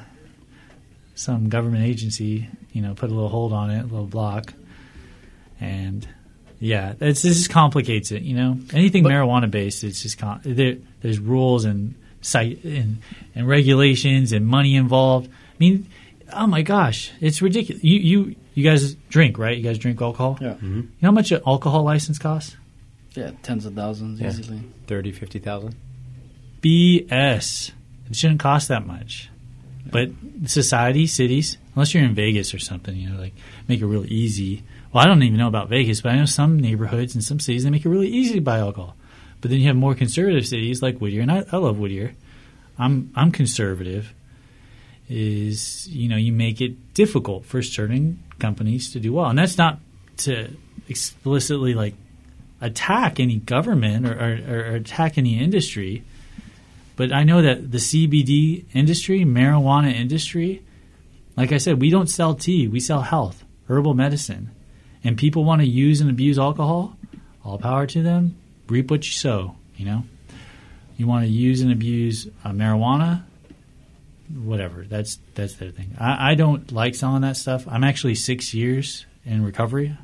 some 1.16 1.50
government 1.50 1.84
agency, 1.86 2.48
you 2.72 2.82
know, 2.82 2.94
put 2.94 3.10
a 3.10 3.14
little 3.14 3.30
hold 3.30 3.54
on 3.54 3.70
it, 3.72 3.80
a 3.80 3.84
little 3.84 4.08
block, 4.08 4.54
and 5.60 6.08
yeah, 6.60 6.94
it's, 7.00 7.22
this 7.22 7.38
just 7.38 7.50
complicates 7.50 8.12
it. 8.12 8.22
You 8.24 8.36
know, 8.36 8.58
anything 8.74 9.04
But- 9.04 9.12
marijuana 9.12 9.50
based, 9.52 9.84
it's 9.84 10.02
just 10.02 10.18
com- 10.18 10.42
there, 10.44 10.78
there's 11.02 11.20
rules 11.20 11.66
and 11.66 11.96
site 12.22 12.64
and 12.64 12.98
and 13.36 13.48
regulations 13.48 14.32
and 14.32 14.48
money 14.48 14.76
involved. 14.76 15.28
I 15.28 15.56
mean, 15.60 15.88
oh 16.34 16.48
my 16.48 16.62
gosh, 16.64 17.12
it's 17.22 17.42
ridiculous. 17.42 17.84
You 17.84 18.00
you 18.00 18.36
you 18.56 18.64
guys 18.64 18.96
drink, 19.10 19.38
right? 19.38 19.56
You 19.58 19.64
guys 19.64 19.78
drink 19.78 20.02
alcohol. 20.02 20.38
Yeah. 20.42 20.54
Mm-hmm. 20.54 20.76
You 20.76 20.82
know 21.02 21.10
how 21.10 21.12
much 21.12 21.32
an 21.32 21.42
alcohol 21.46 21.84
license 21.84 22.18
costs? 22.18 22.56
Yeah, 23.16 23.32
tens 23.44 23.66
of 23.66 23.74
thousands 23.74 24.20
Yeah. 24.20 24.30
easily. 24.30 24.62
30, 24.88 25.12
50,000? 25.12 25.76
BS. 26.62 27.72
It 28.10 28.16
shouldn't 28.16 28.40
cost 28.40 28.68
that 28.68 28.86
much. 28.86 29.30
But 29.90 30.10
society, 30.48 31.06
cities, 31.08 31.58
unless 31.76 31.94
you're 31.94 32.04
in 32.04 32.16
Vegas 32.16 32.54
or 32.54 32.60
something, 32.60 32.96
you 32.96 33.10
know, 33.10 33.20
like 33.20 33.34
make 33.68 33.82
it 33.82 33.86
real 33.86 34.06
easy. 34.12 34.64
Well, 34.92 35.04
I 35.04 35.08
don't 35.08 35.22
even 35.24 35.38
know 35.38 35.48
about 35.48 35.70
Vegas, 35.70 36.02
but 36.02 36.12
I 36.12 36.16
know 36.18 36.26
some 36.26 36.60
neighborhoods 36.60 37.14
and 37.14 37.24
some 37.24 37.40
cities 37.40 37.64
they 37.64 37.70
make 37.70 37.86
it 37.86 37.90
really 37.90 38.08
easy 38.08 38.34
to 38.36 38.42
buy 38.42 38.60
alcohol. 38.60 38.96
But 39.42 39.52
then 39.52 39.60
you 39.60 39.68
have 39.68 39.76
more 39.76 39.94
conservative 39.94 40.48
cities 40.48 40.82
like 40.82 40.98
Whittier, 40.98 41.22
and 41.22 41.32
I, 41.32 41.46
I 41.52 41.58
love 41.58 41.78
Whittier. 41.78 42.16
I'm 42.80 43.12
I'm 43.16 43.32
conservative. 43.32 44.14
Is 45.08 45.88
you 45.88 46.10
know 46.10 46.18
you 46.18 46.34
make 46.34 46.62
it 46.62 46.96
difficult 46.96 47.46
for 47.46 47.62
certain 47.62 48.24
companies 48.40 48.92
to 48.94 49.00
do 49.00 49.14
well, 49.14 49.28
and 49.28 49.38
that's 49.38 49.56
not 49.58 49.80
to 50.18 50.50
explicitly 50.90 51.76
like 51.76 51.94
attack 52.66 53.20
any 53.20 53.38
government 53.38 54.08
or, 54.08 54.14
or, 54.14 54.72
or 54.72 54.76
attack 54.76 55.18
any 55.18 55.40
industry. 55.40 56.04
But 56.96 57.14
I 57.14 57.24
know 57.24 57.42
that 57.42 57.72
the 57.72 57.78
CBD 57.78 58.66
industry, 58.74 59.20
marijuana 59.20 59.94
industry, 59.94 60.64
like 61.38 61.52
I 61.52 61.58
said, 61.58 61.82
we 61.82 61.90
don't 61.90 62.10
sell 62.10 62.34
tea, 62.34 62.68
we 62.68 62.80
sell 62.80 63.02
health, 63.02 63.44
herbal 63.68 63.94
medicine. 63.94 64.52
And 65.04 65.18
people 65.18 65.44
want 65.44 65.62
to 65.62 65.68
use 65.68 66.02
and 66.02 66.10
abuse 66.10 66.40
alcohol, 66.40 66.98
all 67.44 67.60
power 67.60 67.86
to 67.88 68.02
them. 68.02 68.36
Reap 68.68 68.90
what 68.90 69.06
you 69.06 69.12
sow, 69.12 69.56
you 69.76 69.86
know? 69.86 70.04
You 70.98 71.06
want 71.06 71.26
to 71.26 71.32
use 71.32 71.62
and 71.62 71.72
abuse 71.72 72.28
uh, 72.44 72.50
marijuana, 72.50 73.24
whatever. 74.34 74.86
That's 74.90 75.20
that's 75.36 75.56
their 75.56 75.70
thing. 75.70 75.96
I, 76.00 76.32
I 76.32 76.36
don't 76.36 76.72
like 76.72 76.96
selling 76.96 77.22
that 77.22 77.38
stuff. 77.38 77.68
I'm 77.68 77.84
actually 77.84 78.16
six 78.16 78.54
years 78.54 79.06
in 79.26 79.44
recovery. 79.44 79.96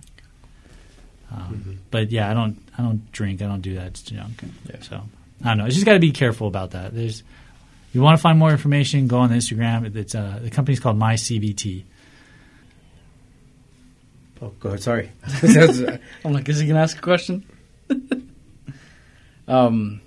Um, 1.32 1.80
But 1.92 2.12
yeah, 2.12 2.30
I 2.30 2.34
don't 2.34 2.58
I 2.78 2.82
don't 2.82 3.12
drink. 3.12 3.42
I 3.42 3.46
don't 3.46 3.62
do 3.62 3.76
that. 3.76 3.88
It's 3.88 4.02
junk. 4.02 4.44
So 4.82 5.02
I 5.44 5.50
don't 5.50 5.58
know. 5.60 5.66
It's 5.66 5.76
just 5.76 5.86
got 5.86 5.94
to 5.94 6.00
be 6.00 6.12
careful 6.12 6.48
about 6.48 6.72
that. 6.72 6.94
There's 6.94 7.24
you 7.94 8.02
want 8.02 8.18
to 8.18 8.22
find 8.22 8.40
more 8.40 8.52
information, 8.52 9.08
go 9.08 9.18
on 9.18 9.30
Instagram. 9.32 9.96
It's 9.96 10.16
uh, 10.16 10.40
the 10.42 10.50
company's 10.50 10.80
called 10.80 10.98
MyCBT. 10.98 11.84
Oh, 14.42 14.54
go 14.60 14.70
ahead. 14.70 14.82
Sorry. 14.82 15.12
I'm 16.26 16.34
like, 16.34 16.50
is 16.50 16.60
he 16.60 16.68
gonna 16.68 16.82
ask 16.82 16.98
a 16.98 17.02
question? 17.02 17.46
um, 19.48 20.02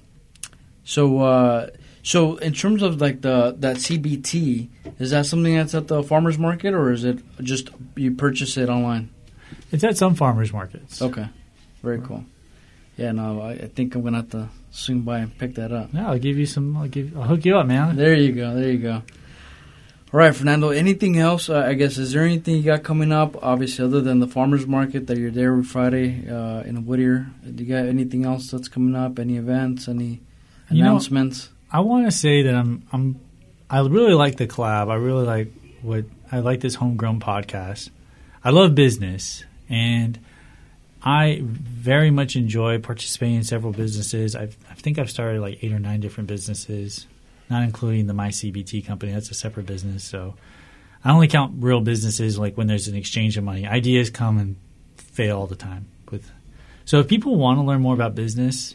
so 0.84 1.20
uh, 1.20 1.70
so 2.02 2.36
in 2.36 2.52
terms 2.52 2.82
of 2.82 3.00
like 3.00 3.20
the 3.20 3.54
that 3.58 3.76
CBT, 3.76 4.68
is 4.98 5.10
that 5.10 5.26
something 5.26 5.54
that's 5.54 5.74
at 5.74 5.88
the 5.88 6.02
farmers 6.02 6.38
market 6.38 6.74
or 6.74 6.90
is 6.90 7.04
it 7.04 7.20
just 7.42 7.70
you 7.96 8.12
purchase 8.12 8.56
it 8.56 8.68
online? 8.68 9.10
It's 9.74 9.84
at 9.84 9.96
some 9.96 10.14
farmers 10.14 10.52
markets. 10.52 11.02
Okay, 11.02 11.26
very 11.82 12.00
cool. 12.00 12.24
Yeah, 12.96 13.12
no, 13.12 13.40
I, 13.40 13.50
I 13.52 13.66
think 13.68 13.94
I'm 13.94 14.02
gonna 14.02 14.18
have 14.18 14.30
to 14.30 14.48
swing 14.70 15.00
by 15.00 15.18
and 15.18 15.36
pick 15.36 15.56
that 15.56 15.72
up. 15.72 15.90
Yeah, 15.92 16.08
I'll 16.10 16.18
give 16.18 16.38
you 16.38 16.46
some. 16.46 16.76
I'll 16.76 16.88
give. 16.88 17.16
I'll 17.16 17.24
hook 17.24 17.44
you 17.44 17.56
up, 17.58 17.66
man. 17.66 17.96
There 17.96 18.14
you 18.14 18.32
go. 18.32 18.54
There 18.54 18.70
you 18.70 18.78
go. 18.78 19.02
All 20.12 20.20
right, 20.20 20.34
Fernando. 20.34 20.68
Anything 20.70 21.18
else? 21.18 21.48
Uh, 21.48 21.58
I 21.66 21.74
guess 21.74 21.98
is 21.98 22.12
there 22.12 22.22
anything 22.22 22.54
you 22.56 22.62
got 22.62 22.84
coming 22.84 23.10
up? 23.10 23.42
Obviously, 23.42 23.84
other 23.84 24.00
than 24.00 24.20
the 24.20 24.28
farmers 24.28 24.64
market 24.64 25.08
that 25.08 25.18
you're 25.18 25.32
there 25.32 25.50
every 25.50 25.64
Friday 25.64 26.28
uh, 26.30 26.60
in 26.62 26.86
Whittier. 26.86 27.26
Do 27.52 27.64
you 27.64 27.68
got 27.74 27.86
anything 27.86 28.24
else 28.24 28.48
that's 28.52 28.68
coming 28.68 28.94
up? 28.94 29.18
Any 29.18 29.36
events? 29.38 29.88
Any 29.88 30.20
You 30.70 30.82
know- 30.84 30.90
announcements? 30.90 31.50
I 31.72 31.80
want 31.80 32.06
to 32.06 32.12
say 32.12 32.42
that 32.42 32.54
I'm. 32.54 32.84
I'm. 32.92 33.18
I 33.68 33.80
really 33.80 34.14
like 34.14 34.36
the 34.36 34.46
collab. 34.46 34.88
I 34.88 34.94
really 34.94 35.26
like 35.26 35.52
what 35.82 36.04
I 36.30 36.38
like 36.38 36.60
this 36.60 36.76
homegrown 36.76 37.18
podcast. 37.18 37.90
I 38.44 38.50
love 38.50 38.76
business, 38.76 39.42
and 39.68 40.18
I 41.02 41.40
very 41.42 42.10
much 42.10 42.34
enjoy 42.34 42.78
participating 42.78 43.36
in 43.36 43.44
several 43.44 43.72
businesses. 43.72 44.34
I've, 44.34 44.56
I 44.70 44.74
think 44.74 44.98
I've 44.98 45.10
started 45.10 45.40
like 45.40 45.62
eight 45.62 45.72
or 45.72 45.78
nine 45.78 46.00
different 46.00 46.28
businesses, 46.28 47.06
not 47.50 47.62
including 47.62 48.06
the 48.06 48.14
My 48.14 48.28
CBT 48.28 48.86
company. 48.86 49.12
That's 49.12 49.30
a 49.30 49.34
separate 49.34 49.66
business. 49.66 50.02
So 50.02 50.34
I 51.04 51.12
only 51.12 51.28
count 51.28 51.62
real 51.62 51.80
businesses 51.80 52.38
like 52.38 52.56
when 52.56 52.66
there's 52.66 52.88
an 52.88 52.96
exchange 52.96 53.36
of 53.36 53.44
money. 53.44 53.66
Ideas 53.66 54.08
come 54.08 54.38
and 54.38 54.56
fail 54.96 55.38
all 55.38 55.46
the 55.46 55.56
time. 55.56 55.86
With 56.10 56.30
so 56.86 57.00
if 57.00 57.08
people 57.08 57.36
want 57.36 57.58
to 57.58 57.62
learn 57.62 57.82
more 57.82 57.94
about 57.94 58.14
business 58.14 58.74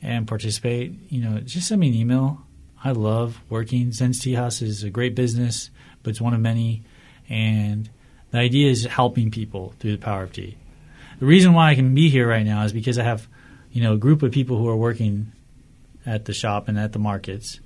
and 0.00 0.28
participate, 0.28 0.94
you 1.10 1.20
know, 1.20 1.40
just 1.40 1.66
send 1.66 1.80
me 1.80 1.88
an 1.88 1.94
email. 1.94 2.42
I 2.82 2.92
love 2.92 3.40
working. 3.48 3.90
Zen's 3.90 4.20
Tea 4.20 4.34
House 4.34 4.62
is 4.62 4.84
a 4.84 4.90
great 4.90 5.16
business, 5.16 5.70
but 6.02 6.10
it's 6.10 6.20
one 6.20 6.34
of 6.34 6.40
many. 6.40 6.84
And 7.28 7.90
the 8.36 8.40
idea 8.40 8.70
is 8.70 8.84
helping 8.84 9.30
people 9.30 9.74
through 9.78 9.92
the 9.92 9.98
power 9.98 10.22
of 10.22 10.32
tea. 10.32 10.56
The 11.18 11.26
reason 11.26 11.54
why 11.54 11.70
I 11.70 11.74
can 11.74 11.94
be 11.94 12.10
here 12.10 12.28
right 12.28 12.44
now 12.44 12.64
is 12.64 12.72
because 12.72 12.98
I 12.98 13.04
have, 13.04 13.26
you 13.72 13.82
know, 13.82 13.94
a 13.94 13.96
group 13.96 14.22
of 14.22 14.32
people 14.32 14.58
who 14.58 14.68
are 14.68 14.76
working 14.76 15.32
at 16.04 16.24
the 16.26 16.34
shop 16.34 16.68
and 16.68 16.78
at 16.78 16.92
the 16.92 16.98
markets. 16.98 17.60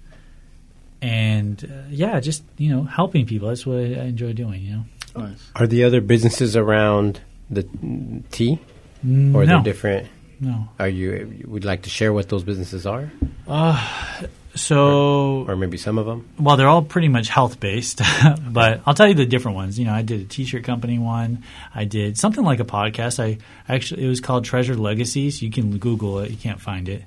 And 1.02 1.62
uh, 1.64 1.88
yeah, 1.90 2.20
just, 2.20 2.44
you 2.58 2.74
know, 2.74 2.84
helping 2.84 3.26
people. 3.26 3.48
That's 3.48 3.66
what 3.66 3.78
I 3.78 4.04
enjoy 4.04 4.32
doing, 4.32 4.62
you 4.62 4.72
know. 4.72 4.84
Nice. 5.16 5.50
Are 5.56 5.66
the 5.66 5.84
other 5.84 6.00
businesses 6.00 6.56
around 6.56 7.20
the 7.50 7.66
tea? 8.30 8.60
Or 9.02 9.06
no, 9.06 9.44
they're 9.44 9.62
different? 9.62 10.08
no. 10.40 10.68
Are 10.78 10.88
you 10.88 11.44
would 11.46 11.64
like 11.64 11.82
to 11.82 11.90
share 11.90 12.12
what 12.12 12.28
those 12.28 12.44
businesses 12.44 12.86
are? 12.86 13.10
So 14.54 15.44
Or 15.46 15.56
maybe 15.56 15.76
some 15.76 15.98
of 15.98 16.06
them? 16.06 16.28
Well, 16.38 16.56
they're 16.56 16.68
all 16.68 16.82
pretty 16.82 17.08
much 17.08 17.28
health 17.28 17.60
based, 17.60 18.00
but 18.48 18.80
I'll 18.84 18.94
tell 18.94 19.06
you 19.08 19.14
the 19.14 19.26
different 19.26 19.56
ones. 19.56 19.78
You 19.78 19.84
know, 19.84 19.92
I 19.92 20.02
did 20.02 20.20
a 20.20 20.24
T-shirt 20.24 20.64
company 20.64 20.98
one. 20.98 21.44
I 21.74 21.84
did 21.84 22.18
something 22.18 22.44
like 22.44 22.58
a 22.60 22.64
podcast. 22.64 23.22
I 23.22 23.38
actually 23.72 24.04
it 24.04 24.08
was 24.08 24.20
called 24.20 24.44
Treasure 24.44 24.74
Legacies. 24.74 25.40
You 25.40 25.50
can 25.50 25.78
Google 25.78 26.18
it. 26.20 26.30
You 26.30 26.36
can't 26.36 26.60
find 26.60 26.88
it. 26.88 27.04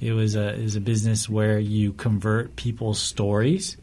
It 0.00 0.12
was 0.12 0.36
a 0.36 0.54
it 0.54 0.62
was 0.62 0.76
a 0.76 0.80
business 0.80 1.28
where 1.28 1.58
you 1.58 1.92
convert 1.92 2.54
people's 2.54 3.00
stories 3.00 3.76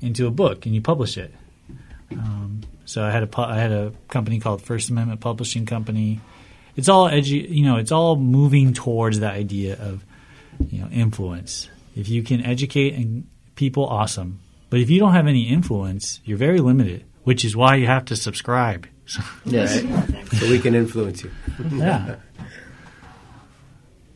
into 0.00 0.26
a 0.26 0.30
book 0.30 0.66
and 0.66 0.74
you 0.74 0.80
publish 0.80 1.16
it. 1.16 1.34
Um, 2.12 2.60
so 2.84 3.02
I 3.02 3.10
had 3.10 3.22
a 3.22 3.40
I 3.40 3.56
had 3.56 3.72
a 3.72 3.92
company 4.08 4.38
called 4.40 4.62
First 4.62 4.90
Amendment 4.90 5.20
Publishing 5.20 5.66
Company. 5.66 6.20
It's 6.76 6.88
all 6.88 7.08
edu- 7.08 7.48
you 7.48 7.64
know, 7.64 7.76
it's 7.78 7.92
all 7.92 8.16
moving 8.16 8.74
towards 8.74 9.18
the 9.20 9.30
idea 9.30 9.74
of 9.80 10.04
you 10.70 10.80
know 10.80 10.88
influence. 10.88 11.68
If 11.94 12.08
you 12.08 12.22
can 12.22 12.42
educate 12.44 12.94
and 12.94 13.26
people, 13.56 13.86
awesome. 13.86 14.40
But 14.70 14.80
if 14.80 14.90
you 14.90 14.98
don't 14.98 15.12
have 15.12 15.26
any 15.28 15.48
influence, 15.48 16.20
you're 16.24 16.38
very 16.38 16.58
limited. 16.58 17.04
Which 17.22 17.44
is 17.44 17.54
why 17.56 17.76
you 17.76 17.86
have 17.86 18.04
to 18.06 18.16
subscribe. 18.16 18.86
So, 19.06 19.22
Yes. 19.44 19.82
So 20.38 20.50
we 20.50 20.58
can 20.58 20.74
influence 20.74 21.22
you. 21.22 21.30
yeah. 21.72 22.16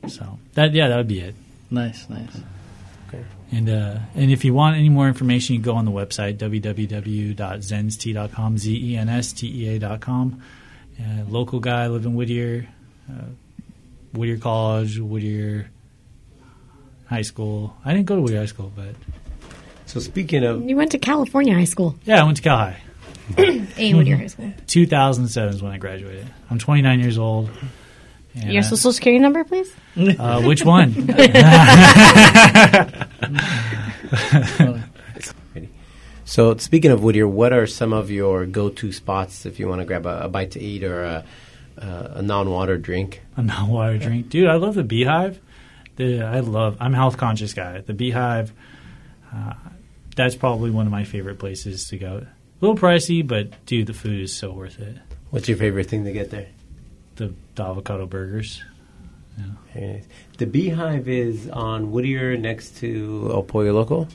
So 0.08 0.38
that 0.54 0.72
yeah, 0.74 0.88
that 0.88 0.96
would 0.96 1.06
be 1.08 1.20
it. 1.20 1.34
Nice. 1.70 2.08
Nice. 2.08 2.40
Okay. 3.08 3.22
And 3.52 3.68
uh, 3.68 3.98
and 4.14 4.30
if 4.30 4.42
you 4.44 4.54
want 4.54 4.76
any 4.76 4.88
more 4.88 5.06
information, 5.08 5.56
you 5.56 5.60
go 5.62 5.74
on 5.74 5.84
the 5.84 5.90
website 5.92 6.38
www.zenstea.com, 6.38 8.58
z 8.58 8.92
e 8.92 8.96
n 8.96 9.08
s 9.08 9.32
t 9.32 9.46
e 9.48 9.68
a 9.68 9.78
dot 9.78 10.00
com. 10.00 10.42
Uh, 10.98 11.24
local 11.28 11.60
guy, 11.60 11.86
live 11.86 12.04
in 12.06 12.14
Whittier, 12.14 12.66
uh, 13.08 13.12
Whittier 14.12 14.38
College, 14.38 14.98
Whittier 14.98 15.70
High 17.08 17.22
School. 17.22 17.76
I 17.84 17.92
didn't 17.92 18.06
go 18.06 18.16
to 18.16 18.22
Whittier 18.22 18.40
High 18.40 18.46
School, 18.46 18.72
but 18.74 18.94
So 19.86 20.00
speaking 20.00 20.44
of 20.44 20.68
You 20.68 20.76
went 20.76 20.92
to 20.92 20.98
California 20.98 21.54
High 21.54 21.64
School, 21.64 21.96
yeah, 22.04 22.20
I 22.20 22.24
went 22.24 22.36
to 22.36 22.42
Cal 22.42 22.56
High. 22.56 22.80
A 23.38 23.94
Whittier 23.94 24.16
High 24.16 24.26
School. 24.28 24.52
2007 24.66 25.54
is 25.54 25.62
when 25.62 25.72
I 25.72 25.78
graduated. 25.78 26.26
I'm 26.50 26.58
29 26.58 27.00
years 27.00 27.18
old. 27.18 27.50
And, 28.34 28.52
Your 28.52 28.62
social 28.62 28.92
security 28.92 29.20
number, 29.20 29.44
please. 29.44 29.72
uh, 29.96 30.42
which 30.42 30.64
one? 30.64 30.94
So 36.28 36.54
speaking 36.58 36.90
of 36.90 37.02
Whittier, 37.02 37.26
what 37.26 37.54
are 37.54 37.66
some 37.66 37.94
of 37.94 38.10
your 38.10 38.44
go-to 38.44 38.92
spots 38.92 39.46
if 39.46 39.58
you 39.58 39.66
want 39.66 39.80
to 39.80 39.86
grab 39.86 40.04
a, 40.04 40.24
a 40.24 40.28
bite 40.28 40.50
to 40.52 40.60
eat 40.60 40.84
or 40.84 41.02
a, 41.02 41.24
a, 41.78 42.12
a 42.16 42.22
non-water 42.22 42.76
drink? 42.76 43.22
a 43.38 43.42
non-water 43.42 43.96
drink, 43.96 44.28
dude. 44.28 44.46
I 44.46 44.56
love 44.56 44.74
the 44.74 44.84
Beehive. 44.84 45.40
The 45.98 46.22
I 46.22 46.40
love. 46.40 46.76
I'm 46.80 46.94
a 46.94 46.96
health 46.96 47.16
conscious 47.16 47.52
guy. 47.52 47.80
The 47.80 47.92
Beehive. 47.92 48.52
Uh, 49.34 49.52
that's 50.16 50.34
probably 50.34 50.70
one 50.70 50.86
of 50.86 50.92
my 50.92 51.04
favorite 51.04 51.38
places 51.38 51.88
to 51.88 51.98
go. 51.98 52.24
A 52.26 52.64
little 52.64 52.76
pricey, 52.76 53.26
but 53.26 53.64
dude, 53.66 53.86
the 53.86 53.94
food 53.94 54.20
is 54.20 54.34
so 54.34 54.50
worth 54.50 54.80
it. 54.80 54.96
What's 55.30 55.48
your 55.48 55.58
favorite 55.58 55.88
thing 55.88 56.04
to 56.04 56.12
get 56.12 56.30
there? 56.30 56.48
The, 57.16 57.34
the 57.54 57.62
avocado 57.62 58.06
burgers. 58.06 58.62
Very 59.74 59.92
nice. 59.92 60.04
The 60.38 60.46
Beehive 60.46 61.08
is 61.08 61.48
on 61.50 61.92
Whittier 61.92 62.36
next 62.36 62.78
to 62.78 63.30
El 63.32 63.42
Pollo 63.42 63.72
Loco. 63.72 64.08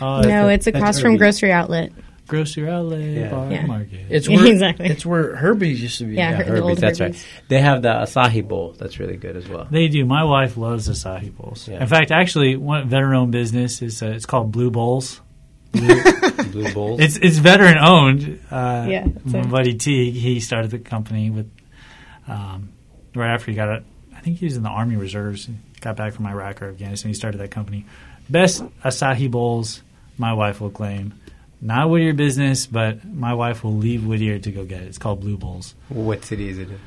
Uh, 0.00 0.22
no, 0.22 0.48
it's 0.48 0.66
across 0.66 1.00
from 1.00 1.16
Grocery 1.16 1.50
Outlet. 1.50 1.92
Grocery 2.28 2.68
outlet, 2.68 3.00
Yeah. 3.00 3.30
bar, 3.30 3.50
Yeah. 3.50 3.66
market. 3.66 4.00
It's 4.10 4.28
where 4.30 4.46
Exactly. 4.46 4.86
It's 4.86 5.04
where 5.04 5.34
Herbie's 5.34 5.82
used 5.82 5.98
to 5.98 6.04
be. 6.04 6.14
Yeah, 6.14 6.34
Her- 6.34 6.44
the 6.44 6.50
Herbie's, 6.62 6.78
that's 6.78 6.98
Herbie's. 6.98 7.16
right. 7.24 7.48
They 7.48 7.60
have 7.60 7.82
the 7.82 7.88
Acai 7.88 8.46
Bowl. 8.46 8.74
That's 8.78 8.98
really 9.00 9.16
good 9.16 9.36
as 9.36 9.48
well. 9.48 9.66
They 9.70 9.88
do. 9.88 10.04
My 10.04 10.22
wife 10.24 10.56
loves 10.56 10.88
acai 10.88 11.34
bowls. 11.34 11.66
Yeah. 11.66 11.80
In 11.80 11.86
fact, 11.88 12.10
actually, 12.12 12.56
one 12.56 12.88
veteran-owned 12.88 13.32
business 13.32 13.82
is 13.82 14.02
uh, 14.02 14.06
it's 14.08 14.26
called 14.26 14.52
Blue 14.52 14.70
Bowls. 14.70 15.20
Blue 15.72 16.72
Bowls. 16.74 17.00
It's 17.00 17.16
it's 17.16 17.38
veteran 17.38 17.78
owned. 17.78 18.40
Uh, 18.50 18.86
Yeah, 18.88 19.06
my 19.24 19.42
so- 19.42 19.48
buddy 19.48 19.74
Teague, 19.74 20.14
he 20.14 20.40
started 20.40 20.70
the 20.70 20.78
company 20.78 21.30
with 21.30 21.50
um, 22.26 22.70
right 23.14 23.32
after 23.34 23.50
he 23.50 23.56
got 23.56 23.68
it. 23.70 23.84
I 24.14 24.20
think 24.20 24.38
he 24.38 24.44
was 24.46 24.56
in 24.56 24.62
the 24.62 24.68
Army 24.68 24.96
Reserves. 24.96 25.48
Got 25.80 25.96
back 25.96 26.12
from 26.12 26.26
Iraq 26.26 26.60
or 26.60 26.68
Afghanistan. 26.70 27.08
He 27.10 27.14
started 27.14 27.38
that 27.38 27.50
company. 27.52 27.86
Best 28.28 28.62
acai 28.84 29.30
bowls, 29.30 29.82
my 30.18 30.32
wife 30.32 30.60
will 30.60 30.70
claim. 30.70 31.14
Not 31.60 31.90
Whittier 31.90 32.14
business, 32.14 32.66
but 32.66 33.04
my 33.04 33.34
wife 33.34 33.64
will 33.64 33.74
leave 33.74 34.06
Whittier 34.06 34.38
to 34.38 34.50
go 34.52 34.64
get 34.64 34.82
it. 34.82 34.86
It's 34.86 34.98
called 34.98 35.20
Blue 35.20 35.36
Bowls. 35.36 35.74
what 35.88 36.24
city 36.24 36.48
is 36.48 36.58
it 36.58 36.68
in? 36.68 36.78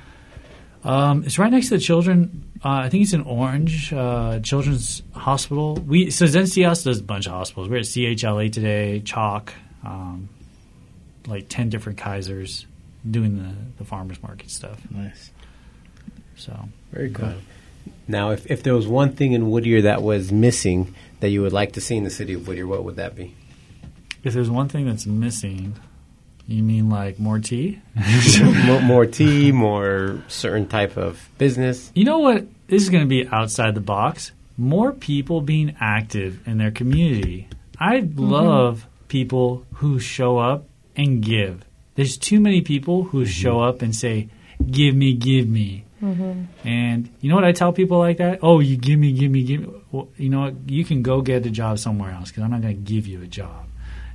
Um, 0.83 1.23
it's 1.25 1.37
right 1.37 1.51
next 1.51 1.69
to 1.69 1.75
the 1.75 1.81
children. 1.81 2.49
Uh, 2.63 2.69
I 2.69 2.89
think 2.89 3.03
it's 3.03 3.13
in 3.13 3.21
Orange 3.21 3.93
uh, 3.93 4.39
Children's 4.39 5.03
Hospital. 5.13 5.75
We 5.75 6.09
so 6.09 6.25
Zen's 6.25 6.53
Tea 6.53 6.63
does 6.63 6.99
a 6.99 7.03
bunch 7.03 7.27
of 7.27 7.33
hospitals. 7.33 7.69
We're 7.69 7.77
at 7.77 7.83
CHLA 7.83 8.51
today, 8.51 9.01
CHOC, 9.01 9.53
um, 9.85 10.29
like 11.27 11.49
ten 11.49 11.69
different 11.69 11.99
Kaisers, 11.99 12.65
doing 13.09 13.37
the 13.37 13.53
the 13.77 13.85
farmers 13.85 14.21
market 14.23 14.49
stuff. 14.49 14.79
Nice. 14.89 15.31
So 16.35 16.69
Very 16.91 17.11
cool. 17.11 17.33
Now, 18.07 18.31
if, 18.31 18.49
if 18.49 18.63
there 18.63 18.73
was 18.73 18.87
one 18.87 19.13
thing 19.13 19.33
in 19.33 19.51
Whittier 19.51 19.83
that 19.83 20.01
was 20.01 20.31
missing 20.31 20.95
that 21.19 21.29
you 21.29 21.41
would 21.41 21.53
like 21.53 21.73
to 21.73 21.81
see 21.81 21.95
in 21.95 22.03
the 22.03 22.09
city 22.09 22.33
of 22.33 22.47
Whittier, 22.47 22.65
what 22.67 22.83
would 22.83 22.95
that 22.95 23.15
be? 23.15 23.35
If 24.23 24.33
there's 24.33 24.49
one 24.49 24.69
thing 24.69 24.85
that's 24.85 25.05
missing, 25.05 25.75
you 26.47 26.63
mean 26.63 26.89
like 26.89 27.19
more 27.19 27.39
tea? 27.39 27.81
more, 28.65 28.81
more 28.81 29.05
tea, 29.05 29.51
more 29.51 30.21
certain 30.27 30.67
type 30.67 30.97
of 30.97 31.29
business. 31.37 31.91
You 31.95 32.05
know 32.05 32.19
what? 32.19 32.45
This 32.67 32.83
is 32.83 32.89
going 32.89 33.03
to 33.03 33.09
be 33.09 33.27
outside 33.27 33.75
the 33.75 33.81
box. 33.81 34.31
More 34.57 34.91
people 34.91 35.41
being 35.41 35.75
active 35.79 36.47
in 36.47 36.57
their 36.57 36.71
community. 36.71 37.47
I 37.79 38.01
mm-hmm. 38.01 38.19
love 38.19 38.87
people 39.07 39.65
who 39.75 39.99
show 39.99 40.37
up 40.37 40.65
and 40.95 41.21
give. 41.21 41.65
There's 41.95 42.17
too 42.17 42.39
many 42.39 42.61
people 42.61 43.03
who 43.03 43.23
mm-hmm. 43.23 43.29
show 43.29 43.59
up 43.59 43.81
and 43.81 43.95
say, 43.95 44.29
"Give 44.69 44.95
me, 44.95 45.13
give 45.13 45.47
me." 45.47 45.85
Mm-hmm. 46.01 46.67
And 46.67 47.09
you 47.21 47.29
know 47.29 47.35
what 47.35 47.43
I 47.43 47.51
tell 47.51 47.73
people 47.73 47.99
like 47.99 48.17
that? 48.17 48.39
Oh, 48.41 48.59
you 48.59 48.77
give 48.77 48.99
me, 48.99 49.13
give 49.13 49.31
me, 49.31 49.43
give 49.43 49.61
me. 49.61 49.81
Well, 49.91 50.09
you 50.17 50.29
know 50.29 50.41
what? 50.41 50.69
You 50.69 50.83
can 50.83 51.01
go 51.01 51.21
get 51.21 51.45
a 51.45 51.49
job 51.49 51.79
somewhere 51.79 52.11
else 52.11 52.29
because 52.29 52.43
I'm 52.43 52.51
not 52.51 52.61
going 52.61 52.75
to 52.75 52.81
give 52.81 53.07
you 53.07 53.21
a 53.21 53.27
job. 53.27 53.65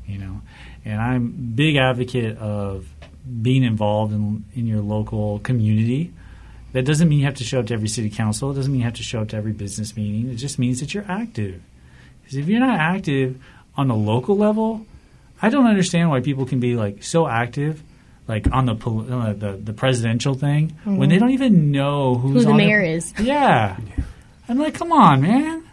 You 0.06 0.18
know, 0.18 0.40
and 0.84 1.00
I'm 1.00 1.52
big 1.54 1.76
advocate 1.76 2.38
of 2.38 2.86
being 3.42 3.64
involved 3.64 4.12
in 4.12 4.44
in 4.54 4.66
your 4.66 4.80
local 4.80 5.40
community. 5.40 6.12
That 6.72 6.84
doesn't 6.84 7.08
mean 7.08 7.20
you 7.20 7.24
have 7.24 7.36
to 7.36 7.44
show 7.44 7.60
up 7.60 7.66
to 7.68 7.74
every 7.74 7.88
city 7.88 8.10
council. 8.10 8.50
It 8.50 8.54
doesn't 8.54 8.70
mean 8.70 8.80
you 8.80 8.84
have 8.84 8.94
to 8.94 9.02
show 9.02 9.22
up 9.22 9.28
to 9.28 9.36
every 9.36 9.52
business 9.52 9.96
meeting. 9.96 10.30
It 10.30 10.36
just 10.36 10.58
means 10.58 10.80
that 10.80 10.92
you're 10.92 11.06
active. 11.08 11.62
Because 12.22 12.36
if 12.36 12.48
you're 12.48 12.60
not 12.60 12.78
active 12.78 13.42
on 13.76 13.90
a 13.90 13.96
local 13.96 14.36
level, 14.36 14.86
I 15.40 15.48
don't 15.48 15.66
understand 15.66 16.10
why 16.10 16.20
people 16.20 16.44
can 16.46 16.60
be 16.60 16.76
like 16.76 17.02
so 17.02 17.26
active, 17.26 17.82
like 18.28 18.50
on 18.52 18.66
the 18.66 18.74
uh, 18.74 19.32
the, 19.32 19.60
the 19.62 19.72
presidential 19.72 20.34
thing, 20.34 20.76
when 20.84 21.08
they 21.08 21.18
don't 21.18 21.30
even 21.30 21.70
know 21.70 22.14
who's 22.14 22.44
Who 22.44 22.50
the 22.50 22.54
mayor 22.56 22.80
is. 22.80 23.12
Yeah, 23.18 23.76
I'm 24.48 24.58
like, 24.58 24.74
come 24.74 24.92
on, 24.92 25.22
man. 25.22 25.65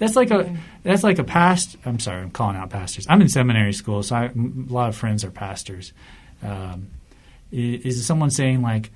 That's 0.00 0.16
like 0.16 0.30
a 0.30 0.56
that's 0.82 1.04
like 1.04 1.18
a 1.18 1.24
past. 1.24 1.76
I'm 1.84 2.00
sorry, 2.00 2.22
I'm 2.22 2.30
calling 2.30 2.56
out 2.56 2.70
pastors. 2.70 3.06
I'm 3.08 3.20
in 3.20 3.28
seminary 3.28 3.74
school, 3.74 4.02
so 4.02 4.16
I, 4.16 4.24
a 4.24 4.32
lot 4.34 4.88
of 4.88 4.96
friends 4.96 5.24
are 5.24 5.30
pastors. 5.30 5.92
Um, 6.42 6.88
is 7.52 8.06
someone 8.06 8.30
saying 8.30 8.62
like 8.62 8.90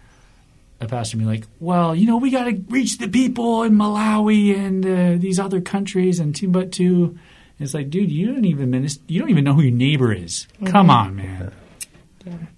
a 0.81 0.87
pastor 0.87 1.19
be 1.19 1.25
like, 1.25 1.45
well, 1.61 1.95
you 1.95 2.07
know, 2.07 2.17
we 2.17 2.31
got 2.31 2.45
to 2.45 2.53
reach 2.69 2.97
the 2.97 3.09
people 3.09 3.65
in 3.65 3.75
Malawi 3.75 4.57
and 4.57 4.87
uh, 4.87 5.21
these 5.21 5.39
other 5.39 5.61
countries 5.61 6.21
and 6.21 6.35
Timbuktu. 6.35 7.19
It's 7.61 7.75
like, 7.75 7.91
dude, 7.91 8.11
you 8.11 8.33
don't 8.33 8.47
even 8.47 8.71
minister, 8.71 9.03
you 9.07 9.21
don't 9.21 9.31
even 9.31 9.45
know 9.45 9.53
who 9.53 9.63
your 9.63 9.77
neighbor 9.77 10.11
is. 10.13 10.49
Come 10.65 10.89
on, 10.89 11.17
man. 11.17 11.53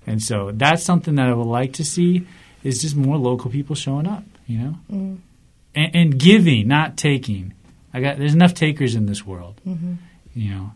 And 0.06 0.22
so 0.22 0.52
that's 0.52 0.84
something 0.84 1.16
that 1.16 1.28
I 1.28 1.34
would 1.34 1.46
like 1.46 1.74
to 1.74 1.84
see 1.84 2.26
is 2.62 2.80
just 2.80 2.94
more 2.94 3.16
local 3.16 3.50
people 3.50 3.74
showing 3.74 4.06
up, 4.06 4.22
you 4.46 4.58
know, 4.58 4.74
and, 5.74 5.96
and 5.96 6.18
giving, 6.18 6.68
not 6.68 6.96
taking. 6.96 7.54
I 7.96 8.00
got 8.00 8.18
there's 8.18 8.34
enough 8.34 8.52
takers 8.52 8.94
in 8.94 9.06
this 9.06 9.24
world, 9.24 9.58
mm-hmm. 9.66 9.94
you 10.34 10.50
know, 10.54 10.72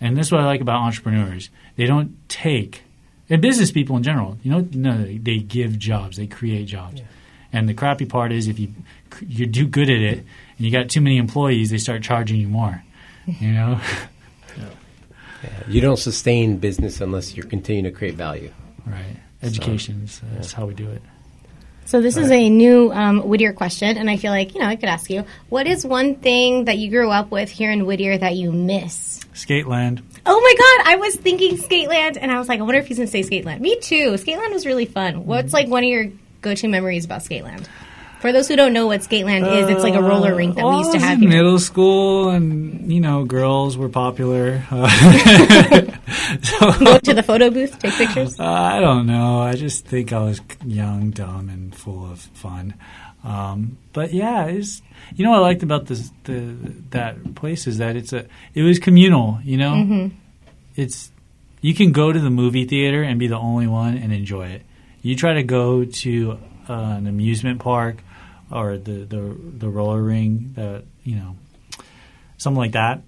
and 0.00 0.16
that's 0.16 0.32
what 0.32 0.40
I 0.40 0.46
like 0.46 0.60
about 0.60 0.80
entrepreneurs. 0.82 1.48
They 1.76 1.86
don't 1.86 2.16
take, 2.28 2.82
and 3.30 3.40
business 3.40 3.70
people 3.70 3.96
in 3.96 4.02
general. 4.02 4.36
You 4.42 4.50
know, 4.50 4.68
no, 4.72 5.04
they, 5.04 5.18
they 5.18 5.38
give 5.38 5.78
jobs, 5.78 6.16
they 6.16 6.26
create 6.26 6.66
jobs. 6.66 7.02
And 7.52 7.68
the 7.68 7.74
crappy 7.74 8.04
part 8.04 8.32
is 8.32 8.48
if 8.48 8.58
you 8.58 8.74
you 9.24 9.46
do 9.46 9.68
good 9.68 9.88
at 9.88 10.00
it 10.00 10.18
and 10.18 10.26
you 10.58 10.72
got 10.72 10.90
too 10.90 11.00
many 11.00 11.18
employees, 11.18 11.70
they 11.70 11.78
start 11.78 12.02
charging 12.02 12.40
you 12.40 12.48
more. 12.48 12.82
You 13.26 13.52
know, 13.52 13.80
You 15.68 15.80
don't 15.80 15.98
sustain 15.98 16.56
business 16.56 17.00
unless 17.00 17.36
you're 17.36 17.46
continuing 17.46 17.84
to 17.84 17.96
create 17.96 18.14
value. 18.14 18.50
right? 18.84 19.16
Education 19.40 20.02
is 20.02 20.20
that's 20.32 20.52
how 20.52 20.66
we 20.66 20.74
do 20.74 20.90
it. 20.90 21.02
So 21.86 22.00
this 22.00 22.16
is 22.16 22.32
a 22.32 22.50
new 22.50 22.90
um, 22.90 23.20
Whittier 23.20 23.52
question, 23.52 23.96
and 23.96 24.10
I 24.10 24.16
feel 24.16 24.32
like 24.32 24.54
you 24.54 24.60
know 24.60 24.66
I 24.66 24.74
could 24.74 24.88
ask 24.88 25.08
you, 25.08 25.24
what 25.48 25.68
is 25.68 25.86
one 25.86 26.16
thing 26.16 26.64
that 26.64 26.78
you 26.78 26.90
grew 26.90 27.10
up 27.10 27.30
with 27.30 27.48
here 27.48 27.70
in 27.70 27.86
Whittier 27.86 28.18
that 28.18 28.34
you 28.34 28.50
miss? 28.50 29.20
Skateland. 29.34 30.02
Oh 30.26 30.40
my 30.40 30.54
God, 30.58 30.92
I 30.92 30.96
was 30.96 31.14
thinking 31.14 31.56
Skateland, 31.56 32.18
and 32.20 32.32
I 32.32 32.40
was 32.40 32.48
like, 32.48 32.58
I 32.58 32.64
wonder 32.64 32.80
if 32.80 32.88
he's 32.88 32.98
gonna 32.98 33.06
say 33.06 33.20
Skateland. 33.22 33.60
Me 33.60 33.78
too. 33.78 34.14
Skateland 34.14 34.52
was 34.52 34.66
really 34.66 34.86
fun. 34.86 35.26
What's 35.26 35.52
like 35.52 35.68
one 35.68 35.84
of 35.84 35.88
your 35.88 36.10
go-to 36.40 36.66
memories 36.66 37.04
about 37.04 37.20
Skateland? 37.20 37.68
For 38.26 38.32
those 38.32 38.48
who 38.48 38.56
don't 38.56 38.72
know 38.72 38.88
what 38.88 39.02
Skateland 39.02 39.62
is, 39.62 39.68
it's 39.70 39.84
like 39.84 39.94
a 39.94 40.02
roller 40.02 40.34
rink 40.34 40.56
that 40.56 40.64
we 40.64 40.70
Well, 40.70 40.78
used 40.78 40.90
I 40.90 40.92
to 40.94 40.98
was 40.98 41.04
have 41.04 41.22
in 41.22 41.30
here. 41.30 41.38
middle 41.38 41.58
school, 41.60 42.30
and 42.30 42.92
you 42.92 43.00
know, 43.00 43.24
girls 43.24 43.78
were 43.78 43.88
popular. 43.88 44.64
Uh, 44.72 44.88
Go 46.80 46.98
to 46.98 47.14
the 47.14 47.22
photo 47.22 47.50
booth, 47.50 47.78
take 47.78 47.94
pictures. 47.94 48.38
I 48.40 48.80
don't 48.80 49.06
know. 49.06 49.40
I 49.40 49.54
just 49.54 49.86
think 49.86 50.12
I 50.12 50.20
was 50.20 50.40
young, 50.64 51.10
dumb, 51.10 51.48
and 51.48 51.74
full 51.74 52.10
of 52.10 52.18
fun. 52.20 52.74
Um, 53.24 53.78
but 53.92 54.12
yeah, 54.12 54.46
it's 54.46 54.82
you 55.14 55.24
know 55.24 55.30
what 55.30 55.38
I 55.38 55.42
liked 55.42 55.62
about 55.62 55.86
this 55.86 56.10
the 56.24 56.54
that 56.90 57.34
place 57.36 57.66
is 57.66 57.78
that 57.78 57.96
it's 57.96 58.12
a 58.12 58.26
it 58.54 58.62
was 58.62 58.78
communal. 58.80 59.38
You 59.44 59.56
know, 59.58 59.72
Mm-hmm. 59.74 60.16
it's 60.76 61.10
you 61.60 61.74
can 61.74 61.92
go 61.92 62.12
to 62.12 62.18
the 62.18 62.30
movie 62.30 62.64
theater 62.64 63.02
and 63.02 63.18
be 63.18 63.26
the 63.28 63.38
only 63.38 63.66
one 63.66 63.96
and 63.96 64.12
enjoy 64.12 64.48
it. 64.48 64.62
You 65.02 65.14
try 65.16 65.34
to 65.34 65.42
go 65.44 65.84
to 65.84 66.38
uh, 66.68 66.72
an 66.72 67.06
amusement 67.06 67.60
park 67.60 68.02
or 68.50 68.78
the, 68.78 69.04
the 69.04 69.36
the 69.58 69.68
roller 69.68 70.02
ring, 70.02 70.52
that 70.54 70.84
you 71.02 71.16
know, 71.16 71.36
something 72.36 72.58
like 72.58 72.72
that, 72.72 73.02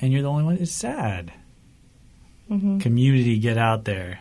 and 0.00 0.12
you're 0.12 0.22
the 0.22 0.28
only 0.28 0.44
one. 0.44 0.56
It's 0.56 0.72
sad. 0.72 1.32
Mm-hmm. 2.50 2.78
Community, 2.78 3.38
get 3.38 3.58
out 3.58 3.84
there. 3.84 4.20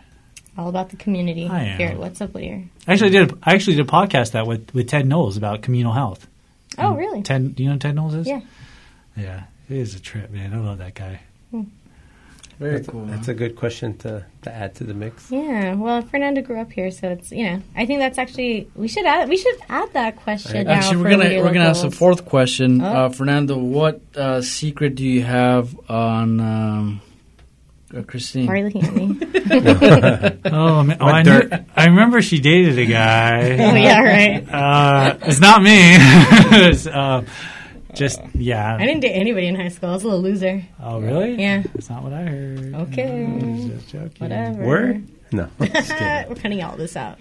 All 0.57 0.69
about 0.69 0.89
the 0.89 0.97
community. 0.97 1.47
I 1.47 1.63
am. 1.63 1.77
Here, 1.77 1.95
what's 1.95 2.19
up, 2.19 2.33
Whittier? 2.33 2.65
Actually, 2.87 3.07
I 3.07 3.11
did. 3.11 3.31
A, 3.31 3.37
I 3.43 3.53
actually 3.53 3.75
did 3.77 3.87
a 3.87 3.91
podcast 3.91 4.31
that 4.31 4.47
with, 4.47 4.73
with 4.73 4.89
Ted 4.89 5.05
Knowles 5.05 5.37
about 5.37 5.61
communal 5.61 5.93
health. 5.93 6.27
Oh, 6.77 6.95
really? 6.95 7.23
Ted, 7.23 7.55
do 7.55 7.63
you 7.63 7.69
know 7.69 7.73
who 7.73 7.79
Ted 7.79 7.95
Knowles 7.95 8.15
is? 8.15 8.27
Yeah. 8.27 8.41
Yeah, 9.15 9.43
it 9.69 9.77
is 9.77 9.95
a 9.95 9.99
trip, 9.99 10.29
man. 10.29 10.53
I 10.53 10.57
love 10.57 10.79
that 10.79 10.93
guy. 10.93 11.21
Very 12.59 12.77
That's, 12.77 12.87
cool. 12.87 13.05
that's 13.05 13.27
a 13.27 13.35
good 13.35 13.55
question 13.55 13.95
to, 13.99 14.25
to 14.41 14.51
add 14.51 14.73
to 14.75 14.83
the 14.83 14.95
mix. 14.95 15.29
Yeah, 15.29 15.75
well, 15.75 16.01
Fernando 16.01 16.41
grew 16.41 16.59
up 16.59 16.71
here, 16.71 16.89
so 16.89 17.09
it's 17.09 17.31
you 17.31 17.43
know. 17.45 17.61
I 17.75 17.85
think 17.85 17.99
that's 17.99 18.17
actually 18.17 18.67
we 18.75 18.87
should 18.87 19.05
add 19.05 19.29
we 19.29 19.37
should 19.37 19.57
add 19.69 19.93
that 19.93 20.15
question. 20.15 20.65
now 20.65 20.73
Actually, 20.73 20.97
we're 20.97 21.09
gonna 21.11 21.29
we're 21.43 21.53
gonna 21.53 21.69
ask 21.69 21.83
the 21.83 21.91
fourth 21.91 22.25
question, 22.25 22.81
Oh. 22.81 22.85
uh, 22.85 23.09
Fernando. 23.09 23.57
What 23.59 24.01
uh, 24.15 24.41
secret 24.41 24.95
do 24.95 25.03
you 25.05 25.21
have 25.21 25.77
on 25.87 26.39
um, 26.39 27.01
uh, 27.95 28.01
Christine? 28.01 28.47
Why 28.47 28.53
are 28.53 28.57
you 28.57 28.63
looking 28.65 28.85
at 28.85 28.93
me? 28.95 30.39
Oh, 30.51 30.83
man. 30.83 30.97
Oh, 30.99 31.05
I, 31.05 31.23
knew, 31.23 31.49
I 31.75 31.85
remember 31.85 32.21
she 32.21 32.39
dated 32.39 32.77
a 32.79 32.85
guy. 32.85 33.51
oh 33.59 33.75
yeah, 33.75 34.01
right. 34.01 34.47
Uh, 34.51 35.17
it's 35.21 35.39
not 35.39 35.61
me. 35.61 35.71
it's, 36.67 36.87
uh, 36.87 37.23
just 37.97 38.21
yeah. 38.33 38.75
I 38.75 38.85
didn't 38.85 39.01
date 39.01 39.13
anybody 39.13 39.47
in 39.47 39.55
high 39.55 39.69
school. 39.69 39.89
I 39.89 39.93
was 39.93 40.03
a 40.03 40.07
little 40.07 40.21
loser. 40.21 40.63
Oh, 40.81 40.99
really? 40.99 41.35
Yeah. 41.35 41.63
That's 41.73 41.89
not 41.89 42.03
what 42.03 42.13
I 42.13 42.23
heard. 42.23 42.75
Okay. 42.75 43.25
I 43.25 43.45
was 43.45 43.65
just 43.65 43.89
joking. 43.89 44.11
Whatever. 44.19 44.63
Word? 44.63 45.07
No. 45.31 45.49
We're 45.59 46.35
cutting 46.35 46.63
all 46.63 46.77
this 46.77 46.95
out. 46.95 47.19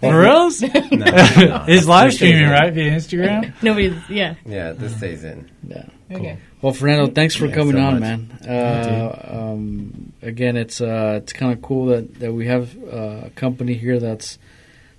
For 0.00 0.18
reals? 0.18 0.58
it's 0.62 1.86
live 1.86 2.12
streaming, 2.12 2.48
right, 2.48 2.72
via 2.72 2.90
Instagram? 2.90 3.52
Nobody's, 3.62 3.94
yeah. 4.08 4.34
Yeah, 4.44 4.72
this 4.72 4.96
stays 4.96 5.22
in. 5.22 5.48
Yeah. 5.66 5.86
Okay. 6.10 6.38
Well, 6.60 6.72
Fernando, 6.72 7.06
thanks 7.12 7.36
for 7.36 7.46
Thanks 7.46 7.56
coming 7.56 7.76
so 7.76 7.82
on, 7.82 7.92
much. 7.94 8.00
man. 8.00 8.38
Uh, 8.46 9.28
um, 9.32 10.12
again, 10.20 10.56
it's 10.56 10.80
uh, 10.80 11.20
it's 11.22 11.32
kind 11.32 11.52
of 11.52 11.62
cool 11.62 11.86
that, 11.86 12.18
that 12.18 12.32
we 12.32 12.48
have 12.48 12.76
uh, 12.82 13.26
a 13.26 13.30
company 13.30 13.74
here 13.74 14.00
that's 14.00 14.38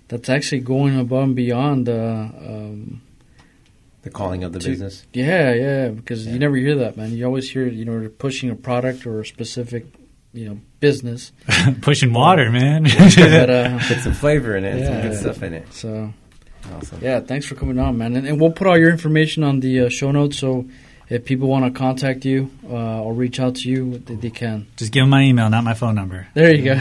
that's 0.07 0.29
actually 0.29 0.61
going 0.61 0.97
above 0.97 1.23
and 1.23 1.36
beyond. 1.36 1.89
Uh, 1.89 1.93
um, 1.93 3.01
The 4.04 4.10
calling 4.10 4.43
of 4.43 4.51
the 4.54 4.60
To- 4.60 4.70
business. 4.70 5.06
yeah, 5.14 5.54
yeah, 5.54 5.88
because 5.89 6.28
you 6.28 6.38
never 6.38 6.56
hear 6.58 6.76
that, 6.76 6.97
man. 6.97 7.12
You 7.12 7.26
always 7.26 7.49
hear, 7.49 7.66
you 7.68 7.86
know, 7.86 7.99
they're 7.99 8.10
pushing 8.10 8.49
a 8.49 8.56
product 8.56 9.06
or 9.08 9.22
a 9.22 9.26
specific, 9.26 9.86
you 10.34 10.45
know, 10.49 10.60
business. 10.82 11.32
Pushing 11.82 12.12
water, 12.12 12.51
man. 12.51 12.84
but, 12.97 13.49
uh, 13.49 13.80
Put 13.88 13.99
some 13.99 14.14
flavor 14.14 14.58
in 14.58 14.66
it, 14.66 14.84
some 14.86 14.93
Yeah. 14.95 15.01
good 15.04 15.18
stuff 15.18 15.41
in 15.43 15.54
it. 15.54 15.72
so 15.74 16.14
Awesome. 16.74 16.99
yeah, 17.01 17.22
thanks 17.22 17.45
for 17.45 17.56
coming 17.56 17.80
on, 17.80 17.97
man. 17.97 18.16
And, 18.18 18.28
and 18.28 18.41
we'll 18.41 18.51
put 18.51 18.68
all 18.68 18.78
your 18.78 18.89
information 18.89 19.43
on 19.43 19.62
the 19.62 19.82
uh, 19.82 19.89
show 19.89 20.12
notes. 20.12 20.38
So 20.38 20.66
if 21.10 21.24
people 21.24 21.47
want 21.47 21.64
to 21.66 21.72
contact 21.78 22.26
you 22.26 22.51
uh, 22.70 23.01
or 23.04 23.14
reach 23.14 23.39
out 23.39 23.56
to 23.58 23.70
you, 23.70 23.99
they, 23.99 24.16
they 24.16 24.30
can. 24.32 24.68
Just 24.76 24.91
give 24.91 25.04
them 25.04 25.10
my 25.12 25.22
email, 25.24 25.49
not 25.49 25.64
my 25.64 25.74
phone 25.76 25.95
number. 25.95 26.28
There 26.34 26.54
you 26.54 26.64
go. 26.66 26.74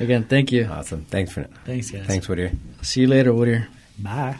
Again, 0.00 0.24
thank 0.24 0.50
you. 0.52 0.64
Awesome. 0.64 1.04
Thanks 1.10 1.32
for 1.32 1.40
it. 1.42 1.50
Thanks, 1.66 1.90
guys. 1.90 2.06
thanks, 2.06 2.26
Whittier. 2.26 2.52
See 2.80 3.02
you 3.02 3.06
later, 3.06 3.34
Whittier. 3.34 3.68
Bye. 3.98 4.36